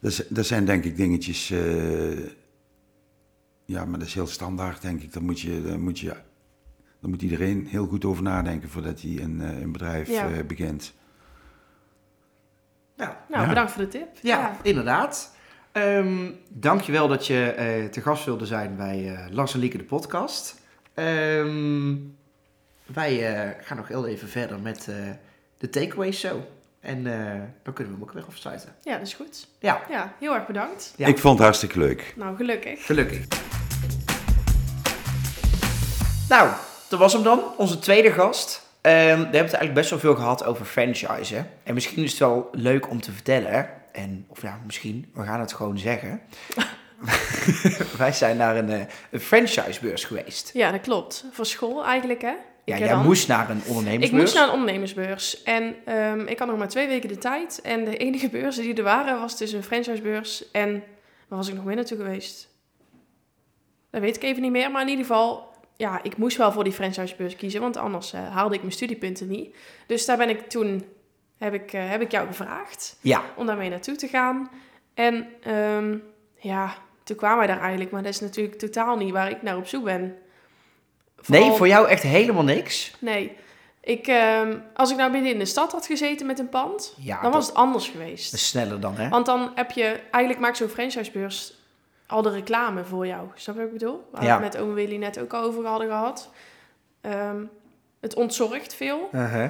Dat, 0.00 0.24
dat 0.28 0.46
zijn 0.46 0.64
denk 0.64 0.84
ik 0.84 0.96
dingetjes, 0.96 1.50
eh, 1.50 2.18
ja, 3.64 3.84
maar 3.84 3.98
dat 3.98 4.08
is 4.08 4.14
heel 4.14 4.26
standaard 4.26 4.82
denk 4.82 5.02
ik. 5.02 5.12
Daar 5.12 5.22
moet, 5.22 5.40
je, 5.40 5.62
daar 5.62 5.80
moet, 5.80 5.98
je, 5.98 6.08
daar 7.00 7.10
moet 7.10 7.22
iedereen 7.22 7.66
heel 7.66 7.86
goed 7.86 8.04
over 8.04 8.22
nadenken 8.22 8.68
voordat 8.68 9.00
hij 9.00 9.18
een, 9.22 9.40
eh, 9.40 9.60
een 9.60 9.72
bedrijf 9.72 10.08
Ja. 10.08 10.30
eh, 10.30 10.44
begint. 10.44 10.92
Ja, 12.96 13.24
nou 13.28 13.42
Ja. 13.42 13.48
bedankt 13.48 13.72
voor 13.72 13.82
de 13.82 13.88
tip. 13.88 14.08
ja, 14.22 14.56
inderdaad. 14.62 15.36
Ehm 15.72 16.30
dankjewel 16.48 17.08
dat 17.08 17.26
je 17.26 17.44
eh, 17.50 17.84
te 17.84 18.00
gast 18.00 18.24
wilde 18.24 18.46
zijn 18.46 18.76
bij 18.76 19.14
eh 19.14 19.30
Lars 19.30 19.54
en 19.54 19.60
Lieke 19.60 19.76
de 19.78 19.84
podcast. 19.84 20.60
Ehm, 20.94 21.94
wij 22.86 23.34
eh, 23.34 23.64
gaan 23.64 23.76
nog 23.76 23.88
heel 23.88 24.06
even 24.06 24.28
verder 24.28 24.60
met 24.60 24.88
eh, 24.88 24.96
de 25.58 25.70
takeaways 25.70 26.20
zo. 26.20 26.46
En 26.80 27.06
eh, 27.06 27.40
dan 27.62 27.74
kunnen 27.74 27.92
we 27.92 27.98
hem 27.98 28.02
ook 28.02 28.12
weer 28.12 28.24
afsluiten. 28.28 28.74
Ja, 28.82 28.92
dat 28.98 29.06
is 29.06 29.14
goed. 29.14 29.46
Ja, 29.58 29.80
Ja, 29.90 30.14
heel 30.18 30.34
erg 30.34 30.46
bedankt. 30.46 30.94
Ja. 30.96 31.06
Ik 31.06 31.18
vond 31.18 31.34
het 31.34 31.42
hartstikke 31.42 31.78
leuk. 31.78 32.12
Nou, 32.16 32.36
gelukkig. 32.36 32.86
Gelukkig. 32.86 33.26
Nou, 36.28 36.50
dat 36.88 36.98
was 36.98 37.12
hem 37.12 37.22
dan, 37.22 37.42
onze 37.56 37.78
tweede 37.78 38.12
gast. 38.12 38.66
Ehm, 38.80 38.94
we 38.94 39.02
hebben 39.04 39.26
het 39.30 39.34
eigenlijk 39.34 39.74
best 39.74 39.90
wel 39.90 39.98
veel 39.98 40.14
gehad 40.14 40.44
over 40.44 40.64
franchisen. 40.64 41.50
En 41.62 41.74
misschien 41.74 42.02
is 42.02 42.10
het 42.10 42.20
wel 42.20 42.48
leuk 42.52 42.90
om 42.90 43.00
te 43.00 43.12
vertellen. 43.12 43.70
En, 43.92 44.24
of 44.28 44.42
ja, 44.42 44.60
misschien, 44.66 45.10
we 45.14 45.22
gaan 45.22 45.40
het 45.40 45.52
gewoon 45.52 45.78
zeggen. 45.78 46.20
Wij 47.98 48.12
zijn 48.12 48.36
naar 48.36 48.56
een, 48.56 48.70
eh, 48.70 48.80
een 49.10 49.20
franchisebeurs 49.20 50.04
geweest. 50.04 50.50
Ja, 50.52 50.70
dat 50.70 50.80
klopt. 50.80 51.24
Voor 51.32 51.46
school 51.46 51.84
eigenlijk, 51.84 52.22
hè? 52.22 52.34
Ja, 52.68 52.74
Ik 52.74 52.80
jij 52.80 52.88
dan- 52.88 53.04
moest 53.04 53.28
naar 53.28 53.50
een 53.50 53.56
Ik 53.58 53.66
ondernemersbeurs. 53.68 54.22
moest 54.22 54.34
naar 54.34 54.44
een 54.46 54.52
ondernemersbeurs. 54.52 55.42
En 55.42 55.74
ehm, 55.84 56.20
ik 56.26 56.38
had 56.38 56.48
nog 56.48 56.58
maar 56.58 56.68
twee 56.68 56.86
weken 56.86 57.08
de 57.08 57.18
tijd. 57.18 57.60
En 57.60 57.84
de 57.84 57.96
enige 57.96 58.28
beurzen 58.38 58.62
die 58.62 58.74
er 58.74 58.82
waren, 58.82 59.20
was 59.20 59.38
dus 59.38 59.52
een 59.52 59.62
franchisebeurs. 59.62 60.50
En 60.50 60.72
waar 61.28 61.38
was 61.38 61.48
ik 61.48 61.54
nog 61.54 61.64
meer 61.64 61.76
naartoe 61.76 61.96
geweest? 61.96 62.48
Dat 63.90 64.00
weet 64.00 64.16
ik 64.16 64.22
even 64.22 64.42
niet 64.42 64.50
meer. 64.50 64.70
Maar 64.70 64.82
in 64.82 64.88
ieder 64.88 65.04
geval, 65.04 65.50
ja, 65.76 66.02
ik 66.02 66.16
moest 66.16 66.36
wel 66.36 66.52
voor 66.52 66.64
die 66.64 66.72
franchisebeurs 66.72 67.36
kiezen. 67.36 67.60
Want 67.60 67.76
anders 67.76 68.12
eh, 68.12 68.28
haalde 68.34 68.54
ik 68.54 68.60
mijn 68.60 68.72
studiepunten 68.72 69.28
niet. 69.28 69.56
Dus 69.86 70.06
daar 70.06 70.16
ben 70.16 70.28
ik 70.28 70.48
toen, 70.48 70.84
heb 71.38 71.54
ik, 71.54 71.72
eh, 71.72 71.90
heb 71.90 72.00
ik 72.00 72.10
jou 72.10 72.26
gevraagd 72.26 72.98
Ja, 73.00 73.22
om 73.36 73.46
daarmee 73.46 73.70
naartoe 73.70 73.96
te 73.96 74.08
gaan. 74.08 74.50
En 74.94 75.26
ehm, 75.42 75.96
ja, 76.38 76.74
toen 77.04 77.16
kwamen 77.16 77.38
wij 77.38 77.46
daar 77.46 77.60
eigenlijk. 77.60 77.90
Maar 77.90 78.02
dat 78.02 78.12
is 78.12 78.20
natuurlijk 78.20 78.58
totaal 78.58 78.96
niet 78.96 79.12
waar 79.12 79.30
ik 79.30 79.42
naar 79.42 79.56
op 79.56 79.66
zoek 79.66 79.84
ben. 79.84 80.16
Nee, 81.28 81.50
voor 81.50 81.68
jou 81.68 81.88
echt 81.88 82.02
helemaal 82.02 82.44
niks. 82.44 82.92
Nee. 82.98 83.36
Ik, 83.80 84.06
ehm, 84.06 84.56
als 84.74 84.90
ik 84.90 84.96
nou 84.96 85.10
midden 85.10 85.32
in 85.32 85.38
de 85.38 85.44
stad 85.44 85.72
had 85.72 85.86
gezeten 85.86 86.26
met 86.26 86.38
een 86.38 86.48
pand, 86.48 86.94
Ja, 86.96 87.14
dan 87.14 87.22
dat 87.22 87.32
was 87.32 87.46
het 87.46 87.54
anders 87.56 87.88
geweest. 87.88 88.32
is 88.34 88.48
sneller 88.48 88.80
dan, 88.80 88.94
hè? 88.96 89.08
Want 89.08 89.26
dan 89.26 89.52
heb 89.54 89.70
je, 89.70 90.00
eigenlijk 90.10 90.38
maakt 90.38 90.56
zo'n 90.56 90.68
franchisebeurs 90.68 91.52
al 92.06 92.22
de 92.22 92.30
reclame 92.30 92.84
voor 92.84 93.06
jou. 93.06 93.26
Snap 93.34 93.54
je 93.54 93.60
wat 93.60 93.70
ik 93.72 93.78
bedoel? 93.78 94.08
Waar 94.12 94.24
Ja. 94.24 94.36
we 94.36 94.42
met 94.42 94.58
Ome 94.58 94.72
Willy 94.72 94.96
net 94.96 95.20
ook 95.20 95.32
al 95.32 95.42
over 95.42 95.66
hadden 95.66 95.88
gehad. 95.88 96.30
Ehm, 97.00 97.36
het 98.00 98.14
ontzorgt 98.14 98.74
veel. 98.74 99.08
Uh-huh. 99.12 99.42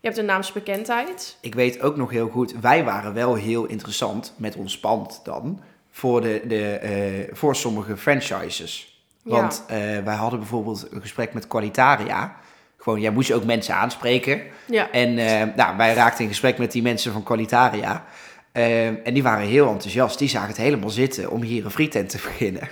Je 0.00 0.06
hebt 0.06 0.18
een 0.18 0.24
naamsbekendheid. 0.24 1.36
Ik 1.40 1.54
weet 1.54 1.80
ook 1.82 1.96
nog 1.96 2.10
heel 2.10 2.28
goed, 2.28 2.54
wij 2.60 2.84
waren 2.84 3.14
wel 3.14 3.34
heel 3.34 3.64
interessant 3.66 4.32
met 4.36 4.56
ons 4.56 4.78
pand 4.78 5.20
dan 5.24 5.60
voor, 5.90 6.20
de, 6.20 6.42
de, 6.46 6.64
eh, 6.72 7.34
voor 7.36 7.56
sommige 7.56 7.96
franchises. 7.96 8.89
Want 9.38 9.64
eh, 9.68 9.76
wij 10.04 10.14
hadden 10.14 10.38
bijvoorbeeld 10.38 10.86
een 10.90 11.00
gesprek 11.00 11.32
met 11.34 11.46
Qualitaria. 11.46 12.36
Gewoon, 12.78 13.00
jij 13.00 13.10
moest 13.10 13.28
je 13.28 13.34
ook 13.34 13.44
mensen 13.44 13.74
aanspreken. 13.74 14.42
Ja, 14.66 14.90
En 14.90 15.18
eh, 15.18 15.42
nou, 15.56 15.76
wij 15.76 15.94
raakten 15.94 16.22
in 16.24 16.30
gesprek 16.30 16.58
met 16.58 16.72
die 16.72 16.82
mensen 16.82 17.12
van 17.12 17.22
Qualitaria. 17.22 18.04
Eh, 18.52 18.86
en 18.86 19.14
die 19.14 19.22
waren 19.22 19.46
heel 19.46 19.68
enthousiast. 19.68 20.18
Die 20.18 20.28
zagen 20.28 20.48
het 20.48 20.56
helemaal 20.56 20.90
zitten 20.90 21.30
om 21.30 21.42
hier 21.42 21.64
een 21.64 21.70
frietent 21.70 22.08
te 22.08 22.16
beginnen. 22.28 22.68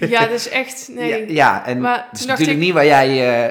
ja 0.00 0.20
dat 0.20 0.30
is 0.30 0.48
echt... 0.48 0.88
Nee, 0.92 1.08
Ja, 1.26 1.32
ja, 1.34 1.66
en 1.66 1.80
Maar 1.80 2.06
dat 2.10 2.20
is 2.20 2.26
natuurlijk 2.26 2.58
ik- 2.58 2.64
niet 2.64 2.72
wat 2.74 2.84
jij, 2.84 3.08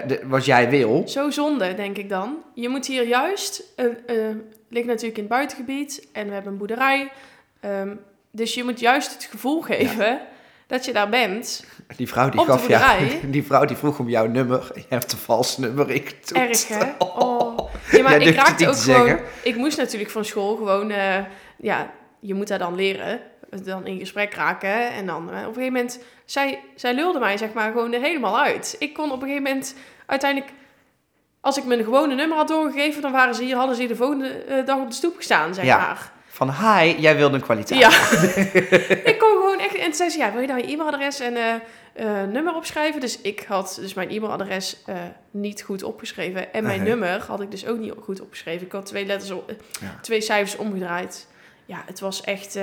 de- 0.08 0.22
wat 0.28 0.46
jij 0.46 0.70
wil. 0.70 1.04
Zo 1.08 1.30
zonde, 1.30 1.74
denk 1.76 1.98
ik 1.98 2.10
dan. 2.10 2.36
Je 2.54 2.70
moet 2.70 2.86
hier 2.86 3.08
juist... 3.08 3.64
eh, 3.76 3.86
ligt 4.70 4.88
natuurlijk 4.88 5.18
in 5.18 5.24
het 5.24 5.32
buitengebied 5.32 6.08
en 6.14 6.28
we 6.28 6.34
hebben 6.34 6.52
een 6.52 6.58
boerderij. 6.58 7.12
Ehm, 7.60 7.90
dus 8.32 8.54
je 8.54 8.64
moet 8.64 8.80
juist 8.80 9.14
het 9.14 9.28
gevoel 9.32 9.62
geven 9.62 10.20
dat 10.70 10.86
je 10.86 10.94
daar 10.94 11.10
bent. 11.10 11.64
Die 11.96 12.08
vrouw 12.08 12.30
die 12.30 12.46
gaf 12.46 12.68
jou, 12.68 13.02
die 13.36 13.44
vrouw 13.44 13.66
die 13.66 13.78
vroeg 13.78 14.00
om 14.00 14.10
jouw 14.10 14.26
nummer. 14.28 14.72
Je 14.76 14.84
hebt 14.90 15.12
een 15.12 15.18
vals 15.18 15.58
nummer 15.58 15.90
ingetoetst. 15.90 16.70
Erg, 16.70 16.80
hè? 16.80 16.92
Oh. 16.98 17.58
Ja, 17.92 18.04
maar 18.04 18.22
ik 18.22 18.36
raakte 18.36 18.68
ook 18.68 18.76
gewoon... 18.76 19.08
zeggen. 19.08 19.26
Ik 19.44 19.56
moest 19.56 19.78
natuurlijk 19.78 20.12
van 20.12 20.26
school 20.26 20.56
gewoon... 20.56 20.92
eh, 20.92 21.18
ja, 21.58 21.92
je 22.20 22.34
moet 22.34 22.48
daar 22.48 22.60
dan 22.60 22.76
leren. 22.76 23.20
Dan 23.64 23.86
in 23.86 24.00
gesprek 24.00 24.34
raken. 24.34 24.92
En 24.92 25.06
dan 25.06 25.32
eh, 25.32 25.40
op 25.40 25.48
een 25.48 25.54
gegeven 25.54 25.74
moment... 25.74 26.00
Zij, 26.26 26.60
zij 26.76 26.94
lulde 26.94 27.20
mij 27.20 27.38
zeg 27.38 27.54
maar 27.54 27.72
gewoon 27.72 27.94
er 27.94 28.02
helemaal 28.02 28.40
uit. 28.40 28.76
Ik 28.80 28.94
kon 28.94 29.12
op 29.12 29.22
een 29.22 29.28
gegeven 29.28 29.44
moment 29.44 29.76
uiteindelijk... 30.06 30.52
Als 31.42 31.58
ik 31.58 31.64
mijn 31.66 31.84
gewone 31.84 32.16
nummer 32.16 32.38
had 32.38 32.48
doorgegeven... 32.48 33.02
dan 33.02 33.12
waren 33.12 33.36
ze 33.36 33.44
hier, 33.44 33.56
hadden 33.56 33.76
ze 33.76 33.82
hier 33.82 33.90
de 33.90 33.96
volgende 33.96 34.28
eh, 34.30 34.66
dag 34.66 34.78
op 34.78 34.90
de 34.90 34.96
stoep 34.96 35.16
gestaan, 35.16 35.54
zeg 35.54 35.66
Ja. 35.66 35.78
maar. 35.78 36.12
Van, 36.40 36.52
hi, 36.52 36.96
jij 37.00 37.16
wilde 37.16 37.36
een 37.36 37.42
kwaliteit. 37.42 37.80
Ja. 37.80 37.90
ik 39.12 39.16
kon 39.20 39.30
gewoon 39.30 39.60
echt... 39.60 39.76
En 39.76 39.94
zei 39.94 40.10
ze, 40.10 40.18
ja, 40.18 40.32
wil 40.32 40.42
je 40.42 40.48
dan 40.48 40.58
je 40.58 40.68
e-mailadres 40.68 41.20
en 41.20 41.36
eh, 41.36 41.54
eh, 41.94 42.30
nummer 42.30 42.56
opschrijven? 42.56 43.02
Dus 43.02 43.22
ik 43.22 43.46
had 43.48 43.78
dus 43.82 43.94
mijn 43.94 44.10
e-mailadres 44.10 44.78
eh, 44.86 44.96
niet 45.32 45.62
goed 45.62 45.84
opgeschreven. 45.84 46.54
En 46.54 46.64
mijn 46.64 46.84
nummer 46.84 47.24
had 47.28 47.42
ik 47.42 47.52
dus 47.52 47.66
ook 47.66 47.78
niet 47.78 47.94
goed 48.02 48.22
opgeschreven. 48.22 48.66
Ik 48.66 48.72
had 48.72 48.86
twee 48.86 49.06
letters, 49.06 49.32
op, 49.32 49.54
Ja. 49.82 50.00
twee 50.02 50.22
cijfers 50.22 50.56
omgedraaid. 50.56 51.28
Ja, 51.66 51.84
het 51.86 52.00
was 52.00 52.22
echt... 52.22 52.60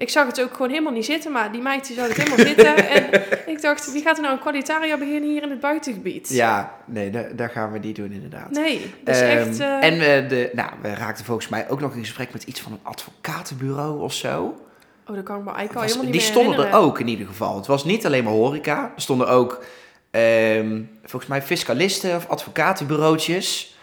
ik 0.00 0.08
zag 0.10 0.26
het 0.26 0.40
ook 0.42 0.52
gewoon 0.52 0.70
helemaal 0.70 0.92
niet 0.92 1.04
zitten, 1.04 1.32
maar 1.32 1.52
die 1.52 1.60
meid 1.62 1.86
die 1.86 1.96
zag 1.96 2.08
het 2.08 2.16
helemaal 2.16 2.46
zitten. 2.46 2.76
En 2.90 3.10
ik 3.46 3.62
dacht, 3.62 3.92
wie 3.92 4.02
gaat 4.02 4.16
er 4.16 4.22
nou 4.22 4.34
een 4.34 4.40
kwalitaria 4.40 4.96
beginnen 4.98 5.30
hier 5.30 5.42
in 5.42 5.50
het 5.50 5.60
buitengebied? 5.60 6.28
Ja, 6.28 6.74
nee, 6.86 7.10
da- 7.10 7.28
daar 7.32 7.50
gaan 7.50 7.72
we 7.72 7.78
niet 7.78 7.96
doen 7.96 8.12
inderdaad. 8.12 8.50
Nee, 8.50 8.94
dat 9.04 9.14
is 9.14 9.20
Ehm, 9.20 9.30
echt... 9.48 9.60
eh, 9.60 9.84
En 9.84 9.92
eh, 9.92 10.28
de, 10.28 10.50
nou, 10.52 10.70
we 10.82 10.94
raakten 10.94 11.24
volgens 11.24 11.48
mij 11.48 11.68
ook 11.70 11.80
nog 11.80 11.94
in 11.94 12.00
gesprek 12.00 12.32
met 12.32 12.42
iets 12.42 12.60
van 12.60 12.72
een 12.72 12.78
advocatenbureau 12.82 14.00
of 14.02 14.12
zo. 14.12 14.54
Oh, 15.08 15.14
dat 15.16 15.24
kan 15.24 15.38
ik 15.38 15.44
me 15.44 15.50
eigenlijk 15.52 15.74
al 15.74 15.82
helemaal 15.82 16.04
niet 16.04 16.12
die 16.12 16.22
stonden 16.22 16.66
er 16.66 16.74
ook 16.74 17.00
in 17.00 17.08
ieder 17.08 17.26
geval. 17.26 17.56
Het 17.56 17.66
was 17.66 17.84
niet 17.84 18.06
alleen 18.06 18.24
maar 18.24 18.32
horeca. 18.32 18.92
Er 18.96 19.02
stonden 19.02 19.28
ook, 19.28 19.64
ehm, 20.10 20.80
volgens 21.04 21.30
mij, 21.30 21.42
fiscalisten 21.42 22.16
of 22.16 22.28
advocatenbureautjes. 22.28 23.78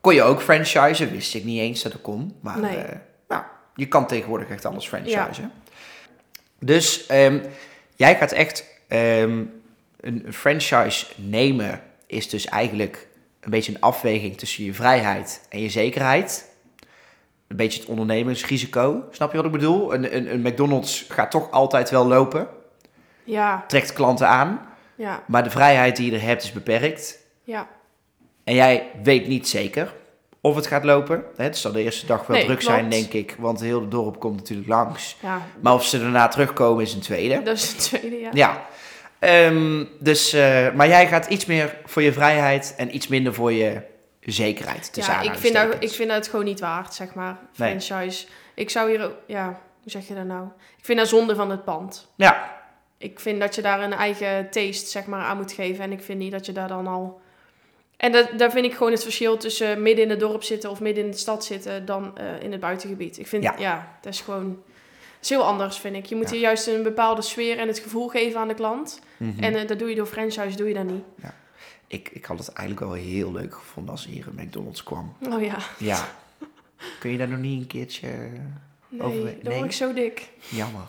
Kon 0.00 0.14
je 0.14 0.22
ook 0.22 0.40
franchisen, 0.42 1.10
wist 1.10 1.34
ik 1.34 1.44
niet 1.44 1.60
eens 1.60 1.82
dat 1.82 1.92
dat 1.92 2.00
kon. 2.00 2.34
Maar 2.40 2.60
Nee. 2.60 2.76
eh, 2.76 2.96
je 3.74 3.86
kan 3.88 4.06
tegenwoordig 4.06 4.48
echt 4.48 4.64
alles 4.64 4.86
franchisen. 4.88 5.52
Dus 6.58 7.06
ehm, 7.06 7.38
jij 7.96 8.16
gaat 8.16 8.32
echt 8.32 8.64
ehm, 8.88 9.44
een 10.00 10.22
een 10.26 10.32
franchise 10.32 11.06
nemen, 11.16 11.82
is 12.06 12.28
dus 12.28 12.46
eigenlijk 12.46 13.08
een 13.40 13.50
beetje 13.50 13.72
een 13.74 13.80
afweging 13.80 14.36
tussen 14.38 14.64
je 14.64 14.74
vrijheid 14.74 15.46
en 15.48 15.60
je 15.60 15.70
zekerheid. 15.70 16.50
Een 17.48 17.56
beetje 17.56 17.80
het 17.80 17.88
ondernemingsrisico. 17.88 19.04
Snap 19.10 19.30
je 19.30 19.36
wat 19.36 19.46
ik 19.46 19.52
bedoel? 19.52 19.94
Een, 19.94 20.16
een, 20.16 20.32
een 20.32 20.40
McDonald's 20.40 21.04
gaat 21.08 21.30
toch 21.30 21.50
altijd 21.50 21.90
wel 21.90 22.06
lopen, 22.06 22.48
Ja, 23.24 23.64
trekt 23.66 23.92
klanten 23.92 24.28
aan, 24.28 24.66
ja, 24.94 25.22
maar 25.26 25.44
de 25.44 25.50
vrijheid 25.50 25.96
die 25.96 26.10
je 26.10 26.16
er 26.16 26.22
hebt 26.22 26.42
is 26.42 26.52
beperkt. 26.52 27.18
ja. 27.44 27.68
En 28.44 28.54
jij 28.54 28.90
weet 29.02 29.26
niet 29.28 29.48
zeker 29.48 29.94
of 30.44 30.54
het 30.56 30.66
gaat 30.66 30.84
lopen. 30.84 31.24
Hè, 31.36 31.44
Het 31.44 31.56
zal 31.58 31.72
de 31.72 31.82
eerste 31.82 32.06
dag 32.06 32.26
wel 32.26 32.36
Nee, 32.36 32.44
druk 32.46 32.58
klopt. 32.58 32.74
zijn, 32.74 32.88
denk 32.90 33.12
ik, 33.12 33.36
want 33.38 33.60
heel 33.60 33.80
het 33.80 33.90
dorp 33.90 34.20
komt 34.20 34.36
natuurlijk 34.36 34.68
langs. 34.68 35.16
Ja, 35.22 35.42
Maar 35.60 35.74
of 35.74 35.84
ze 35.86 36.00
daarna 36.00 36.28
terugkomen 36.28 36.82
is 36.82 36.94
een 36.94 37.00
tweede. 37.00 37.42
dat 37.42 37.56
is 37.56 37.68
het 37.68 37.78
tweede, 37.78 38.20
ja. 38.20 38.30
Ja. 38.32 38.66
Ehm, 39.18 39.84
dus, 39.98 40.32
eh, 40.32 40.72
maar 40.72 40.88
jij 40.88 41.06
gaat 41.06 41.26
iets 41.26 41.46
meer 41.46 41.76
voor 41.84 42.02
je 42.02 42.12
vrijheid 42.12 42.74
en 42.76 42.94
iets 42.94 43.08
minder 43.08 43.34
voor 43.34 43.52
je 43.52 43.80
zekerheid. 44.20 44.92
tussen 44.92 45.14
Ja, 45.14 45.20
ik 45.20 45.34
vind, 45.34 45.54
dat, 45.54 45.76
ik 45.78 45.90
vind 45.90 46.08
dat 46.08 46.16
het 46.18 46.28
gewoon 46.28 46.44
niet 46.44 46.60
waard, 46.60 46.94
zeg 46.94 47.14
maar. 47.14 47.38
Nee. 47.56 47.80
Franchise. 47.80 48.26
Ik 48.54 48.70
zou 48.70 48.90
hier 48.90 49.04
ook, 49.04 49.14
ja, 49.26 49.44
hoe 49.82 49.90
zeg 49.90 50.08
je 50.08 50.14
dat 50.14 50.24
nou? 50.24 50.46
Ik 50.78 50.84
vind 50.84 50.98
dat 50.98 51.08
zonde 51.08 51.34
van 51.34 51.50
het 51.50 51.64
pand. 51.64 52.12
Ja, 52.16 52.60
Ik 52.98 53.20
vind 53.20 53.40
dat 53.40 53.54
je 53.54 53.62
daar 53.62 53.80
een 53.82 53.92
eigen 53.92 54.50
taste, 54.50 54.90
zeg 54.90 55.06
maar, 55.06 55.24
aan 55.24 55.36
moet 55.36 55.52
geven. 55.52 55.84
En 55.84 55.92
ik 55.92 56.02
vind 56.02 56.18
niet 56.18 56.32
dat 56.32 56.46
je 56.46 56.52
daar 56.52 56.68
dan 56.68 56.86
al... 56.86 57.20
En 58.02 58.12
dat, 58.12 58.28
daar 58.36 58.50
vind 58.50 58.64
ik 58.66 58.72
gewoon 58.74 58.92
het 58.92 59.02
verschil 59.02 59.36
tussen 59.36 59.82
midden 59.82 60.04
in 60.04 60.10
het 60.10 60.20
dorp 60.20 60.42
zitten 60.42 60.70
of 60.70 60.80
midden 60.80 61.04
in 61.04 61.10
de 61.10 61.16
stad 61.16 61.44
zitten 61.44 61.84
dan 61.86 62.18
eh, 62.18 62.42
in 62.42 62.52
het 62.52 62.60
buitengebied. 62.60 63.18
Ik 63.18 63.26
vind, 63.26 63.42
Ja. 63.42 63.54
ja, 63.58 63.98
dat 64.00 64.12
is 64.12 64.20
gewoon... 64.20 64.48
Dat 64.48 65.30
is 65.30 65.36
heel 65.36 65.44
anders, 65.44 65.78
vind 65.78 65.96
ik. 65.96 66.06
Je 66.06 66.14
moet 66.16 66.24
Ja. 66.28 66.30
hier 66.32 66.40
juist 66.40 66.66
een 66.66 66.82
bepaalde 66.82 67.22
sfeer 67.22 67.58
en 67.58 67.68
het 67.68 67.78
gevoel 67.78 68.08
geven 68.08 68.40
aan 68.40 68.48
de 68.48 68.54
klant. 68.54 69.00
Mhm. 69.16 69.42
En 69.42 69.54
eh, 69.54 69.66
dat 69.68 69.78
doe 69.78 69.88
je 69.88 69.94
door 69.94 70.06
franchise, 70.06 70.56
doe 70.56 70.68
je 70.68 70.74
dat 70.74 70.84
niet. 70.84 71.02
ik, 71.86 72.08
ik 72.12 72.24
had 72.24 72.38
het 72.38 72.48
eigenlijk 72.52 72.86
wel 72.88 72.98
heel 72.98 73.32
leuk 73.32 73.54
gevonden 73.54 73.92
als 73.92 74.06
hier 74.06 74.26
een 74.26 74.44
McDonald's 74.44 74.82
kwam. 74.82 75.16
Oh 75.30 75.42
ja, 75.42 75.56
Ja. 75.78 76.08
Kun 77.00 77.10
je 77.10 77.18
daar 77.18 77.28
nog 77.28 77.38
niet 77.38 77.60
een 77.60 77.66
keertje... 77.66 78.08
nee, 78.88 79.02
Over- 79.02 79.20
dan 79.24 79.34
nee? 79.42 79.54
word 79.54 79.64
ik 79.64 79.72
zo 79.72 79.92
dik. 79.92 80.28
Jammer. 80.48 80.88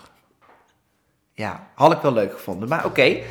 Ja, 1.34 1.68
had 1.76 1.92
ik 1.92 2.00
wel 2.02 2.14
leuk 2.14 2.32
gevonden. 2.34 2.70
Maar 2.70 2.86
oké. 2.86 3.22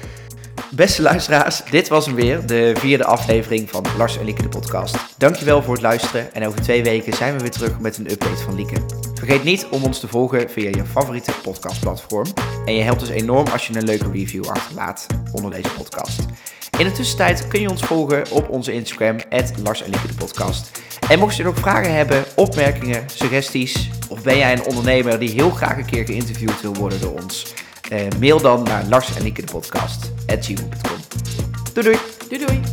Beste 0.75 1.03
luisteraars, 1.03 1.63
dit 1.71 1.89
was 1.89 2.07
hem 2.07 2.15
weer, 2.15 2.47
de 2.47 2.73
vierde 2.79 3.05
aflevering 3.05 3.71
van 3.71 3.85
Lars 3.97 4.19
en 4.19 4.25
Lieke 4.25 4.43
de 4.43 4.49
podcast. 4.49 4.97
Dankjewel 5.19 5.63
voor 5.63 5.73
het 5.73 5.83
luisteren 5.83 6.35
en 6.35 6.47
over 6.47 6.63
twee 6.63 6.83
weken 6.83 7.13
zijn 7.13 7.35
we 7.35 7.41
weer 7.41 7.51
terug 7.51 7.81
met 7.81 7.99
een 7.99 8.11
update 8.11 8.43
van 8.43 8.55
Lieke. 8.55 8.77
Vergeet 9.15 9.45
niet 9.45 9.67
om 9.71 9.85
ons 9.85 10.01
te 10.01 10.09
volgen 10.09 10.51
via 10.51 10.69
je 10.69 10.85
favoriete 10.85 11.33
podcastplatform. 11.43 12.27
En 12.65 12.75
je 12.75 12.83
helpt 12.83 13.01
dus 13.01 13.09
enorm 13.09 13.47
als 13.47 13.67
je 13.67 13.77
een 13.77 13.85
leuke 13.85 14.11
review 14.13 14.45
achterlaat 14.45 15.07
onder 15.33 15.51
deze 15.51 15.71
podcast. 15.71 16.21
In 16.79 16.85
de 16.87 16.93
tussentijd 16.93 17.49
kun 17.49 17.61
je 17.61 17.71
ons 17.71 17.83
volgen 17.83 18.31
op 18.31 18.49
onze 18.49 18.73
Instagram, 18.73 19.17
Lars 19.63 19.83
en 19.83 19.91
Lieke 19.91 20.07
de 20.07 20.15
podcast. 20.15 20.71
En 21.09 21.19
mocht 21.19 21.37
je 21.37 21.43
nog 21.43 21.59
vragen 21.59 21.95
hebben, 21.95 22.25
opmerkingen, 22.37 23.05
suggesties, 23.07 23.91
of 24.09 24.23
ben 24.23 24.37
jij 24.37 24.53
een 24.53 24.65
ondernemer 24.65 25.19
die 25.19 25.31
heel 25.31 25.51
graag 25.51 25.77
een 25.77 25.87
keer 25.87 26.05
geïnterviewd 26.05 26.61
wil 26.61 26.75
worden 26.75 27.01
door 27.01 27.23
ons, 27.23 27.55
mail 28.19 28.41
dan 28.41 28.63
naar 28.63 28.85
Lars 28.89 29.15
en 29.17 29.23
Lieke 29.23 29.41
de 29.41 29.53
podcast, 29.53 30.13
Doei 31.73 31.87
doei! 31.87 31.99
Doei 32.29 32.47
doei! 32.47 32.72